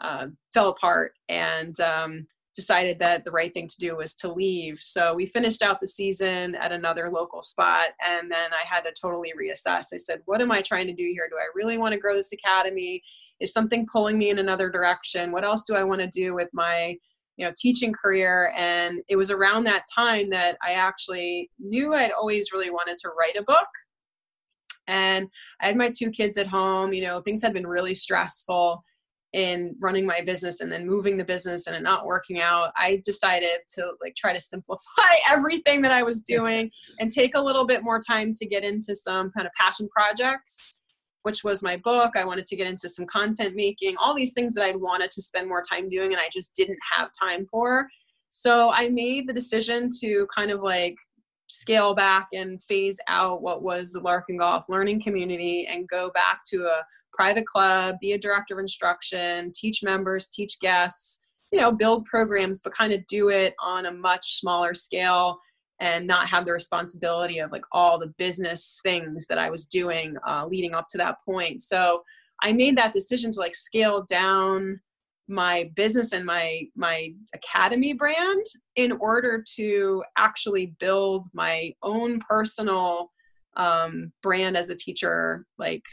uh, 0.00 0.26
fell 0.52 0.68
apart 0.68 1.12
and 1.28 1.78
um, 1.80 2.26
decided 2.54 2.98
that 2.98 3.24
the 3.24 3.30
right 3.30 3.52
thing 3.54 3.68
to 3.68 3.78
do 3.78 3.96
was 3.96 4.14
to 4.14 4.32
leave. 4.32 4.78
So 4.78 5.14
we 5.14 5.26
finished 5.26 5.62
out 5.62 5.80
the 5.80 5.86
season 5.86 6.54
at 6.56 6.72
another 6.72 7.10
local 7.10 7.42
spot, 7.42 7.90
and 8.06 8.30
then 8.30 8.52
I 8.52 8.64
had 8.66 8.82
to 8.82 8.92
totally 9.00 9.32
reassess. 9.40 9.86
I 9.92 9.96
said, 9.96 10.20
What 10.26 10.42
am 10.42 10.50
I 10.50 10.60
trying 10.60 10.86
to 10.88 10.92
do 10.92 11.04
here? 11.04 11.28
Do 11.30 11.36
I 11.36 11.46
really 11.54 11.78
want 11.78 11.92
to 11.92 12.00
grow 12.00 12.14
this 12.14 12.32
academy? 12.32 13.02
Is 13.40 13.52
something 13.52 13.86
pulling 13.90 14.18
me 14.18 14.30
in 14.30 14.38
another 14.38 14.70
direction? 14.70 15.32
What 15.32 15.44
else 15.44 15.64
do 15.64 15.74
I 15.74 15.84
want 15.84 16.00
to 16.00 16.08
do 16.08 16.34
with 16.34 16.48
my 16.52 16.94
you 17.42 17.48
know 17.48 17.54
teaching 17.58 17.92
career 17.92 18.52
and 18.56 19.00
it 19.08 19.16
was 19.16 19.32
around 19.32 19.64
that 19.64 19.82
time 19.92 20.30
that 20.30 20.56
i 20.62 20.72
actually 20.72 21.50
knew 21.58 21.92
i'd 21.92 22.12
always 22.12 22.52
really 22.52 22.70
wanted 22.70 22.96
to 22.96 23.10
write 23.18 23.36
a 23.36 23.42
book. 23.42 23.66
And 24.86 25.28
i 25.60 25.66
had 25.66 25.76
my 25.76 25.90
two 25.90 26.10
kids 26.10 26.36
at 26.36 26.46
home 26.46 26.92
you 26.92 27.02
know 27.02 27.20
things 27.20 27.42
had 27.42 27.52
been 27.52 27.66
really 27.66 27.94
stressful 27.94 28.84
in 29.32 29.74
running 29.80 30.06
my 30.06 30.20
business 30.20 30.60
and 30.60 30.70
then 30.70 30.86
moving 30.86 31.16
the 31.16 31.24
business 31.24 31.66
and 31.66 31.74
it 31.74 31.82
not 31.82 32.04
working 32.04 32.42
out. 32.42 32.70
I 32.76 33.00
decided 33.02 33.60
to 33.76 33.92
like 34.02 34.14
try 34.14 34.34
to 34.34 34.40
simplify 34.40 34.82
everything 35.26 35.80
that 35.80 35.90
i 35.90 36.02
was 36.02 36.20
doing 36.20 36.70
and 37.00 37.10
take 37.10 37.34
a 37.34 37.40
little 37.40 37.66
bit 37.66 37.82
more 37.82 37.98
time 37.98 38.34
to 38.34 38.46
get 38.46 38.62
into 38.62 38.94
some 38.94 39.30
kind 39.30 39.46
of 39.46 39.52
passion 39.54 39.88
projects 39.88 40.80
which 41.22 41.44
was 41.44 41.62
my 41.62 41.76
book. 41.76 42.16
I 42.16 42.24
wanted 42.24 42.46
to 42.46 42.56
get 42.56 42.66
into 42.66 42.88
some 42.88 43.06
content 43.06 43.54
making 43.54 43.96
all 43.96 44.14
these 44.14 44.32
things 44.32 44.54
that 44.54 44.64
i'd 44.64 44.76
wanted 44.76 45.10
to 45.12 45.22
spend 45.22 45.48
more 45.48 45.62
time 45.62 45.88
doing 45.88 46.12
and 46.12 46.20
i 46.20 46.28
just 46.32 46.54
didn't 46.54 46.78
have 46.96 47.10
time 47.18 47.46
for. 47.46 47.86
So 48.28 48.70
i 48.72 48.88
made 48.88 49.28
the 49.28 49.32
decision 49.32 49.88
to 50.00 50.26
kind 50.34 50.50
of 50.50 50.62
like 50.62 50.96
scale 51.48 51.94
back 51.94 52.28
and 52.32 52.62
phase 52.62 52.98
out 53.08 53.42
what 53.42 53.62
was 53.62 53.92
the 53.92 54.00
larkin 54.00 54.38
golf 54.38 54.66
learning 54.68 55.00
community 55.00 55.68
and 55.70 55.86
go 55.88 56.10
back 56.14 56.40
to 56.50 56.64
a 56.64 56.82
private 57.12 57.46
club, 57.46 57.96
be 58.00 58.12
a 58.12 58.18
director 58.18 58.54
of 58.54 58.60
instruction, 58.60 59.52
teach 59.54 59.82
members, 59.82 60.28
teach 60.28 60.58
guests, 60.60 61.20
you 61.52 61.60
know, 61.60 61.70
build 61.70 62.06
programs, 62.06 62.62
but 62.62 62.72
kind 62.72 62.92
of 62.92 63.06
do 63.06 63.28
it 63.28 63.54
on 63.62 63.86
a 63.86 63.92
much 63.92 64.40
smaller 64.40 64.72
scale 64.72 65.38
and 65.82 66.06
not 66.06 66.28
have 66.28 66.44
the 66.44 66.52
responsibility 66.52 67.40
of 67.40 67.50
like 67.50 67.64
all 67.72 67.98
the 67.98 68.14
business 68.16 68.80
things 68.84 69.26
that 69.26 69.36
I 69.36 69.50
was 69.50 69.66
doing 69.66 70.14
uh, 70.26 70.46
leading 70.46 70.74
up 70.74 70.86
to 70.90 70.98
that 70.98 71.16
point. 71.24 71.60
So 71.60 72.04
I 72.40 72.52
made 72.52 72.78
that 72.78 72.92
decision 72.92 73.32
to 73.32 73.40
like 73.40 73.56
scale 73.56 74.04
down 74.04 74.80
my 75.28 75.70
business 75.74 76.12
and 76.12 76.24
my 76.24 76.62
my 76.76 77.12
academy 77.34 77.94
brand 77.94 78.44
in 78.76 78.92
order 78.92 79.42
to 79.56 80.04
actually 80.16 80.74
build 80.78 81.26
my 81.32 81.72
own 81.82 82.20
personal 82.20 83.10
um, 83.56 84.12
brand 84.22 84.56
as 84.56 84.70
a 84.70 84.76
teacher 84.76 85.46
like 85.58 85.84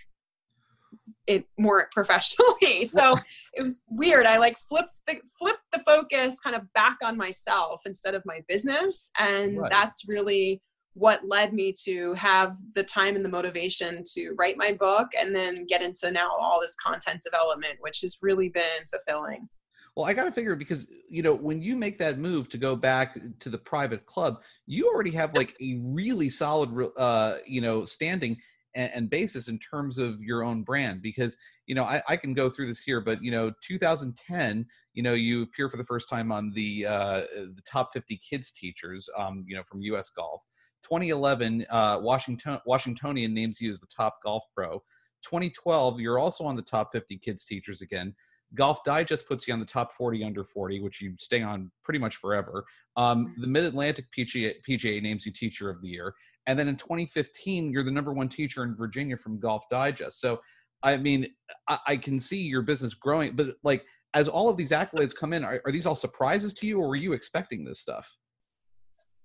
it 1.29 1.45
more 1.57 1.87
professionally. 1.91 2.85
So 2.89 3.15
it 3.53 3.61
was 3.61 3.83
weird. 3.87 4.25
I 4.25 4.37
like 4.37 4.57
flipped 4.57 4.99
the 5.07 5.19
flipped 5.37 5.63
the 5.71 5.79
focus 5.79 6.39
kind 6.39 6.55
of 6.55 6.71
back 6.73 6.97
on 7.03 7.17
myself 7.17 7.81
instead 7.85 8.15
of 8.15 8.23
my 8.25 8.41
business. 8.47 9.11
And 9.17 9.59
right. 9.59 9.69
that's 9.69 10.07
really 10.07 10.61
what 10.93 11.21
led 11.25 11.53
me 11.53 11.73
to 11.85 12.13
have 12.13 12.55
the 12.73 12.83
time 12.83 13.15
and 13.15 13.23
the 13.23 13.29
motivation 13.29 14.03
to 14.13 14.33
write 14.37 14.57
my 14.57 14.73
book 14.73 15.07
and 15.17 15.35
then 15.35 15.65
get 15.67 15.81
into 15.81 16.11
now 16.11 16.31
all 16.39 16.59
this 16.59 16.75
content 16.75 17.21
development, 17.21 17.75
which 17.79 18.01
has 18.01 18.17
really 18.21 18.49
been 18.49 18.85
fulfilling. 18.89 19.47
Well, 19.95 20.05
I 20.05 20.13
got 20.13 20.25
to 20.25 20.31
figure 20.31 20.55
because 20.55 20.87
you 21.09 21.21
know 21.21 21.33
when 21.33 21.61
you 21.61 21.75
make 21.75 21.99
that 21.99 22.17
move 22.17 22.49
to 22.49 22.57
go 22.57 22.75
back 22.75 23.17
to 23.39 23.49
the 23.49 23.57
private 23.57 24.05
club, 24.05 24.41
you 24.65 24.87
already 24.87 25.11
have 25.11 25.35
like 25.35 25.55
a 25.61 25.79
really 25.83 26.29
solid, 26.29 26.91
uh, 26.97 27.37
you 27.45 27.61
know, 27.61 27.85
standing 27.85 28.37
and, 28.75 28.91
and, 28.93 29.09
basis 29.09 29.47
in 29.47 29.59
terms 29.59 29.97
of 29.97 30.21
your 30.21 30.43
own 30.43 30.63
brand 30.63 31.01
because 31.01 31.35
you 31.65 31.75
know 31.75 31.83
I, 31.83 32.01
I, 32.07 32.17
can 32.17 32.33
go 32.33 32.49
through 32.49 32.67
this 32.67 32.81
here 32.81 33.01
but 33.01 33.23
you 33.23 33.31
know 33.31 33.51
2010 33.67 34.65
you 34.93 35.03
know 35.03 35.13
you 35.13 35.43
appear 35.43 35.69
for 35.69 35.77
the 35.77 35.83
first 35.83 36.09
time 36.09 36.31
on 36.31 36.51
the 36.53 36.85
uh, 36.85 37.21
the 37.35 37.61
top 37.65 37.91
50 37.93 38.17
kids 38.17 38.51
teachers 38.51 39.09
um, 39.17 39.43
you 39.47 39.55
know 39.55 39.63
from 39.63 39.81
us 39.81 40.09
golf. 40.09 40.41
2011 40.83 41.65
uh, 41.69 41.99
washington 42.01 42.59
washingtonian 42.65 43.33
names 43.33 43.59
you 43.59 43.71
as 43.71 43.79
the 43.79 43.87
top 43.95 44.17
golf 44.23 44.43
pro. 44.55 44.81
2012 45.23 45.99
you're 45.99 46.19
also 46.19 46.43
on 46.43 46.55
the 46.55 46.61
top 46.61 46.91
50 46.91 47.17
kids 47.17 47.45
teachers 47.45 47.81
again 47.81 48.13
Golf 48.55 48.83
Digest 48.83 49.27
puts 49.27 49.47
you 49.47 49.53
on 49.53 49.59
the 49.59 49.65
top 49.65 49.93
40 49.93 50.23
under 50.23 50.43
40, 50.43 50.81
which 50.81 51.01
you 51.01 51.13
stay 51.19 51.41
on 51.41 51.71
pretty 51.83 51.99
much 51.99 52.15
forever. 52.15 52.65
Um, 52.95 53.27
mm-hmm. 53.27 53.41
the 53.41 53.47
Mid 53.47 53.63
Atlantic 53.65 54.05
PGA, 54.17 54.55
PGA 54.67 55.01
names 55.01 55.25
you 55.25 55.31
Teacher 55.31 55.69
of 55.69 55.81
the 55.81 55.87
Year. 55.87 56.13
And 56.47 56.57
then 56.57 56.67
in 56.67 56.75
2015, 56.75 57.71
you're 57.71 57.83
the 57.83 57.91
number 57.91 58.13
one 58.13 58.29
teacher 58.29 58.63
in 58.63 58.75
Virginia 58.75 59.17
from 59.17 59.39
Golf 59.39 59.69
Digest. 59.69 60.19
So, 60.19 60.39
I 60.81 60.97
mean, 60.97 61.27
I, 61.67 61.79
I 61.87 61.97
can 61.97 62.19
see 62.19 62.41
your 62.41 62.61
business 62.61 62.93
growing, 62.93 63.35
but 63.35 63.55
like, 63.63 63.85
as 64.15 64.27
all 64.27 64.49
of 64.49 64.57
these 64.57 64.71
accolades 64.71 65.15
come 65.15 65.33
in, 65.33 65.43
are, 65.43 65.61
are 65.65 65.71
these 65.71 65.85
all 65.85 65.93
surprises 65.93 66.53
to 66.55 66.65
you, 66.65 66.79
or 66.79 66.87
were 66.87 66.95
you 66.95 67.13
expecting 67.13 67.63
this 67.63 67.79
stuff? 67.79 68.17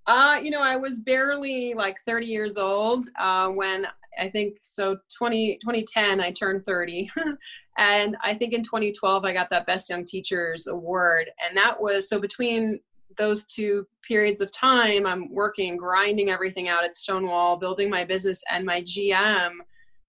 Uh, 0.06 0.38
you 0.42 0.50
know, 0.50 0.60
I 0.60 0.76
was 0.76 1.00
barely 1.00 1.72
like 1.72 1.96
30 2.06 2.26
years 2.26 2.58
old 2.58 3.06
uh, 3.18 3.48
when 3.48 3.86
I 4.18 4.28
think 4.28 4.58
so 4.62 4.98
20, 5.16 5.58
2010, 5.62 6.20
I 6.20 6.30
turned 6.30 6.66
30. 6.66 7.10
and 7.78 8.16
I 8.22 8.34
think 8.34 8.52
in 8.52 8.62
2012, 8.62 9.24
I 9.24 9.32
got 9.32 9.50
that 9.50 9.66
Best 9.66 9.90
Young 9.90 10.04
Teachers 10.04 10.66
Award. 10.66 11.30
And 11.46 11.56
that 11.56 11.80
was 11.80 12.08
so 12.08 12.20
between 12.20 12.80
those 13.16 13.44
two 13.44 13.86
periods 14.06 14.40
of 14.40 14.52
time, 14.52 15.06
I'm 15.06 15.32
working, 15.32 15.76
grinding 15.76 16.30
everything 16.30 16.68
out 16.68 16.84
at 16.84 16.96
Stonewall, 16.96 17.56
building 17.56 17.90
my 17.90 18.04
business, 18.04 18.42
and 18.50 18.64
my 18.64 18.82
GM 18.82 19.52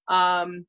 um, 0.07 0.65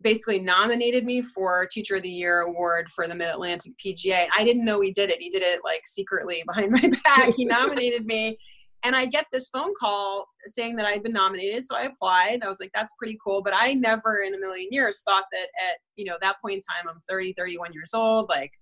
basically 0.00 0.38
nominated 0.38 1.04
me 1.04 1.22
for 1.22 1.66
Teacher 1.66 1.96
of 1.96 2.02
the 2.02 2.08
Year 2.08 2.40
award 2.40 2.88
for 2.90 3.08
the 3.08 3.14
Mid 3.14 3.28
Atlantic 3.28 3.72
PGA. 3.78 4.26
I 4.36 4.44
didn't 4.44 4.64
know 4.64 4.80
he 4.80 4.92
did 4.92 5.10
it. 5.10 5.20
He 5.20 5.28
did 5.28 5.42
it 5.42 5.60
like 5.64 5.82
secretly 5.86 6.42
behind 6.46 6.72
my 6.72 6.90
back. 7.04 7.34
he 7.34 7.44
nominated 7.44 8.06
me. 8.06 8.38
And 8.84 8.94
I 8.94 9.06
get 9.06 9.26
this 9.32 9.48
phone 9.48 9.74
call 9.78 10.26
saying 10.46 10.76
that 10.76 10.86
I'd 10.86 11.02
been 11.02 11.12
nominated. 11.12 11.64
So 11.64 11.76
I 11.76 11.82
applied. 11.82 12.42
I 12.42 12.48
was 12.48 12.60
like, 12.60 12.70
that's 12.74 12.94
pretty 12.98 13.18
cool. 13.24 13.42
But 13.42 13.54
I 13.56 13.74
never 13.74 14.20
in 14.20 14.34
a 14.34 14.38
million 14.38 14.68
years 14.70 15.02
thought 15.04 15.24
that 15.32 15.48
at, 15.68 15.78
you 15.96 16.04
know, 16.04 16.16
that 16.20 16.36
point 16.40 16.56
in 16.56 16.60
time, 16.60 16.88
I'm 16.88 17.00
30, 17.08 17.34
31 17.36 17.72
years 17.72 17.92
old. 17.92 18.28
Like, 18.28 18.52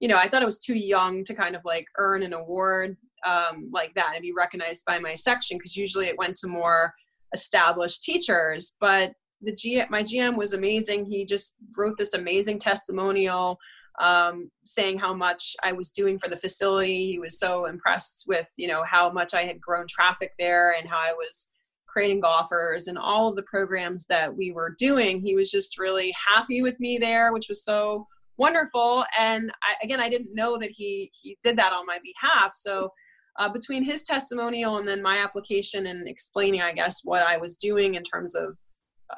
you 0.00 0.08
know, 0.08 0.16
I 0.16 0.28
thought 0.28 0.42
I 0.42 0.46
was 0.46 0.58
too 0.58 0.74
young 0.74 1.24
to 1.24 1.34
kind 1.34 1.54
of 1.54 1.64
like 1.64 1.86
earn 1.96 2.24
an 2.24 2.32
award 2.32 2.96
um, 3.24 3.70
like 3.72 3.94
that 3.94 4.12
and 4.14 4.22
be 4.22 4.32
recognized 4.32 4.84
by 4.84 4.98
my 4.98 5.14
section 5.14 5.58
because 5.58 5.76
usually 5.76 6.06
it 6.06 6.18
went 6.18 6.34
to 6.38 6.48
more 6.48 6.92
established 7.32 8.02
teachers. 8.02 8.74
But 8.80 9.12
the 9.42 9.52
G- 9.52 9.84
my 9.90 10.02
GM 10.02 10.36
was 10.36 10.54
amazing. 10.54 11.04
He 11.04 11.24
just 11.24 11.54
wrote 11.76 11.96
this 11.98 12.14
amazing 12.14 12.58
testimonial 12.58 13.58
um, 14.00 14.50
saying 14.64 14.98
how 14.98 15.12
much 15.14 15.54
I 15.62 15.72
was 15.72 15.90
doing 15.90 16.18
for 16.18 16.28
the 16.28 16.36
facility. 16.36 17.06
He 17.06 17.18
was 17.18 17.38
so 17.38 17.66
impressed 17.66 18.24
with, 18.26 18.50
you 18.56 18.68
know, 18.68 18.82
how 18.84 19.10
much 19.10 19.34
I 19.34 19.44
had 19.44 19.60
grown 19.60 19.86
traffic 19.88 20.32
there 20.38 20.72
and 20.72 20.88
how 20.88 20.98
I 20.98 21.12
was 21.12 21.48
creating 21.86 22.20
golfers 22.20 22.88
and 22.88 22.96
all 22.96 23.28
of 23.28 23.36
the 23.36 23.42
programs 23.42 24.06
that 24.06 24.34
we 24.34 24.50
were 24.50 24.74
doing. 24.78 25.20
He 25.20 25.34
was 25.34 25.50
just 25.50 25.78
really 25.78 26.14
happy 26.28 26.62
with 26.62 26.80
me 26.80 26.96
there, 26.98 27.32
which 27.32 27.48
was 27.48 27.64
so 27.64 28.06
wonderful. 28.38 29.04
And 29.18 29.52
I, 29.62 29.74
again, 29.84 30.00
I 30.00 30.08
didn't 30.08 30.34
know 30.34 30.56
that 30.56 30.70
he 30.70 31.10
he 31.12 31.36
did 31.42 31.56
that 31.58 31.72
on 31.72 31.86
my 31.86 31.98
behalf. 32.02 32.54
So 32.54 32.90
uh, 33.38 33.48
between 33.48 33.84
his 33.84 34.04
testimonial 34.04 34.78
and 34.78 34.88
then 34.88 35.02
my 35.02 35.18
application 35.18 35.86
and 35.86 36.08
explaining, 36.08 36.62
I 36.62 36.72
guess, 36.72 37.00
what 37.04 37.22
I 37.22 37.36
was 37.36 37.56
doing 37.56 37.94
in 37.94 38.02
terms 38.02 38.34
of 38.34 38.58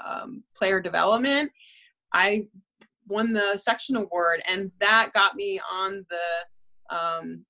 um, 0.04 0.42
player 0.56 0.80
development, 0.80 1.50
I 2.12 2.46
won 3.06 3.32
the 3.32 3.56
section 3.56 3.96
award, 3.96 4.42
and 4.48 4.70
that 4.80 5.12
got 5.12 5.34
me 5.34 5.60
on 5.70 6.04
the 6.08 6.96
um, 6.96 7.44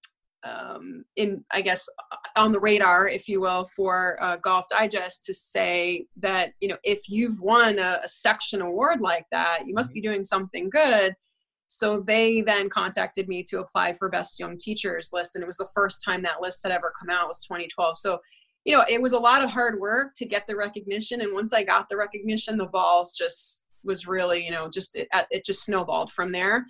um, 0.45 1.05
in 1.17 1.45
I 1.53 1.61
guess 1.61 1.89
on 2.37 2.53
the 2.53 2.61
radar, 2.61 3.09
if 3.09 3.29
you 3.29 3.41
will, 3.41 3.65
for 3.65 4.19
uh, 4.23 4.37
Golf 4.37 4.67
Digest 4.69 5.25
to 5.25 5.35
say 5.35 6.07
that 6.17 6.53
you 6.61 6.69
know 6.69 6.77
if 6.85 7.09
you've 7.09 7.41
won 7.41 7.79
a, 7.79 8.01
a, 8.03 8.09
section 8.09 8.61
award 8.61 9.01
like 9.01 9.27
that, 9.33 9.61
you 9.67 9.75
must 9.75 9.93
be 9.93 10.01
doing 10.01 10.25
something 10.25 10.69
good. 10.71 11.15
So 11.69 12.01
they 12.07 12.43
then 12.43 12.69
contacted 12.69 13.27
me 13.27 13.43
to 13.45 13.61
apply 13.61 13.95
for 13.95 14.09
Best 14.11 14.39
Young 14.39 14.57
Teachers 14.59 15.11
list, 15.13 15.35
and 15.35 15.43
it 15.43 15.47
was 15.47 15.57
the 15.57 15.69
first 15.75 16.03
time 16.05 16.23
that 16.23 16.41
list 16.41 16.61
had 16.63 16.73
ever 16.73 16.93
come 16.99 17.11
out. 17.11 17.27
Was 17.27 17.45
2012. 17.45 17.97
So 17.97 18.19
you 18.65 18.77
know 18.77 18.85
it 18.89 19.01
was 19.01 19.13
a 19.13 19.19
lot 19.19 19.43
of 19.43 19.51
hard 19.51 19.81
work 19.81 20.15
to 20.17 20.27
get 20.27 20.47
the 20.47 20.57
recognition, 20.57 21.23
and 21.23 21.35
once 21.35 21.53
I 21.53 21.63
got 21.63 21.89
the 21.89 21.97
recognition, 21.97 22.59
the 22.59 22.67
balls 22.67 23.17
just 23.17 23.64
was 23.85 24.07
really 24.07 24.45
you 24.45 24.51
know 24.51 24.69
just 24.69 24.97
it, 24.97 25.09
it 25.31 25.45
just 25.45 25.65
snowballed 25.65 26.11
from 26.13 26.33
there 26.33 26.65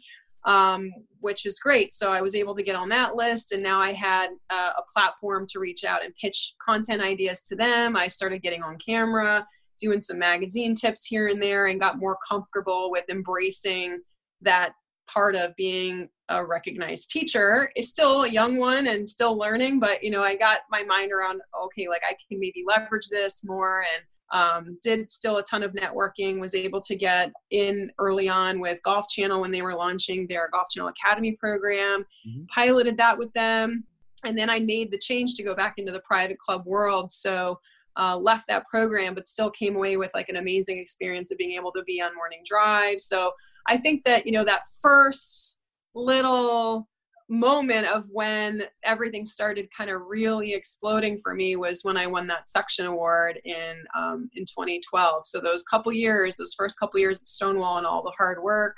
um, 0.44 0.92
which 1.20 1.46
is 1.46 1.58
great. 1.58 1.92
So 1.92 2.12
I 2.12 2.20
was 2.20 2.34
able 2.34 2.54
to 2.54 2.62
get 2.62 2.76
on 2.76 2.88
that 2.90 3.16
list, 3.16 3.52
and 3.52 3.62
now 3.62 3.80
I 3.80 3.92
had 3.92 4.30
a, 4.50 4.54
a 4.54 4.82
platform 4.94 5.46
to 5.50 5.58
reach 5.58 5.84
out 5.84 6.04
and 6.04 6.14
pitch 6.14 6.54
content 6.64 7.02
ideas 7.02 7.42
to 7.42 7.56
them. 7.56 7.96
I 7.96 8.08
started 8.08 8.42
getting 8.42 8.62
on 8.62 8.76
camera, 8.78 9.46
doing 9.80 10.00
some 10.00 10.18
magazine 10.18 10.74
tips 10.74 11.06
here 11.06 11.28
and 11.28 11.42
there, 11.42 11.66
and 11.66 11.80
got 11.80 11.98
more 11.98 12.18
comfortable 12.28 12.90
with 12.90 13.04
embracing 13.08 14.00
that 14.42 14.72
part 15.07 15.36
of 15.36 15.55
being 15.57 16.09
a 16.30 16.44
recognized 16.44 17.11
teacher 17.11 17.70
is 17.76 17.88
still 17.88 18.22
a 18.22 18.28
young 18.28 18.59
one 18.59 18.86
and 18.86 19.07
still 19.07 19.36
learning 19.36 19.78
but 19.78 20.02
you 20.02 20.11
know 20.11 20.22
i 20.22 20.34
got 20.34 20.61
my 20.70 20.82
mind 20.84 21.12
around 21.12 21.40
okay 21.62 21.88
like 21.88 22.02
i 22.09 22.12
can 22.12 22.40
maybe 22.40 22.64
leverage 22.66 23.09
this 23.11 23.44
more 23.44 23.84
and 23.94 24.05
um, 24.32 24.78
did 24.82 25.11
still 25.11 25.36
a 25.36 25.42
ton 25.44 25.62
of 25.62 25.72
networking 25.72 26.40
was 26.40 26.55
able 26.55 26.80
to 26.80 26.96
get 26.96 27.30
in 27.50 27.90
early 27.98 28.28
on 28.28 28.59
with 28.59 28.82
golf 28.82 29.07
channel 29.09 29.40
when 29.40 29.52
they 29.52 29.62
were 29.62 29.74
launching 29.74 30.26
their 30.26 30.48
golf 30.52 30.68
channel 30.70 30.88
academy 30.88 31.32
program 31.32 32.05
mm-hmm. 32.26 32.44
piloted 32.46 32.96
that 32.96 33.16
with 33.16 33.32
them 33.34 33.84
and 34.24 34.36
then 34.36 34.48
i 34.48 34.59
made 34.59 34.90
the 34.90 34.98
change 34.98 35.34
to 35.34 35.42
go 35.42 35.55
back 35.55 35.74
into 35.76 35.92
the 35.92 36.00
private 36.00 36.38
club 36.38 36.64
world 36.64 37.12
so 37.12 37.61
uh, 37.97 38.16
left 38.16 38.47
that 38.49 38.66
program 38.66 39.14
but 39.14 39.26
still 39.26 39.51
came 39.51 39.76
away 39.76 39.97
with 39.97 40.11
like 40.14 40.28
an 40.28 40.36
amazing 40.36 40.78
experience 40.78 41.30
of 41.30 41.38
being 41.38 41.53
able 41.53 41.72
to 41.72 41.82
be 41.84 42.01
on 42.01 42.14
morning 42.14 42.40
drive 42.45 43.01
so 43.01 43.30
i 43.68 43.76
think 43.76 44.05
that 44.05 44.26
you 44.26 44.32
know 44.32 44.45
that 44.45 44.62
first 44.82 45.61
little 45.95 46.88
moment 47.28 47.86
of 47.86 48.05
when 48.11 48.62
everything 48.84 49.24
started 49.24 49.68
kind 49.76 49.90
of 49.90 50.03
really 50.07 50.53
exploding 50.53 51.18
for 51.18 51.34
me 51.34 51.57
was 51.57 51.80
when 51.82 51.97
I 51.97 52.07
won 52.07 52.26
that 52.26 52.49
section 52.49 52.86
award 52.86 53.40
in 53.45 53.82
um, 53.97 54.28
in 54.34 54.45
2012. 54.45 55.24
So 55.24 55.40
those 55.40 55.62
couple 55.64 55.92
years, 55.92 56.36
those 56.36 56.55
first 56.55 56.78
couple 56.78 57.01
years 57.01 57.20
at 57.20 57.26
Stonewall 57.26 57.78
and 57.78 57.86
all 57.86 58.03
the 58.03 58.12
hard 58.16 58.42
work, 58.42 58.76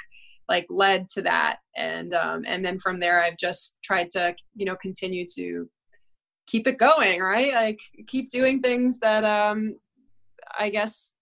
like 0.49 0.67
led 0.71 1.09
to 1.09 1.23
that. 1.23 1.59
And 1.77 2.15
um, 2.15 2.45
and 2.47 2.65
then 2.65 2.79
from 2.79 3.01
there, 3.01 3.23
I've 3.23 3.37
just 3.37 3.79
tried 3.83 4.11
to 4.13 4.35
you 4.55 4.67
know 4.67 4.77
continue 4.77 5.27
to 5.35 5.69
keep 6.47 6.67
it 6.67 6.79
going, 6.79 7.21
right? 7.21 7.53
Like 7.53 7.81
keep 8.07 8.31
doing 8.31 8.61
things 8.61 8.99
that 8.99 9.25
um, 9.25 9.79
I 10.59 10.71
guess 10.71 11.13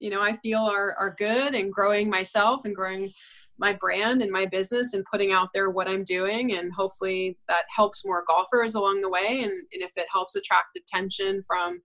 you 0.00 0.10
know 0.10 0.20
I 0.20 0.32
feel 0.32 0.60
are 0.60 0.94
are 0.98 1.14
good 1.18 1.54
and 1.54 1.72
growing 1.72 2.10
myself 2.10 2.64
and 2.64 2.74
growing 2.74 3.10
my 3.58 3.72
brand 3.72 4.22
and 4.22 4.30
my 4.30 4.46
business 4.46 4.94
and 4.94 5.04
putting 5.10 5.32
out 5.32 5.48
there 5.54 5.70
what 5.70 5.88
I'm 5.88 6.04
doing. 6.04 6.54
And 6.54 6.72
hopefully 6.72 7.38
that 7.48 7.64
helps 7.74 8.04
more 8.04 8.24
golfers 8.28 8.74
along 8.74 9.00
the 9.00 9.08
way. 9.08 9.42
And, 9.42 9.52
and 9.52 9.82
if 9.82 9.92
it 9.96 10.06
helps 10.12 10.34
attract 10.34 10.76
attention 10.76 11.40
from, 11.46 11.80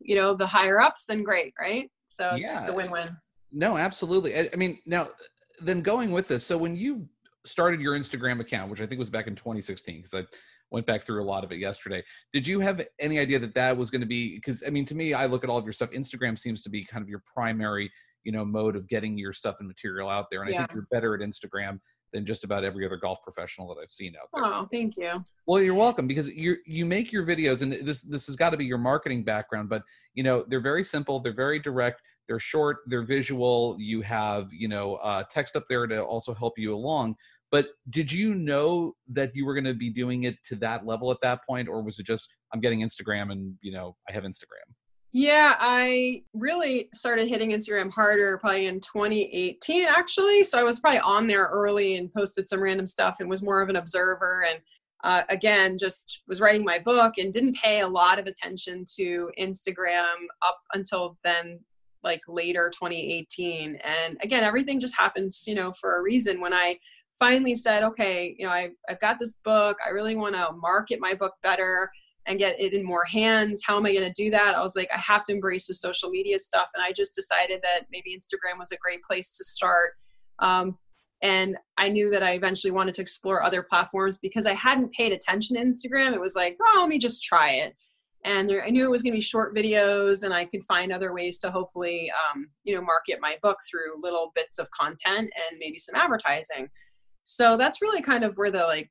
you 0.00 0.14
know, 0.14 0.34
the 0.34 0.46
higher 0.46 0.80
ups, 0.80 1.04
then 1.06 1.22
great, 1.22 1.52
right? 1.60 1.90
So 2.06 2.30
it's 2.34 2.46
yeah. 2.46 2.54
just 2.54 2.68
a 2.68 2.72
win 2.72 2.90
win. 2.90 3.16
No, 3.52 3.76
absolutely. 3.76 4.36
I, 4.38 4.48
I 4.52 4.56
mean, 4.56 4.78
now 4.86 5.08
then 5.60 5.82
going 5.82 6.12
with 6.12 6.28
this, 6.28 6.44
so 6.44 6.56
when 6.56 6.74
you 6.74 7.06
started 7.44 7.80
your 7.80 7.98
Instagram 7.98 8.40
account, 8.40 8.70
which 8.70 8.80
I 8.80 8.86
think 8.86 8.98
was 8.98 9.10
back 9.10 9.26
in 9.26 9.36
2016, 9.36 9.96
because 9.96 10.14
I 10.14 10.24
went 10.72 10.86
back 10.86 11.02
through 11.02 11.22
a 11.22 11.24
lot 11.24 11.44
of 11.44 11.52
it 11.52 11.58
yesterday. 11.58 12.02
Did 12.32 12.46
you 12.46 12.60
have 12.60 12.84
any 12.98 13.18
idea 13.18 13.38
that 13.38 13.54
that 13.54 13.76
was 13.76 13.90
going 13.90 14.00
to 14.00 14.06
be? 14.06 14.34
Because 14.36 14.62
I 14.66 14.70
mean, 14.70 14.86
to 14.86 14.94
me, 14.94 15.14
I 15.14 15.26
look 15.26 15.44
at 15.44 15.50
all 15.50 15.58
of 15.58 15.64
your 15.64 15.72
stuff. 15.72 15.90
Instagram 15.90 16.38
seems 16.38 16.62
to 16.62 16.70
be 16.70 16.84
kind 16.84 17.02
of 17.02 17.08
your 17.08 17.22
primary 17.32 17.90
you 18.24 18.32
know 18.32 18.44
mode 18.44 18.76
of 18.76 18.88
getting 18.88 19.18
your 19.18 19.32
stuff 19.32 19.56
and 19.58 19.68
material 19.68 20.08
out 20.08 20.26
there 20.30 20.42
and 20.42 20.50
yeah. 20.50 20.56
i 20.56 20.58
think 20.60 20.72
you're 20.74 20.86
better 20.90 21.14
at 21.14 21.20
instagram 21.20 21.80
than 22.12 22.26
just 22.26 22.44
about 22.44 22.62
every 22.62 22.84
other 22.84 22.96
golf 22.96 23.22
professional 23.22 23.66
that 23.68 23.80
i've 23.82 23.90
seen 23.90 24.14
out 24.20 24.28
there 24.32 24.44
oh 24.44 24.66
thank 24.70 24.96
you 24.96 25.22
well 25.46 25.60
you're 25.62 25.74
welcome 25.74 26.06
because 26.06 26.28
you 26.28 26.56
you 26.66 26.84
make 26.84 27.12
your 27.12 27.24
videos 27.24 27.62
and 27.62 27.72
this 27.72 28.02
this 28.02 28.26
has 28.26 28.36
got 28.36 28.50
to 28.50 28.56
be 28.56 28.64
your 28.64 28.78
marketing 28.78 29.24
background 29.24 29.68
but 29.68 29.82
you 30.14 30.22
know 30.22 30.44
they're 30.48 30.60
very 30.60 30.84
simple 30.84 31.20
they're 31.20 31.34
very 31.34 31.58
direct 31.58 32.02
they're 32.28 32.38
short 32.38 32.78
they're 32.86 33.04
visual 33.04 33.76
you 33.78 34.02
have 34.02 34.48
you 34.52 34.68
know 34.68 34.96
uh, 34.96 35.22
text 35.30 35.56
up 35.56 35.64
there 35.68 35.86
to 35.86 36.02
also 36.02 36.34
help 36.34 36.58
you 36.58 36.74
along 36.74 37.16
but 37.52 37.68
did 37.90 38.10
you 38.10 38.34
know 38.34 38.96
that 39.08 39.30
you 39.36 39.46
were 39.46 39.54
going 39.54 39.64
to 39.64 39.74
be 39.74 39.90
doing 39.90 40.24
it 40.24 40.36
to 40.44 40.56
that 40.56 40.84
level 40.84 41.12
at 41.12 41.20
that 41.22 41.46
point 41.46 41.68
or 41.68 41.82
was 41.82 41.98
it 42.00 42.06
just 42.06 42.28
i'm 42.52 42.60
getting 42.60 42.80
instagram 42.80 43.30
and 43.30 43.54
you 43.60 43.72
know 43.72 43.94
i 44.08 44.12
have 44.12 44.24
instagram 44.24 44.66
yeah, 45.14 45.56
I 45.60 46.22
really 46.32 46.88
started 46.94 47.28
hitting 47.28 47.50
Instagram 47.50 47.92
harder 47.92 48.38
probably 48.38 48.66
in 48.66 48.80
2018, 48.80 49.86
actually. 49.86 50.42
So 50.42 50.58
I 50.58 50.62
was 50.62 50.80
probably 50.80 51.00
on 51.00 51.26
there 51.26 51.50
early 51.52 51.96
and 51.96 52.12
posted 52.12 52.48
some 52.48 52.62
random 52.62 52.86
stuff 52.86 53.18
and 53.20 53.28
was 53.28 53.42
more 53.42 53.60
of 53.60 53.68
an 53.68 53.76
observer. 53.76 54.46
And 54.50 54.60
uh, 55.04 55.22
again, 55.28 55.76
just 55.76 56.22
was 56.28 56.40
writing 56.40 56.64
my 56.64 56.78
book 56.78 57.14
and 57.18 57.30
didn't 57.30 57.56
pay 57.56 57.80
a 57.80 57.88
lot 57.88 58.18
of 58.18 58.26
attention 58.26 58.86
to 58.96 59.30
Instagram 59.38 60.14
up 60.46 60.58
until 60.72 61.18
then, 61.24 61.60
like 62.02 62.22
later 62.26 62.70
2018. 62.70 63.76
And 63.84 64.16
again, 64.22 64.44
everything 64.44 64.80
just 64.80 64.96
happens, 64.98 65.44
you 65.46 65.54
know, 65.54 65.72
for 65.72 65.98
a 65.98 66.02
reason. 66.02 66.40
When 66.40 66.54
I 66.54 66.78
finally 67.18 67.56
said, 67.56 67.82
okay, 67.82 68.34
you 68.38 68.46
know, 68.46 68.52
I've, 68.52 68.72
I've 68.88 69.00
got 69.00 69.18
this 69.18 69.36
book, 69.44 69.76
I 69.84 69.90
really 69.90 70.16
want 70.16 70.34
to 70.34 70.52
market 70.52 71.00
my 71.00 71.14
book 71.14 71.34
better 71.42 71.90
and 72.26 72.38
get 72.38 72.60
it 72.60 72.72
in 72.72 72.84
more 72.84 73.04
hands. 73.04 73.62
How 73.66 73.76
am 73.76 73.86
I 73.86 73.92
going 73.92 74.06
to 74.06 74.22
do 74.22 74.30
that? 74.30 74.54
I 74.54 74.62
was 74.62 74.76
like, 74.76 74.88
I 74.94 74.98
have 74.98 75.24
to 75.24 75.32
embrace 75.32 75.66
the 75.66 75.74
social 75.74 76.08
media 76.10 76.38
stuff. 76.38 76.68
And 76.74 76.82
I 76.82 76.92
just 76.92 77.14
decided 77.14 77.60
that 77.62 77.86
maybe 77.90 78.16
Instagram 78.16 78.58
was 78.58 78.72
a 78.72 78.76
great 78.76 79.02
place 79.02 79.36
to 79.36 79.44
start. 79.44 79.92
Um, 80.38 80.78
and 81.22 81.56
I 81.78 81.88
knew 81.88 82.10
that 82.10 82.22
I 82.22 82.32
eventually 82.32 82.72
wanted 82.72 82.94
to 82.96 83.02
explore 83.02 83.42
other 83.42 83.62
platforms 83.62 84.18
because 84.18 84.46
I 84.46 84.54
hadn't 84.54 84.92
paid 84.92 85.12
attention 85.12 85.56
to 85.56 85.62
Instagram. 85.62 86.14
It 86.14 86.20
was 86.20 86.34
like, 86.34 86.56
oh, 86.60 86.78
let 86.80 86.88
me 86.88 86.98
just 86.98 87.24
try 87.24 87.50
it. 87.50 87.74
And 88.24 88.48
there, 88.48 88.64
I 88.64 88.70
knew 88.70 88.84
it 88.84 88.90
was 88.90 89.02
going 89.02 89.12
to 89.12 89.16
be 89.16 89.22
short 89.22 89.54
videos, 89.54 90.22
and 90.22 90.32
I 90.32 90.44
could 90.44 90.62
find 90.62 90.92
other 90.92 91.12
ways 91.12 91.40
to 91.40 91.50
hopefully, 91.50 92.10
um, 92.30 92.48
you 92.62 92.74
know, 92.74 92.80
market 92.80 93.18
my 93.20 93.36
book 93.42 93.58
through 93.68 94.00
little 94.00 94.30
bits 94.36 94.58
of 94.58 94.70
content 94.70 95.28
and 95.50 95.58
maybe 95.58 95.78
some 95.78 95.96
advertising. 95.96 96.68
So 97.24 97.56
that's 97.56 97.82
really 97.82 98.02
kind 98.02 98.24
of 98.24 98.36
where 98.36 98.50
the 98.50 98.64
like 98.64 98.90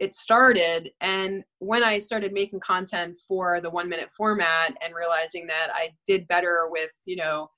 it 0.00 0.14
started. 0.14 0.90
And 1.00 1.44
when 1.58 1.84
i 1.84 1.98
started 1.98 2.32
making 2.32 2.60
content 2.60 3.16
for 3.28 3.60
the 3.60 3.70
one 3.70 3.88
minute 3.88 4.10
format 4.10 4.74
and 4.84 4.94
realizing 4.94 5.46
that 5.46 5.68
i 5.74 5.90
did 6.06 6.26
better 6.28 6.68
with 6.70 6.92
you 7.04 7.16
know 7.16 7.48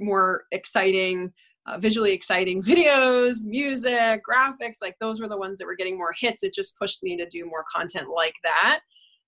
more 0.00 0.44
exciting 0.52 1.32
uh, 1.66 1.78
visually 1.78 2.12
exciting 2.12 2.62
videos 2.70 3.44
music 3.44 4.22
graphics 4.28 4.78
like 4.80 4.96
those 5.00 5.20
were 5.20 5.28
the 5.28 5.38
ones 5.38 5.58
that 5.58 5.66
were 5.66 5.76
getting 5.76 5.96
more 5.96 6.14
hits. 6.18 6.42
It 6.42 6.54
just 6.54 6.76
pushed 6.78 7.02
me 7.02 7.16
to 7.16 7.26
do 7.26 7.44
more 7.44 7.64
content 7.74 8.08
like 8.14 8.34
that 8.42 8.80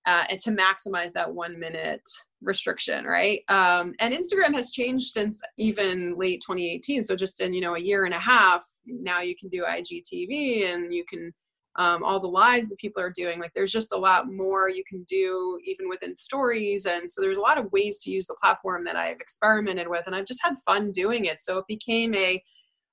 uh, 0.05 0.23
and 0.29 0.39
to 0.39 0.51
maximize 0.51 1.11
that 1.13 1.33
one 1.33 1.59
minute 1.59 2.07
restriction 2.41 3.05
right? 3.05 3.41
Um, 3.49 3.93
and 3.99 4.13
instagram 4.13 4.53
has 4.53 4.71
changed 4.71 5.07
since 5.07 5.41
even 5.57 6.15
late 6.17 6.41
2018 6.41 7.03
so 7.03 7.15
just 7.15 7.41
in 7.41 7.53
you 7.53 7.61
know 7.61 7.75
a 7.75 7.79
year 7.79 8.05
and 8.05 8.13
a 8.13 8.19
half 8.19 8.63
now 8.85 9.21
you 9.21 9.35
can 9.35 9.49
do 9.49 9.63
igtv 9.63 10.73
and 10.73 10.93
you 10.93 11.03
can 11.09 11.33
um, 11.77 12.03
all 12.03 12.19
the 12.19 12.27
lives 12.27 12.69
that 12.69 12.77
people 12.77 13.01
are 13.01 13.11
doing. 13.11 13.39
Like 13.39 13.51
there's 13.53 13.71
just 13.71 13.91
a 13.91 13.97
lot 13.97 14.27
more 14.27 14.69
you 14.69 14.83
can 14.87 15.03
do 15.03 15.59
even 15.65 15.89
within 15.89 16.15
stories. 16.15 16.85
And 16.85 17.09
so 17.09 17.21
there's 17.21 17.37
a 17.37 17.41
lot 17.41 17.57
of 17.57 17.71
ways 17.71 17.97
to 18.03 18.11
use 18.11 18.25
the 18.25 18.35
platform 18.41 18.85
that 18.85 18.95
i've 18.95 19.19
experimented 19.19 19.87
with 19.87 20.03
and 20.05 20.15
i've 20.15 20.25
just 20.25 20.39
had 20.43 20.55
fun 20.65 20.91
doing 20.91 21.25
it. 21.25 21.41
So 21.41 21.57
it 21.57 21.65
became 21.67 22.13
a 22.15 22.41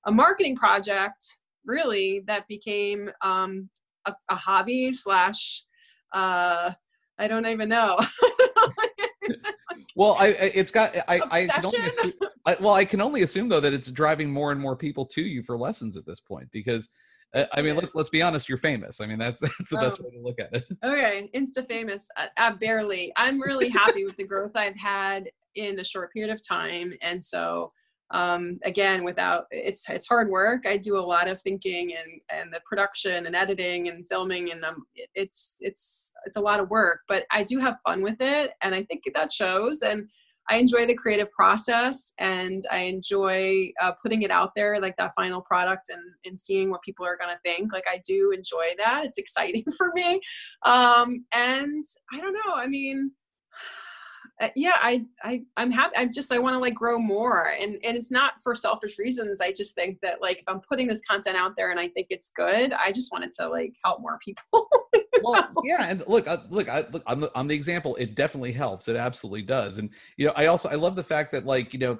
a 0.06 0.12
marketing 0.12 0.56
project 0.56 1.24
really 1.64 2.24
that 2.26 2.48
became 2.48 3.08
um, 3.22 3.68
a, 4.06 4.12
a, 4.30 4.34
hobby 4.34 4.90
slash 4.92 5.62
uh, 6.12 6.72
i 7.22 7.28
don't 7.28 7.46
even 7.46 7.68
know 7.68 7.98
well 9.96 10.16
i 10.18 10.28
it's 10.28 10.70
got 10.70 10.94
i 11.08 11.20
i 11.30 11.46
can 11.46 11.64
only 11.64 11.86
assume, 11.86 12.12
I, 12.44 12.56
well 12.60 12.74
i 12.74 12.84
can 12.84 13.00
only 13.00 13.22
assume 13.22 13.48
though 13.48 13.60
that 13.60 13.72
it's 13.72 13.90
driving 13.90 14.30
more 14.30 14.52
and 14.52 14.60
more 14.60 14.76
people 14.76 15.06
to 15.06 15.22
you 15.22 15.42
for 15.42 15.56
lessons 15.56 15.96
at 15.96 16.06
this 16.06 16.20
point 16.20 16.48
because 16.52 16.88
I 17.34 17.62
mean, 17.62 17.76
let, 17.76 17.96
us 17.96 18.10
be 18.10 18.20
honest. 18.20 18.48
You're 18.48 18.58
famous. 18.58 19.00
I 19.00 19.06
mean, 19.06 19.18
that's 19.18 19.40
that's 19.40 19.70
the 19.70 19.78
oh. 19.78 19.80
best 19.80 20.00
way 20.00 20.10
to 20.10 20.20
look 20.20 20.38
at 20.38 20.52
it. 20.52 20.66
Okay, 20.84 21.30
insta 21.34 21.66
famous. 21.66 22.08
Uh, 22.18 22.26
uh, 22.36 22.52
barely. 22.56 23.10
I'm 23.16 23.40
really 23.40 23.70
happy 23.70 24.04
with 24.04 24.16
the 24.16 24.26
growth 24.26 24.54
I've 24.54 24.76
had 24.76 25.30
in 25.54 25.78
a 25.78 25.84
short 25.84 26.12
period 26.12 26.30
of 26.30 26.46
time, 26.46 26.92
and 27.00 27.24
so 27.24 27.70
um, 28.12 28.60
again, 28.64 29.04
without 29.04 29.46
it's 29.50 29.88
it's 29.88 30.06
hard 30.06 30.28
work. 30.28 30.66
I 30.66 30.76
do 30.76 30.98
a 30.98 31.00
lot 31.00 31.28
of 31.28 31.40
thinking 31.40 31.94
and 31.96 32.20
and 32.30 32.52
the 32.52 32.60
production 32.64 33.26
and 33.26 33.34
editing 33.34 33.88
and 33.88 34.06
filming, 34.06 34.52
and 34.52 34.64
um, 34.64 34.84
it's 35.14 35.56
it's 35.60 36.12
it's 36.26 36.36
a 36.36 36.40
lot 36.40 36.60
of 36.60 36.70
work. 36.70 37.00
But 37.08 37.24
I 37.30 37.42
do 37.42 37.58
have 37.58 37.76
fun 37.86 38.02
with 38.02 38.20
it, 38.20 38.52
and 38.60 38.74
I 38.74 38.84
think 38.84 39.02
that 39.14 39.32
shows. 39.32 39.82
And 39.82 40.08
I 40.50 40.56
enjoy 40.56 40.86
the 40.86 40.94
creative 40.94 41.30
process 41.30 42.12
and 42.18 42.62
I 42.70 42.78
enjoy 42.78 43.70
uh, 43.80 43.92
putting 43.92 44.22
it 44.22 44.30
out 44.30 44.50
there, 44.56 44.80
like 44.80 44.96
that 44.96 45.12
final 45.14 45.40
product 45.40 45.88
and, 45.88 46.02
and 46.24 46.38
seeing 46.38 46.68
what 46.68 46.82
people 46.82 47.06
are 47.06 47.16
going 47.16 47.30
to 47.30 47.40
think. 47.44 47.72
Like, 47.72 47.84
I 47.88 48.00
do 48.06 48.32
enjoy 48.32 48.74
that. 48.78 49.04
It's 49.04 49.18
exciting 49.18 49.64
for 49.76 49.92
me. 49.94 50.20
Um, 50.64 51.24
and 51.32 51.84
I 52.12 52.20
don't 52.20 52.34
know. 52.34 52.54
I 52.54 52.66
mean, 52.66 53.12
uh, 54.42 54.48
yeah, 54.56 54.76
I, 54.80 55.04
I, 55.22 55.42
I'm 55.56 55.70
happy. 55.70 55.96
I'm 55.96 56.12
just, 56.12 56.32
I 56.32 56.38
want 56.38 56.54
to 56.54 56.58
like 56.58 56.74
grow 56.74 56.98
more 56.98 57.54
and, 57.60 57.78
and 57.84 57.96
it's 57.96 58.10
not 58.10 58.40
for 58.42 58.56
selfish 58.56 58.98
reasons. 58.98 59.40
I 59.40 59.52
just 59.52 59.76
think 59.76 60.00
that 60.02 60.20
like, 60.20 60.38
if 60.38 60.44
I'm 60.48 60.60
putting 60.60 60.88
this 60.88 61.00
content 61.08 61.36
out 61.36 61.54
there 61.56 61.70
and 61.70 61.78
I 61.78 61.86
think 61.86 62.08
it's 62.10 62.30
good, 62.30 62.72
I 62.72 62.90
just 62.90 63.12
wanted 63.12 63.32
to 63.34 63.48
like 63.48 63.74
help 63.84 64.00
more 64.00 64.18
people. 64.24 64.68
well, 65.22 65.48
yeah. 65.62 65.86
And 65.88 66.02
look, 66.08 66.26
uh, 66.26 66.38
look, 66.50 66.68
I, 66.68 66.84
look, 66.90 67.04
on 67.06 67.20
the, 67.20 67.30
on 67.36 67.46
the 67.46 67.54
example, 67.54 67.94
it 67.96 68.16
definitely 68.16 68.52
helps. 68.52 68.88
It 68.88 68.96
absolutely 68.96 69.42
does. 69.42 69.78
And, 69.78 69.90
you 70.16 70.26
know, 70.26 70.32
I 70.34 70.46
also, 70.46 70.68
I 70.68 70.74
love 70.74 70.96
the 70.96 71.04
fact 71.04 71.30
that 71.32 71.46
like, 71.46 71.72
you 71.72 71.78
know, 71.78 71.98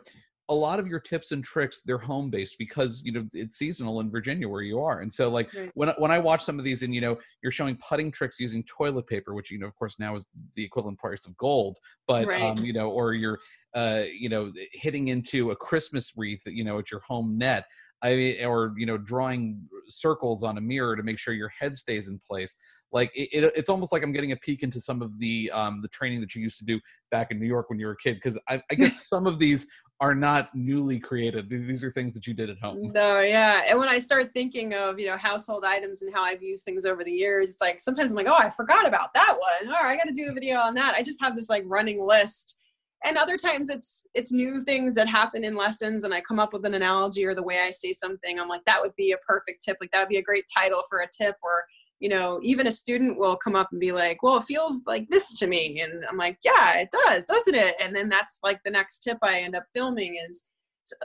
a 0.49 0.55
lot 0.55 0.78
of 0.78 0.86
your 0.88 1.01
tips 1.01 1.32
and 1.32 1.43
tricks 1.45 1.82
they're 1.84 1.99
home 1.99 2.28
based 2.28 2.57
because 2.59 3.01
you 3.05 3.12
know 3.12 3.26
it's 3.32 3.57
seasonal 3.57 4.01
in 4.01 4.11
Virginia 4.11 4.49
where 4.49 4.62
you 4.62 4.80
are, 4.80 5.01
and 5.01 5.12
so 5.12 5.28
like 5.30 5.53
Right. 5.55 5.70
when 5.74 5.88
when 5.99 6.11
I 6.11 6.18
watch 6.18 6.45
some 6.45 6.59
of 6.59 6.64
these 6.64 6.82
and 6.82 6.95
you 6.95 7.01
know 7.01 7.16
you're 7.43 7.53
showing 7.53 7.76
putting 7.76 8.11
tricks 8.11 8.40
using 8.40 8.64
toilet 8.64 9.07
paper, 9.07 9.34
which 9.34 9.51
you 9.51 9.59
know 9.59 9.66
of 9.66 9.74
course 9.76 9.99
now 9.99 10.14
is 10.16 10.26
the 10.57 10.64
equivalent 10.64 10.99
price 10.99 11.26
of 11.26 11.36
gold, 11.36 11.78
but 12.07 12.26
Right. 12.28 12.43
um, 12.43 12.64
you 12.64 12.72
know 12.72 12.90
or 12.90 13.14
you're 13.14 13.38
uh, 13.74 14.05
you 14.12 14.28
know 14.28 14.53
hitting 14.72 15.09
into 15.09 15.51
a 15.53 15.57
Christmas 15.57 16.12
wreath 16.16 16.43
you 16.47 16.64
know 16.64 16.78
at 16.78 16.90
your 16.90 17.01
home 17.01 17.38
net. 17.38 17.64
I 18.03 18.16
mean, 18.16 18.45
or 18.45 18.74
you 18.76 18.84
know, 18.84 18.99
drawing 18.99 19.62
circles 19.88 20.43
on 20.43 20.59
a 20.59 20.61
mirror 20.61 20.97
to 20.97 21.05
make 21.05 21.18
sure 21.18 21.34
your 21.34 21.51
head 21.51 21.76
stays 21.76 22.09
in 22.09 22.20
place. 22.28 22.57
Like 22.90 23.12
it, 23.14 23.28
it, 23.32 23.53
it's 23.55 23.68
almost 23.68 23.93
like 23.93 24.03
I'm 24.03 24.12
getting 24.12 24.32
a 24.32 24.36
peek 24.36 24.64
into 24.64 24.80
some 24.80 25.03
of 25.03 25.18
the 25.18 25.51
um, 25.53 25.80
the 25.82 25.88
training 25.88 26.20
that 26.20 26.34
you 26.34 26.43
used 26.43 26.59
to 26.59 26.64
do 26.64 26.80
back 27.12 27.30
in 27.30 27.38
New 27.38 27.47
York 27.47 27.70
when 27.70 27.78
you 27.78 27.86
were 27.86 27.93
a 27.93 27.97
kid. 27.97 28.14
Because 28.14 28.38
I, 28.49 28.61
I 28.70 28.74
guess 28.74 29.07
some 29.09 29.26
of 29.26 29.38
these 29.38 29.66
are 30.03 30.16
not 30.16 30.53
newly 30.53 30.98
created. 30.98 31.48
These 31.48 31.84
are 31.84 31.92
things 31.92 32.12
that 32.14 32.26
you 32.26 32.34
did 32.34 32.50
at 32.50 32.59
home. 32.59 32.90
No, 32.92 33.20
yeah. 33.20 33.62
And 33.68 33.78
when 33.78 33.88
I 33.88 34.00
start 34.00 34.32
thinking 34.34 34.74
of, 34.74 34.98
you 34.98 35.07
know, 35.07 35.16
household 35.16 35.64
items 35.64 36.03
and 36.03 36.12
how 36.12 36.24
I've 36.24 36.42
used 36.42 36.64
things 36.64 36.84
over 36.84 37.05
the 37.05 37.12
years, 37.12 37.50
it's 37.50 37.61
like 37.61 37.78
sometimes 37.78 38.11
I'm 38.11 38.16
like, 38.16 38.26
oh, 38.26 38.34
I 38.36 38.50
forgot 38.50 38.84
about 38.84 39.14
that 39.14 39.36
one. 39.38 39.72
All 39.72 39.80
right, 39.80 39.92
I 39.92 39.96
got 39.96 40.09
to 40.09 40.12
do 40.12 40.28
a 40.28 40.32
video 40.32 40.59
on 40.59 40.74
that. 40.74 40.96
I 40.96 41.05
just 41.05 41.22
have 41.22 41.36
this 41.36 41.48
like 41.48 41.62
running 41.66 42.05
list. 42.05 42.57
And 43.05 43.16
other 43.16 43.36
times 43.36 43.68
it's 43.68 44.05
it's 44.12 44.32
new 44.32 44.61
things 44.61 44.96
that 44.96 45.09
happen 45.09 45.44
in 45.44 45.55
lessons 45.55 46.03
and 46.03 46.12
I 46.12 46.20
come 46.20 46.40
up 46.40 46.53
with 46.53 46.66
an 46.66 46.74
analogy 46.74 47.24
or 47.24 47.36
the 47.36 47.42
way 47.42 47.61
I 47.61 47.70
say 47.70 47.92
something. 47.92 48.40
I'm 48.40 48.48
like, 48.48 48.64
that 48.66 48.80
would 48.82 48.96
be 48.96 49.12
a 49.12 49.18
perfect 49.18 49.62
tip. 49.64 49.76
Like 49.80 49.92
that 49.92 50.00
would 50.00 50.09
be 50.09 50.18
a 50.18 50.22
great 50.22 50.46
title 50.53 50.82
for 50.90 51.03
a 51.03 51.09
tip 51.16 51.36
or 51.44 51.62
you 52.03 52.09
know, 52.09 52.40
even 52.42 52.66
a 52.66 52.70
student 52.72 53.16
will 53.16 53.36
come 53.36 53.55
up 53.55 53.68
and 53.70 53.80
be 53.80 53.92
like, 53.92 54.24
well, 54.24 54.36
it 54.36 54.42
feels 54.42 54.82
like 54.88 55.09
this 55.09 55.38
to 55.38 55.46
me. 55.46 55.80
And 55.82 56.05
I'm 56.11 56.16
like, 56.16 56.36
yeah, 56.44 56.78
it 56.78 56.88
does, 56.90 57.24
doesn't 57.26 57.55
it? 57.55 57.76
And 57.78 57.94
then 57.94 58.09
that's 58.09 58.40
like 58.42 58.59
the 58.64 58.72
next 58.72 59.05
tip 59.05 59.18
I 59.22 59.38
end 59.38 59.55
up 59.55 59.66
filming 59.72 60.20
is 60.28 60.48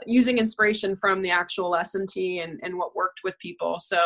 using 0.06 0.38
inspiration 0.38 0.96
from 0.96 1.22
the 1.22 1.30
actual 1.30 1.80
tee 2.08 2.40
and, 2.40 2.58
and 2.64 2.76
what 2.76 2.96
worked 2.96 3.20
with 3.22 3.38
people. 3.38 3.78
So 3.78 3.96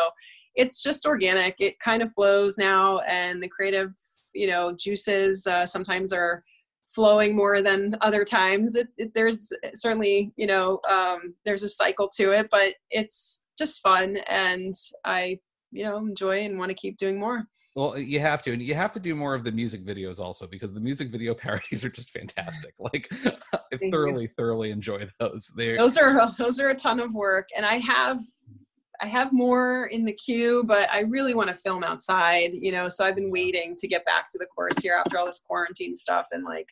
it's 0.53 0.83
just 0.83 1.07
organic. 1.07 1.55
It 1.57 1.79
kind 1.79 2.03
of 2.03 2.13
flows 2.13 2.59
now 2.59 2.99
and 3.07 3.41
the 3.41 3.49
creative, 3.49 3.95
you 4.35 4.45
know, 4.45 4.75
juices 4.77 5.47
uh, 5.47 5.65
sometimes 5.65 6.13
are 6.13 6.43
flowing 6.85 7.35
more 7.35 7.63
than 7.63 7.97
other 8.01 8.23
times. 8.23 8.75
It, 8.75 8.89
it, 8.99 9.11
there's 9.15 9.51
certainly, 9.73 10.31
you 10.35 10.45
know, 10.45 10.79
um, 10.87 11.33
there's 11.43 11.63
a 11.63 11.69
cycle 11.69 12.07
to 12.17 12.33
it, 12.33 12.49
but 12.51 12.75
it's 12.91 13.41
just 13.57 13.81
fun. 13.81 14.17
And 14.27 14.75
I, 15.05 15.39
you 15.73 15.83
know, 15.83 15.97
enjoy 15.97 16.45
and 16.45 16.57
want 16.57 16.69
to 16.69 16.75
keep 16.75 16.97
doing 16.97 17.19
more. 17.19 17.45
Well, 17.75 17.97
you 17.97 18.19
have 18.19 18.41
to, 18.43 18.53
and 18.53 18.61
you 18.61 18.75
have 18.75 18.93
to 18.93 18.99
do 18.99 19.15
more 19.15 19.33
of 19.33 19.43
the 19.43 19.51
music 19.51 19.85
videos 19.85 20.19
also 20.19 20.47
because 20.47 20.73
the 20.73 20.79
music 20.79 21.09
video 21.09 21.33
parodies 21.43 21.83
are 21.83 21.89
just 21.89 22.11
fantastic. 22.11 22.73
Like 22.79 23.11
I 23.53 23.59
you. 23.81 23.91
thoroughly, 23.91 24.27
thoroughly 24.37 24.71
enjoy 24.71 25.07
those. 25.19 25.51
They're 25.55 25.77
those 25.77 25.97
are 25.97 26.31
those 26.37 26.59
are 26.59 26.69
a 26.69 26.75
ton 26.75 26.99
of 26.99 27.13
work 27.13 27.49
and 27.55 27.65
i 27.65 27.75
have 27.75 28.19
i 29.01 29.07
have 29.07 29.33
more 29.33 29.87
in 29.87 30.05
the 30.05 30.13
queue 30.13 30.63
but 30.65 30.89
i 30.91 30.99
really 31.01 31.33
want 31.33 31.49
to 31.49 31.55
film 31.55 31.83
outside 31.83 32.51
you 32.53 32.71
know 32.71 32.87
so 32.87 33.05
i've 33.05 33.15
been 33.15 33.31
waiting 33.31 33.75
to 33.77 33.87
get 33.87 34.05
back 34.05 34.29
to 34.29 34.37
the 34.37 34.45
course 34.45 34.77
here 34.81 34.95
after 34.97 35.17
all 35.17 35.25
this 35.25 35.39
quarantine 35.39 35.95
stuff 35.95 36.27
and 36.31 36.43
like 36.43 36.69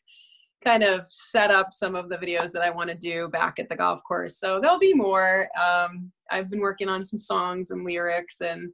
kind 0.63 0.83
of 0.83 1.03
set 1.07 1.49
up 1.49 1.73
some 1.73 1.95
of 1.95 2.07
the 2.07 2.17
videos 2.17 2.51
that 2.51 2.61
i 2.61 2.69
want 2.69 2.89
to 2.89 2.95
do 2.95 3.27
back 3.29 3.59
at 3.59 3.67
the 3.67 3.75
golf 3.75 4.01
course 4.07 4.37
so 4.37 4.59
there'll 4.61 4.79
be 4.79 4.93
more 4.93 5.49
um, 5.61 6.11
i've 6.31 6.49
been 6.49 6.61
working 6.61 6.87
on 6.87 7.03
some 7.03 7.19
songs 7.19 7.71
and 7.71 7.83
lyrics 7.83 8.41
and 8.41 8.71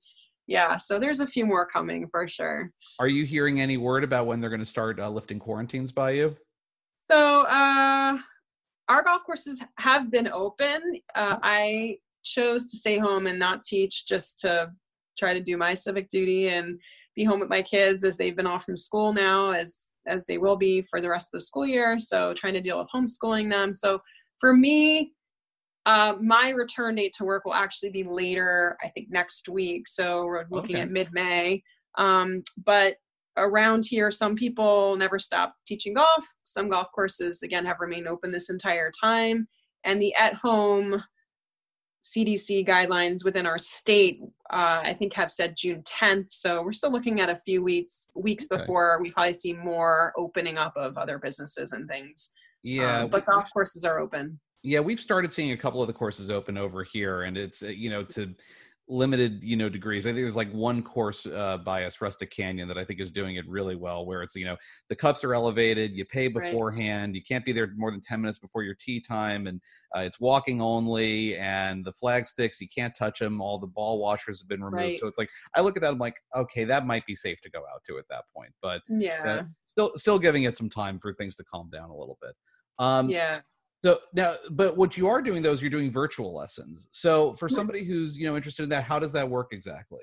yeah 0.47 0.75
so 0.75 0.97
there's 0.99 1.19
a 1.19 1.27
few 1.27 1.45
more 1.45 1.65
coming 1.65 2.07
for 2.09 2.27
sure 2.27 2.71
Are 2.99 3.07
you 3.07 3.25
hearing 3.25 3.61
any 3.61 3.77
word 3.77 4.03
about 4.03 4.25
when 4.25 4.39
they're 4.39 4.49
going 4.49 4.59
to 4.59 4.65
start 4.65 4.99
uh, 4.99 5.09
lifting 5.09 5.39
quarantines 5.39 5.91
by 5.91 6.11
you? 6.11 6.35
So 7.09 7.43
uh, 7.43 8.17
our 8.89 9.03
golf 9.03 9.23
courses 9.25 9.63
have 9.77 10.11
been 10.11 10.29
open. 10.31 10.81
Uh, 11.15 11.37
I 11.41 11.97
chose 12.23 12.69
to 12.71 12.77
stay 12.77 12.97
home 12.97 13.27
and 13.27 13.39
not 13.39 13.63
teach 13.63 14.05
just 14.05 14.39
to 14.41 14.71
try 15.17 15.33
to 15.33 15.41
do 15.41 15.57
my 15.57 15.73
civic 15.73 16.09
duty 16.09 16.49
and 16.49 16.79
be 17.15 17.23
home 17.23 17.39
with 17.39 17.49
my 17.49 17.61
kids 17.61 18.03
as 18.03 18.17
they've 18.17 18.35
been 18.35 18.47
off 18.47 18.65
from 18.65 18.77
school 18.77 19.13
now 19.13 19.51
as 19.51 19.87
as 20.05 20.25
they 20.25 20.37
will 20.37 20.55
be 20.55 20.81
for 20.81 21.01
the 21.01 21.09
rest 21.09 21.33
of 21.33 21.39
the 21.39 21.45
school 21.45 21.65
year. 21.65 21.97
So 21.97 22.33
trying 22.33 22.53
to 22.53 22.61
deal 22.61 22.79
with 22.79 22.87
homeschooling 22.93 23.51
them. 23.51 23.73
So 23.73 23.99
for 24.39 24.53
me, 24.53 25.13
uh, 25.88 26.15
my 26.19 26.49
return 26.49 26.95
date 26.95 27.13
to 27.13 27.23
work 27.23 27.45
will 27.45 27.53
actually 27.53 27.89
be 27.89 28.03
later, 28.03 28.77
I 28.83 28.89
think 28.89 29.07
next 29.09 29.47
week. 29.47 29.88
So 29.88 30.25
we're 30.25 30.43
looking 30.51 30.75
Okay. 30.75 30.83
at 30.83 30.91
mid 30.91 31.07
May. 31.13 31.63
Um, 31.97 32.43
but 32.65 32.97
around 33.38 33.85
here, 33.85 34.11
some 34.11 34.35
people 34.35 34.97
never 34.97 35.17
stop 35.17 35.55
teaching 35.65 35.93
golf. 35.93 36.25
Some 36.43 36.67
golf 36.67 36.91
courses, 36.93 37.41
again, 37.41 37.65
have 37.65 37.77
remained 37.79 38.05
open 38.05 38.33
this 38.33 38.49
entire 38.49 38.91
time. 38.91 39.47
And 39.85 40.01
the 40.01 40.13
at 40.15 40.33
home 40.33 41.01
CDC 42.03 42.67
guidelines 42.67 43.23
within 43.23 43.45
our 43.45 43.57
state, 43.57 44.19
uh, 44.51 44.81
I 44.83 44.93
think, 44.93 45.13
have 45.13 45.31
said 45.31 45.55
June 45.55 45.83
10th. 45.83 46.29
So 46.31 46.63
we're 46.63 46.73
still 46.73 46.91
looking 46.91 47.21
at 47.21 47.29
a 47.29 47.35
few 47.35 47.63
weeks 47.63 48.07
weeks 48.13 48.45
Okay. 48.51 48.61
before 48.61 48.99
we 49.01 49.11
probably 49.11 49.33
see 49.33 49.53
more 49.53 50.11
opening 50.17 50.57
up 50.57 50.73
of 50.75 50.97
other 50.97 51.17
businesses 51.17 51.71
and 51.71 51.88
things. 51.88 52.31
Yeah, 52.63 53.03
Um, 53.03 53.09
but 53.09 53.25
golf 53.25 53.47
courses 53.53 53.85
are 53.85 53.99
open. 53.99 54.39
Yeah 54.64 54.80
we've 54.80 54.99
started 54.99 55.32
seeing 55.32 55.51
a 55.51 55.58
couple 55.58 55.82
of 55.82 55.88
the 55.88 55.93
courses 55.93 56.30
open 56.30 56.58
over 56.58 56.84
here 56.84 57.24
and 57.24 57.38
it's 57.38 57.64
uh, 57.64 57.68
you 57.68 57.89
know 57.89 58.03
to 58.05 58.34
limited 58.89 59.43
you 59.43 59.58
know 59.58 59.68
degrees 59.68 60.08
i 60.08 60.12
think 60.12 60.20
there's 60.22 60.38
like 60.38 60.51
one 60.53 60.82
course 60.82 61.26
uh, 61.26 61.58
by 61.58 61.84
us 61.84 61.99
rustic 61.99 62.32
canyon 62.32 62.70
that 62.70 62.78
i 62.78 62.86
think 62.86 63.01
is 63.01 63.12
doing 63.12 63.36
it 63.36 63.45
really 63.45 63.76
well 63.76 64.05
where 64.05 64.22
it's 64.24 64.34
you 64.34 64.45
know 64.45 64.55
the 64.88 64.95
cups 64.95 65.26
are 65.26 65.34
elevated 65.34 65.91
you 65.91 66.05
pay 66.05 66.30
Right. 66.30 66.34
beforehand 66.34 67.14
you 67.14 67.22
can't 67.22 67.43
be 67.43 67.51
there 67.51 67.70
more 67.76 67.91
than 67.91 67.99
10 67.99 68.22
minutes 68.22 68.39
before 68.39 68.64
your 68.64 68.76
tee 68.76 69.01
time 69.01 69.47
and 69.47 69.60
uh, 69.93 69.99
it's 69.99 70.22
walking 70.22 70.62
only 70.62 71.36
and 71.36 71.84
the 71.84 71.91
flag 71.91 72.28
sticks 72.28 72.62
you 72.62 72.68
can't 72.74 72.95
touch 72.95 73.20
them 73.20 73.41
all 73.41 73.60
the 73.60 73.68
ball 73.68 73.99
washers 73.99 74.39
have 74.39 74.47
been 74.47 74.64
removed 74.64 74.78
Right. 74.78 74.97
so 74.99 75.08
it's 75.08 75.18
like 75.18 75.30
i 75.53 75.60
look 75.60 75.76
at 75.76 75.82
that 75.82 75.91
i'm 75.91 75.99
like 75.99 76.16
okay 76.34 76.64
that 76.64 76.86
might 76.86 77.05
be 77.05 77.16
safe 77.16 77.41
to 77.41 77.49
go 77.49 77.60
out 77.74 77.84
to 77.88 77.97
at 77.97 78.05
that 78.10 78.24
point 78.34 78.53
but 78.62 78.82
Yeah. 78.88 79.22
uh, 79.26 79.43
still 79.66 79.91
still 79.97 80.18
giving 80.18 80.43
it 80.43 80.55
some 80.55 80.70
time 80.70 80.97
for 80.97 81.14
things 81.14 81.36
to 81.36 81.43
calm 81.43 81.70
down 81.70 81.89
a 81.89 81.95
little 81.95 82.18
bit 82.22 82.36
um 82.80 83.10
yeah. 83.10 83.41
So 83.84 83.99
now, 84.13 84.36
but 84.51 84.75
what 84.75 84.97
you 84.97 85.07
are 85.07 85.21
doing 85.21 85.41
though 85.41 85.51
is 85.51 85.61
you're 85.61 85.69
doing 85.69 85.91
virtual 85.91 86.36
lessons. 86.36 86.89
So 86.91 87.34
for 87.36 87.47
somebody 87.47 87.84
who's 87.84 88.17
you 88.17 88.28
know 88.28 88.36
interested 88.36 88.63
in 88.63 88.69
that, 88.69 88.84
how 88.84 88.99
does 88.99 89.11
that 89.11 89.30
work 89.30 89.49
exactly? 89.51 90.01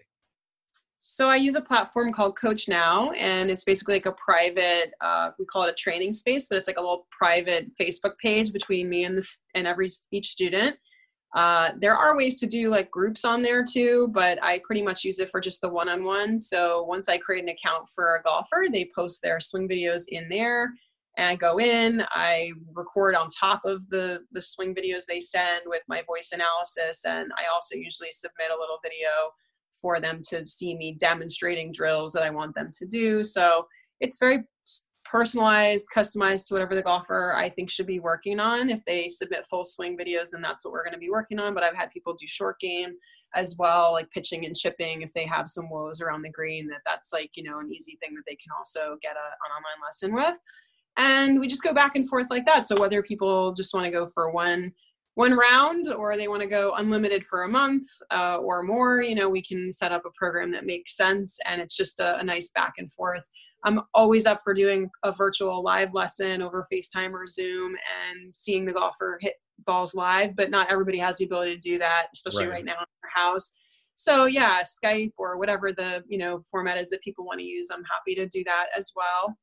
So 1.06 1.28
I 1.28 1.36
use 1.36 1.54
a 1.54 1.60
platform 1.60 2.14
called 2.14 2.34
CoachNow, 2.38 3.14
and 3.18 3.50
it's 3.50 3.64
basically 3.64 3.94
like 3.94 4.06
a 4.06 4.12
private. 4.12 4.94
Uh, 5.02 5.32
we 5.38 5.44
call 5.44 5.64
it 5.64 5.70
a 5.70 5.74
training 5.74 6.14
space, 6.14 6.48
but 6.48 6.56
it's 6.56 6.66
like 6.66 6.78
a 6.78 6.80
little 6.80 7.06
private 7.10 7.76
Facebook 7.78 8.16
page 8.16 8.54
between 8.54 8.88
me 8.88 9.04
and 9.04 9.14
this 9.14 9.40
and 9.54 9.66
every 9.66 9.88
each 10.12 10.28
student. 10.28 10.76
Uh, 11.36 11.72
there 11.78 11.96
are 11.96 12.16
ways 12.16 12.38
to 12.38 12.46
do 12.46 12.70
like 12.70 12.90
groups 12.90 13.24
on 13.24 13.42
there 13.42 13.64
too, 13.64 14.08
but 14.12 14.38
I 14.42 14.62
pretty 14.64 14.82
much 14.82 15.04
use 15.04 15.18
it 15.18 15.30
for 15.30 15.40
just 15.40 15.60
the 15.60 15.68
one-on-one. 15.68 16.38
So 16.38 16.84
once 16.84 17.08
I 17.08 17.18
create 17.18 17.42
an 17.42 17.50
account 17.50 17.88
for 17.94 18.16
a 18.16 18.22
golfer, 18.22 18.64
they 18.72 18.88
post 18.94 19.20
their 19.20 19.40
swing 19.40 19.68
videos 19.68 20.04
in 20.08 20.28
there, 20.28 20.72
and 21.16 21.28
I 21.28 21.36
go 21.36 21.58
in. 21.60 22.04
I 22.10 22.50
record 22.74 23.14
on 23.14 23.28
top 23.28 23.62
of 23.64 23.88
the 23.90 24.20
the 24.32 24.42
swing 24.42 24.74
videos 24.74 25.04
they 25.06 25.20
send 25.20 25.62
with 25.66 25.82
my 25.88 26.02
voice 26.06 26.32
analysis, 26.32 27.04
and 27.04 27.30
I 27.38 27.52
also 27.52 27.76
usually 27.76 28.12
submit 28.12 28.50
a 28.50 28.60
little 28.60 28.78
video 28.82 29.08
for 29.80 30.00
them 30.00 30.20
to 30.28 30.46
see 30.46 30.76
me 30.76 30.96
demonstrating 30.98 31.72
drills 31.72 32.12
that 32.12 32.22
I 32.22 32.30
want 32.30 32.54
them 32.54 32.70
to 32.78 32.86
do. 32.86 33.24
So 33.24 33.66
it's 34.00 34.18
very 34.18 34.44
personalized, 35.04 35.86
customized 35.94 36.46
to 36.46 36.54
whatever 36.54 36.74
the 36.74 36.82
golfer 36.82 37.34
I 37.36 37.48
think 37.48 37.70
should 37.70 37.86
be 37.86 38.00
working 38.00 38.40
on. 38.40 38.70
If 38.70 38.84
they 38.84 39.08
submit 39.08 39.46
full 39.46 39.64
swing 39.64 39.96
videos, 39.96 40.30
then 40.32 40.42
that's 40.42 40.64
what 40.64 40.72
we're 40.72 40.84
going 40.84 40.94
to 40.94 40.98
be 40.98 41.10
working 41.10 41.38
on. 41.38 41.54
But 41.54 41.62
I've 41.62 41.76
had 41.76 41.90
people 41.90 42.14
do 42.14 42.26
short 42.26 42.58
game 42.58 42.94
as 43.34 43.56
well, 43.58 43.92
like 43.92 44.10
pitching 44.10 44.44
and 44.46 44.56
chipping. 44.56 45.02
If 45.02 45.12
they 45.12 45.26
have 45.26 45.48
some 45.48 45.70
woes 45.70 46.00
around 46.00 46.22
the 46.22 46.30
green, 46.30 46.66
that 46.68 46.80
that's 46.86 47.12
like 47.12 47.30
you 47.34 47.42
know 47.42 47.60
an 47.60 47.72
easy 47.72 47.96
thing 48.00 48.14
that 48.14 48.24
they 48.26 48.36
can 48.36 48.50
also 48.56 48.96
get 49.02 49.16
a, 49.16 49.18
an 49.18 49.52
online 49.56 49.82
lesson 49.84 50.14
with. 50.14 50.38
And 50.96 51.40
we 51.40 51.48
just 51.48 51.62
go 51.62 51.74
back 51.74 51.96
and 51.96 52.08
forth 52.08 52.30
like 52.30 52.46
that. 52.46 52.66
So 52.66 52.80
whether 52.80 53.02
people 53.02 53.52
just 53.52 53.74
want 53.74 53.84
to 53.84 53.90
go 53.90 54.06
for 54.06 54.30
one 54.30 54.72
one 55.14 55.32
round 55.32 55.92
or 55.92 56.16
they 56.16 56.28
want 56.28 56.42
to 56.42 56.48
go 56.48 56.72
unlimited 56.76 57.24
for 57.24 57.44
a 57.44 57.48
month 57.48 57.84
uh, 58.10 58.36
or 58.38 58.62
more 58.62 59.00
you 59.00 59.14
know 59.14 59.28
we 59.28 59.42
can 59.42 59.72
set 59.72 59.92
up 59.92 60.02
a 60.04 60.10
program 60.16 60.50
that 60.50 60.66
makes 60.66 60.96
sense 60.96 61.38
and 61.46 61.60
it's 61.60 61.76
just 61.76 62.00
a, 62.00 62.18
a 62.18 62.24
nice 62.24 62.50
back 62.50 62.74
and 62.78 62.90
forth 62.90 63.26
i'm 63.64 63.80
always 63.94 64.26
up 64.26 64.40
for 64.42 64.52
doing 64.52 64.88
a 65.04 65.12
virtual 65.12 65.62
live 65.62 65.94
lesson 65.94 66.42
over 66.42 66.64
facetime 66.72 67.12
or 67.12 67.26
zoom 67.26 67.74
and 68.10 68.34
seeing 68.34 68.64
the 68.64 68.72
golfer 68.72 69.18
hit 69.20 69.34
balls 69.66 69.94
live 69.94 70.34
but 70.34 70.50
not 70.50 70.70
everybody 70.70 70.98
has 70.98 71.18
the 71.18 71.24
ability 71.24 71.54
to 71.54 71.60
do 71.60 71.78
that 71.78 72.06
especially 72.12 72.46
Right. 72.46 72.54
right, 72.54 72.64
now 72.64 72.72
in 72.72 72.86
their 73.02 73.24
house 73.24 73.52
so 73.94 74.24
yeah 74.24 74.62
skype 74.62 75.12
or 75.16 75.38
whatever 75.38 75.72
the 75.72 76.02
you 76.08 76.18
know 76.18 76.42
format 76.50 76.76
is 76.76 76.90
that 76.90 77.00
people 77.02 77.24
want 77.24 77.38
to 77.38 77.46
use 77.46 77.68
i'm 77.72 77.84
happy 77.84 78.16
to 78.16 78.26
do 78.26 78.42
that 78.44 78.66
as 78.76 78.90
well 78.96 79.36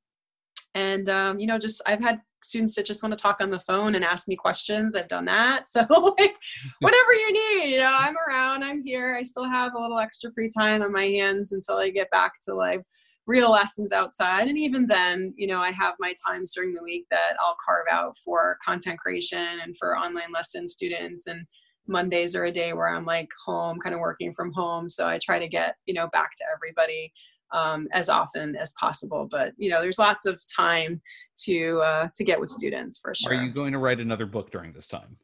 and 0.76 1.09
um, 1.09 1.39
you 1.39 1.47
know 1.47 1.57
just 1.57 1.82
i've 1.86 2.01
had 2.01 2.22
students 2.43 2.76
that 2.76 2.86
just 2.86 3.03
want 3.03 3.11
to 3.17 3.22
talk 3.22 3.38
on 3.39 3.49
the 3.49 3.59
phone 3.59 3.95
and 3.95 4.03
ask 4.03 4.28
me 4.28 4.36
questions. 4.36 4.95
I've 4.95 5.07
done 5.07 5.26
that. 5.26 5.65
So 5.72 5.86
like 6.17 6.36
whatever 6.80 7.13
you 7.13 7.34
need 7.34 7.72
you 7.72 7.78
know 7.78 7.95
i'm 7.97 8.15
around 8.28 8.63
i'm 8.63 8.82
here. 8.82 9.15
I 9.15 9.22
still 9.22 9.47
have 9.47 9.74
a 9.74 9.80
little 9.80 9.99
extra 9.99 10.32
free 10.34 10.49
time 10.49 10.82
on 10.82 10.91
my 10.91 11.05
hands 11.05 11.53
until 11.53 11.78
i 11.78 11.89
get 11.89 12.09
back 12.11 12.34
to 12.45 12.53
like 12.53 12.82
real 13.28 13.51
lessons 13.51 13.91
outside. 13.93 14.47
And 14.47 14.57
even 14.57 14.88
then 14.88 15.34
you 15.38 15.47
know 15.47 15.59
i 15.59 15.72
have 15.72 15.95
my 15.99 16.13
times 16.28 16.53
during 16.53 16.74
the 16.74 16.84
week 16.84 17.05
that 17.11 17.36
i'll 17.39 17.55
carve 17.65 17.86
out 17.89 18.15
for 18.17 18.57
content 18.65 18.99
creation 18.99 19.59
and 19.63 19.76
for 19.78 19.97
online 19.97 20.32
lesson 20.34 20.67
students. 20.67 21.28
And 21.28 21.45
mondays 21.88 22.36
are 22.36 22.45
a 22.45 22.51
day 22.51 22.74
where 22.74 22.89
i'm 22.89 23.05
like 23.05 23.30
home 23.45 23.80
kind 23.80 23.95
of 23.95 24.01
working 24.01 24.34
from 24.34 24.51
home. 24.53 24.88
So 24.88 25.07
i 25.07 25.19
try 25.22 25.39
to 25.39 25.47
get 25.47 25.76
you 25.86 25.93
know 25.93 26.09
back 26.11 26.32
to 26.38 26.45
everybody 26.53 27.13
um, 27.53 27.87
as 27.93 28.09
often 28.09 28.55
as 28.55 28.73
possible. 28.73 29.27
But 29.29 29.53
you 29.57 29.69
know, 29.69 29.81
there's 29.81 29.99
lots 29.99 30.25
of 30.25 30.41
time 30.53 31.01
to 31.43 31.79
uh, 31.83 32.07
to 32.15 32.23
get 32.23 32.39
with 32.39 32.49
students 32.49 32.99
for 32.99 33.13
sure. 33.13 33.33
Are 33.33 33.43
you 33.43 33.51
going 33.51 33.73
to 33.73 33.79
write 33.79 33.99
another 33.99 34.25
book 34.25 34.51
during 34.51 34.73
this 34.73 34.87
time? 34.87 35.17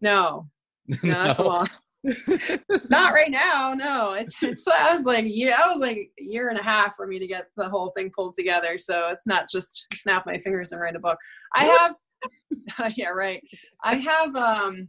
No, 0.00 0.48
no, 0.88 0.96
no. 1.02 1.24
that's 1.24 1.38
a 1.38 1.42
lot. 1.42 1.70
Not 2.88 3.12
right 3.12 3.30
now. 3.30 3.74
No, 3.74 4.12
it's 4.12 4.36
it's. 4.42 4.66
I 4.68 4.94
was 4.94 5.04
like, 5.04 5.24
yeah, 5.28 5.60
I 5.64 5.68
was 5.68 5.80
like 5.80 6.10
a 6.20 6.22
year 6.22 6.50
and 6.50 6.58
a 6.58 6.62
half 6.62 6.94
for 6.94 7.06
me 7.06 7.18
to 7.18 7.26
get 7.26 7.46
the 7.56 7.68
whole 7.68 7.92
thing 7.96 8.12
pulled 8.14 8.34
together. 8.34 8.78
So 8.78 9.08
it's 9.10 9.26
not 9.26 9.48
just 9.50 9.86
snap 9.94 10.24
my 10.26 10.38
fingers 10.38 10.72
and 10.72 10.80
write 10.80 10.94
a 10.94 11.00
book. 11.00 11.18
I 11.54 11.64
have, 11.64 12.92
yeah, 12.96 13.08
right. 13.08 13.42
I 13.82 13.96
have. 13.96 14.36
um 14.36 14.88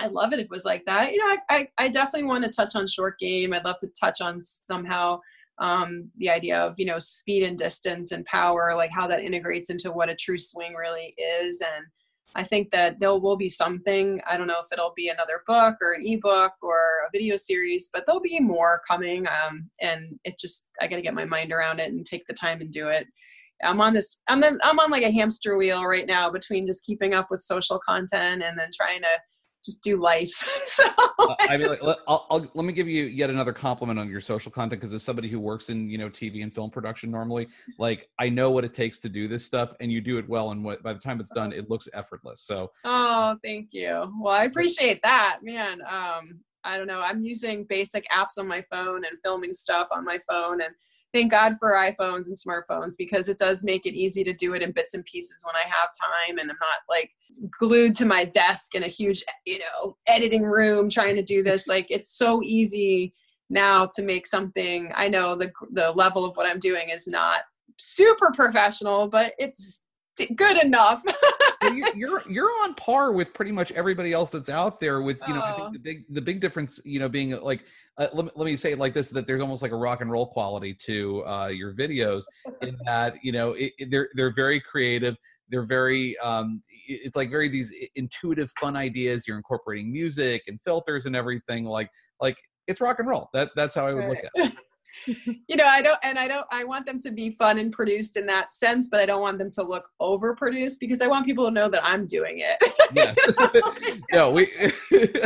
I'd 0.00 0.12
love 0.12 0.32
it 0.32 0.38
if 0.38 0.44
it 0.44 0.50
was 0.50 0.64
like 0.64 0.84
that. 0.86 1.12
You 1.12 1.18
know, 1.18 1.26
I, 1.26 1.38
I, 1.50 1.68
I 1.76 1.88
definitely 1.88 2.28
want 2.28 2.44
to 2.44 2.50
touch 2.50 2.76
on 2.76 2.86
short 2.86 3.18
game. 3.18 3.52
I'd 3.52 3.64
love 3.64 3.78
to 3.78 3.88
touch 4.00 4.20
on 4.20 4.40
somehow 4.40 5.18
um, 5.60 6.10
the 6.18 6.30
idea 6.30 6.58
of 6.60 6.74
you 6.78 6.86
know 6.86 6.98
speed 6.98 7.42
and 7.42 7.58
distance 7.58 8.12
and 8.12 8.24
power 8.26 8.74
like 8.76 8.90
how 8.92 9.06
that 9.06 9.22
integrates 9.22 9.70
into 9.70 9.92
what 9.92 10.08
a 10.08 10.14
true 10.14 10.38
swing 10.38 10.74
really 10.74 11.14
is. 11.18 11.60
And 11.60 11.86
i 12.34 12.42
think 12.42 12.70
that 12.70 13.00
there 13.00 13.18
will 13.18 13.38
be 13.38 13.48
something 13.48 14.20
i 14.30 14.36
don't 14.36 14.46
know 14.46 14.60
if 14.60 14.70
it'll 14.70 14.92
be 14.94 15.08
another 15.08 15.40
book 15.46 15.76
or 15.80 15.94
an 15.94 16.02
ebook 16.04 16.52
or 16.60 16.76
a 17.06 17.10
video 17.10 17.36
series 17.36 17.88
but 17.90 18.04
there'll 18.04 18.20
be 18.20 18.38
more 18.38 18.82
coming 18.86 19.26
um, 19.28 19.68
and 19.80 20.18
it 20.24 20.38
just 20.38 20.66
i 20.80 20.86
got 20.86 20.96
to 20.96 21.02
get 21.02 21.14
my 21.14 21.24
mind 21.24 21.52
around 21.52 21.80
it 21.80 21.90
and 21.90 22.04
take 22.04 22.26
the 22.26 22.34
time 22.34 22.60
and 22.60 22.70
do 22.70 22.88
it. 22.88 23.06
I'm 23.64 23.80
on 23.80 23.94
this 23.94 24.18
i'm 24.28 24.44
i'm 24.44 24.78
on 24.78 24.90
like 24.90 25.04
a 25.04 25.10
hamster 25.10 25.56
wheel 25.56 25.84
right 25.84 26.06
now 26.06 26.30
between 26.30 26.66
just 26.66 26.84
keeping 26.84 27.14
up 27.14 27.28
with 27.30 27.40
social 27.40 27.80
content 27.84 28.42
and 28.42 28.58
then 28.58 28.70
trying 28.76 29.00
to 29.00 29.08
just 29.68 29.82
do 29.82 30.00
life. 30.00 30.30
so 30.66 30.84
uh, 31.18 31.34
I 31.40 31.58
mean, 31.58 31.68
like, 31.68 31.82
let, 31.82 31.98
I'll, 32.08 32.26
I'll, 32.30 32.50
let 32.54 32.64
me 32.64 32.72
give 32.72 32.88
you 32.88 33.04
yet 33.04 33.28
another 33.28 33.52
compliment 33.52 33.98
on 33.98 34.08
your 34.08 34.20
social 34.20 34.50
content 34.50 34.80
because 34.80 34.94
as 34.94 35.02
somebody 35.02 35.28
who 35.28 35.38
works 35.38 35.68
in 35.68 35.90
you 35.90 35.98
know 35.98 36.08
TV 36.08 36.42
and 36.42 36.52
film 36.52 36.70
production 36.70 37.10
normally, 37.10 37.48
like 37.78 38.08
I 38.18 38.28
know 38.30 38.50
what 38.50 38.64
it 38.64 38.72
takes 38.72 38.98
to 39.00 39.08
do 39.08 39.28
this 39.28 39.44
stuff, 39.44 39.74
and 39.80 39.92
you 39.92 40.00
do 40.00 40.16
it 40.18 40.28
well. 40.28 40.50
And 40.50 40.64
what 40.64 40.82
by 40.82 40.94
the 40.94 41.00
time 41.00 41.20
it's 41.20 41.30
done, 41.30 41.52
it 41.52 41.68
looks 41.68 41.88
effortless. 41.92 42.40
So 42.40 42.70
oh, 42.84 43.36
thank 43.44 43.72
you. 43.72 44.12
Well, 44.20 44.34
I 44.34 44.44
appreciate 44.44 45.02
that, 45.02 45.40
man. 45.42 45.82
Um, 45.82 46.40
I 46.64 46.76
don't 46.76 46.86
know. 46.86 47.00
I'm 47.00 47.22
using 47.22 47.64
basic 47.68 48.04
apps 48.10 48.38
on 48.38 48.48
my 48.48 48.64
phone 48.70 49.04
and 49.04 49.18
filming 49.22 49.52
stuff 49.52 49.88
on 49.92 50.04
my 50.04 50.18
phone 50.28 50.62
and 50.62 50.74
thank 51.12 51.30
God 51.30 51.54
for 51.58 51.72
iPhones 51.72 52.26
and 52.26 52.36
smartphones 52.36 52.92
because 52.96 53.28
it 53.28 53.38
does 53.38 53.64
make 53.64 53.86
it 53.86 53.94
easy 53.94 54.22
to 54.24 54.32
do 54.32 54.54
it 54.54 54.62
in 54.62 54.72
bits 54.72 54.94
and 54.94 55.04
pieces 55.04 55.42
when 55.44 55.54
I 55.56 55.68
have 55.68 55.88
time 55.98 56.38
and 56.38 56.50
I'm 56.50 56.56
not 56.60 56.80
like 56.88 57.10
glued 57.58 57.94
to 57.96 58.04
my 58.04 58.24
desk 58.24 58.74
in 58.74 58.82
a 58.82 58.88
huge, 58.88 59.24
you 59.46 59.58
know, 59.58 59.96
editing 60.06 60.44
room 60.44 60.90
trying 60.90 61.16
to 61.16 61.22
do 61.22 61.42
this. 61.42 61.66
Like 61.78 61.86
it's 61.90 62.16
so 62.16 62.40
easy 62.42 63.14
now 63.50 63.86
to 63.94 64.02
make 64.02 64.26
something. 64.26 64.90
I 64.94 65.08
know 65.08 65.36
the 65.36 65.52
the 65.72 65.92
level 65.92 66.24
of 66.24 66.36
what 66.36 66.46
I'm 66.46 66.58
doing 66.58 66.88
is 66.88 67.06
not 67.06 67.42
super 67.78 68.30
professional, 68.32 69.06
but 69.06 69.34
it's 69.38 69.80
good 70.34 70.56
enough. 70.56 71.02
you're 71.94 72.22
you're 72.28 72.50
on 72.64 72.74
par 72.74 73.12
with 73.12 73.32
pretty 73.34 73.52
much 73.52 73.72
everybody 73.72 74.12
else 74.12 74.30
that's 74.30 74.48
out 74.48 74.80
there. 74.80 75.02
With 75.02 75.20
you 75.26 75.34
know, 75.34 75.40
I 75.40 75.52
think 75.52 75.68
oh. 75.68 75.72
the 75.72 75.78
big 75.78 76.04
the 76.08 76.20
big 76.20 76.40
difference, 76.40 76.80
you 76.84 76.98
know, 76.98 77.08
being 77.08 77.30
like, 77.40 77.64
uh, 77.96 78.08
let, 78.12 78.36
let 78.36 78.46
me 78.46 78.56
say 78.56 78.72
it 78.72 78.78
like 78.78 78.94
this: 78.94 79.08
that 79.08 79.26
there's 79.26 79.40
almost 79.40 79.62
like 79.62 79.72
a 79.72 79.76
rock 79.76 80.00
and 80.00 80.10
roll 80.10 80.26
quality 80.26 80.74
to 80.86 81.24
uh, 81.26 81.48
your 81.48 81.74
videos, 81.74 82.24
in 82.62 82.76
that 82.84 83.16
you 83.22 83.32
know 83.32 83.52
it, 83.52 83.72
it, 83.78 83.90
they're 83.90 84.08
they're 84.14 84.34
very 84.34 84.60
creative. 84.60 85.16
They're 85.50 85.66
very 85.66 86.18
um, 86.18 86.62
it's 86.88 87.16
like 87.16 87.30
very 87.30 87.48
these 87.48 87.74
intuitive, 87.96 88.50
fun 88.60 88.76
ideas. 88.76 89.26
You're 89.26 89.36
incorporating 89.36 89.92
music 89.92 90.42
and 90.46 90.60
filters 90.62 91.06
and 91.06 91.16
everything. 91.16 91.64
Like 91.64 91.90
like 92.20 92.36
it's 92.66 92.80
rock 92.80 92.98
and 92.98 93.08
roll. 93.08 93.30
That 93.32 93.50
that's 93.56 93.74
how 93.74 93.86
I 93.86 93.92
would 93.92 94.00
right. 94.00 94.08
look 94.10 94.18
at 94.18 94.30
it. 94.34 94.58
you 95.06 95.56
know 95.56 95.66
i 95.66 95.80
don't 95.82 95.98
and 96.02 96.18
i 96.18 96.26
don't 96.26 96.46
i 96.50 96.64
want 96.64 96.86
them 96.86 96.98
to 96.98 97.10
be 97.10 97.30
fun 97.30 97.58
and 97.58 97.72
produced 97.72 98.16
in 98.16 98.26
that 98.26 98.52
sense 98.52 98.88
but 98.88 99.00
i 99.00 99.06
don't 99.06 99.20
want 99.20 99.38
them 99.38 99.50
to 99.50 99.62
look 99.62 99.88
overproduced 100.00 100.78
because 100.80 101.00
i 101.00 101.06
want 101.06 101.24
people 101.24 101.44
to 101.44 101.50
know 101.50 101.68
that 101.68 101.84
i'm 101.84 102.06
doing 102.06 102.40
it. 102.40 102.56
Yes. 102.92 103.16
No 104.12 104.30
we 104.30 104.50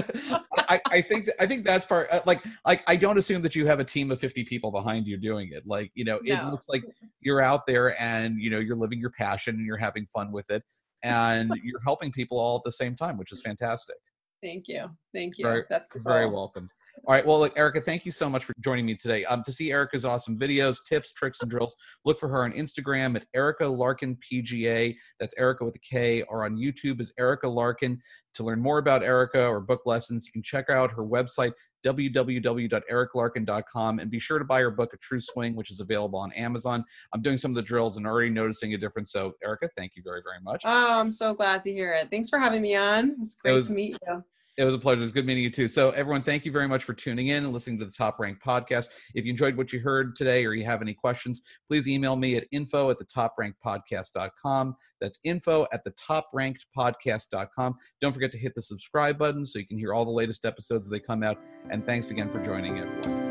I, 0.69 0.81
I 0.91 1.01
think 1.01 1.29
i 1.39 1.47
think 1.47 1.65
that's 1.65 1.87
part 1.87 2.09
uh, 2.11 2.21
like 2.27 2.43
like 2.65 2.83
i 2.87 2.97
don't 2.97 3.19
assume 3.19 3.43
that 3.43 3.55
you 3.55 3.67
have 3.67 3.81
a 3.81 3.85
team 3.85 4.11
of 4.11 4.21
50 4.21 4.45
people 4.45 4.71
behind 4.71 5.07
you 5.07 5.17
doing 5.17 5.51
it. 5.53 5.67
Like 5.67 5.91
you 5.95 6.05
know 6.05 6.19
it 6.25 6.35
no. 6.35 6.51
looks 6.51 6.69
like 6.69 6.85
you're 7.21 7.41
out 7.41 7.67
there 7.67 8.01
and 8.01 8.39
you 8.39 8.51
know 8.51 8.59
you're 8.59 8.77
living 8.77 8.99
your 8.99 9.11
passion 9.11 9.57
and 9.57 9.67
you're 9.67 9.77
having 9.77 10.07
fun 10.13 10.33
with 10.33 10.51
it 10.51 10.63
and 11.03 11.53
you're 11.63 11.81
helping 11.85 12.13
people 12.13 12.39
all 12.39 12.57
at 12.57 12.63
the 12.65 12.73
same 12.73 12.97
time 12.97 13.17
which 13.17 13.33
is 13.33 13.41
fantastic. 13.41 13.97
Thank 14.43 14.67
you. 14.67 14.91
Thank 15.15 15.39
you. 15.39 15.45
Very, 15.45 15.65
that's 15.71 15.89
very 16.05 16.29
welcome 16.29 16.69
all 17.05 17.15
right. 17.15 17.27
Well, 17.27 17.41
look, 17.41 17.53
Erika, 17.57 17.81
thank 17.81 18.07
you 18.07 18.13
so 18.13 18.31
much 18.31 18.45
for 18.45 18.53
joining 18.61 18.87
me 18.87 18.95
today. 18.95 19.25
Um, 19.25 19.43
to 19.45 19.53
see 19.53 19.73
Erika's 19.73 20.05
awesome 20.05 20.39
videos, 20.39 20.77
tips, 20.89 21.13
tricks, 21.13 21.41
and 21.41 21.51
drills, 21.51 21.75
look 22.05 22.21
for 22.21 22.29
her 22.29 22.45
on 22.45 22.53
Instagram 22.53 23.17
at 23.17 23.27
Erika 23.35 23.67
Larkin 23.67 24.17
PGA. 24.19 24.95
That's 25.19 25.35
Erika 25.37 25.65
with 25.65 25.75
a 25.75 25.81
K, 25.81 26.23
or 26.23 26.45
on 26.45 26.57
YouTube 26.57 27.01
as 27.01 27.13
Erika 27.19 27.49
Larkin. 27.49 28.01
To 28.35 28.45
learn 28.45 28.61
more 28.61 28.79
about 28.79 29.03
Erika 29.03 29.45
or 29.45 29.61
book 29.61 29.81
lessons, 29.85 30.27
you 30.27 30.33
can 30.33 30.45
check 30.45 30.71
out 30.71 30.93
her 30.93 31.05
website, 31.05 31.51
www.ericlarkin.com, 31.85 33.99
and 33.99 34.11
be 34.11 34.21
sure 34.21 34.39
to 34.39 34.45
buy 34.45 34.61
her 34.61 34.71
book, 34.71 34.95
A 34.95 34.97
True 34.99 35.21
Swing, 35.21 35.57
which 35.57 35.73
is 35.73 35.81
available 35.81 36.21
on 36.21 36.31
Amazon. 36.33 36.85
I'm 37.13 37.21
doing 37.21 37.37
some 37.37 37.51
of 37.51 37.57
the 37.57 37.63
drills 37.63 37.97
and 37.97 38.07
already 38.07 38.31
noticing 38.31 38.75
a 38.75 38.79
difference. 38.79 39.11
So, 39.11 39.33
Erika, 39.45 39.69
thank 39.77 39.97
you 39.97 40.05
very, 40.05 40.23
very 40.23 40.39
much. 40.43 40.63
Oh, 40.65 41.01
I'm 41.01 41.11
so 41.11 41.35
glad 41.35 41.63
to 41.63 41.73
hear 41.73 41.93
it. 41.95 42.11
Thanks 42.11 42.31
for 42.31 42.39
having 42.39 42.63
me 42.63 42.77
on. 42.77 43.17
It's 43.21 43.35
great 43.35 43.53
it 43.53 43.57
was, 43.57 43.67
to 43.69 43.75
meet 43.75 43.99
you. 44.07 44.23
It 44.59 44.65
was 44.65 44.75
a 44.75 44.79
pleasure. 44.79 45.03
It's 45.03 45.13
good 45.13 45.27
meeting 45.27 45.43
you 45.43 45.51
too. 45.51 45.69
So, 45.69 45.91
everyone, 45.91 46.23
thank 46.23 46.45
you 46.45 46.53
very 46.53 46.69
much 46.69 46.85
for 46.85 46.93
tuning 46.93 47.29
in 47.29 47.45
and 47.45 47.53
listening 47.53 47.79
to 47.79 47.85
the 47.87 47.93
Top 47.93 48.19
Rank 48.19 48.39
podcast. 48.45 48.89
If 49.15 49.25
you 49.25 49.31
enjoyed 49.31 49.57
what 49.57 49.73
you 49.73 49.81
heard 49.81 50.15
today 50.15 50.45
or 50.45 50.53
you 50.53 50.65
have 50.65 50.83
any 50.83 50.93
questions, 50.93 51.43
please 51.69 51.89
email 51.89 52.17
me 52.17 52.37
at 52.37 52.45
info 52.53 52.91
at 52.91 52.99
the 52.99 53.07
toprankedpodcast.com. 53.07 54.77
That's 55.01 55.19
info 55.25 55.67
at 55.73 55.85
the 55.85 55.93
toprankedpodcast.com. 55.93 57.75
Don't 58.01 58.13
forget 58.13 58.33
to 58.33 58.39
hit 58.39 58.55
the 58.55 58.63
subscribe 58.63 59.19
button 59.19 59.47
so 59.47 59.59
you 59.59 59.67
can 59.67 59.79
hear 59.79 59.95
all 59.95 60.05
the 60.05 60.11
latest 60.11 60.45
episodes 60.45 60.87
as 60.87 60.91
they 60.91 61.01
come 61.01 61.23
out. 61.23 61.39
And 61.71 61.85
thanks 61.87 62.11
again 62.11 62.31
for 62.31 62.43
joining 62.43 62.79
everyone. 62.79 63.22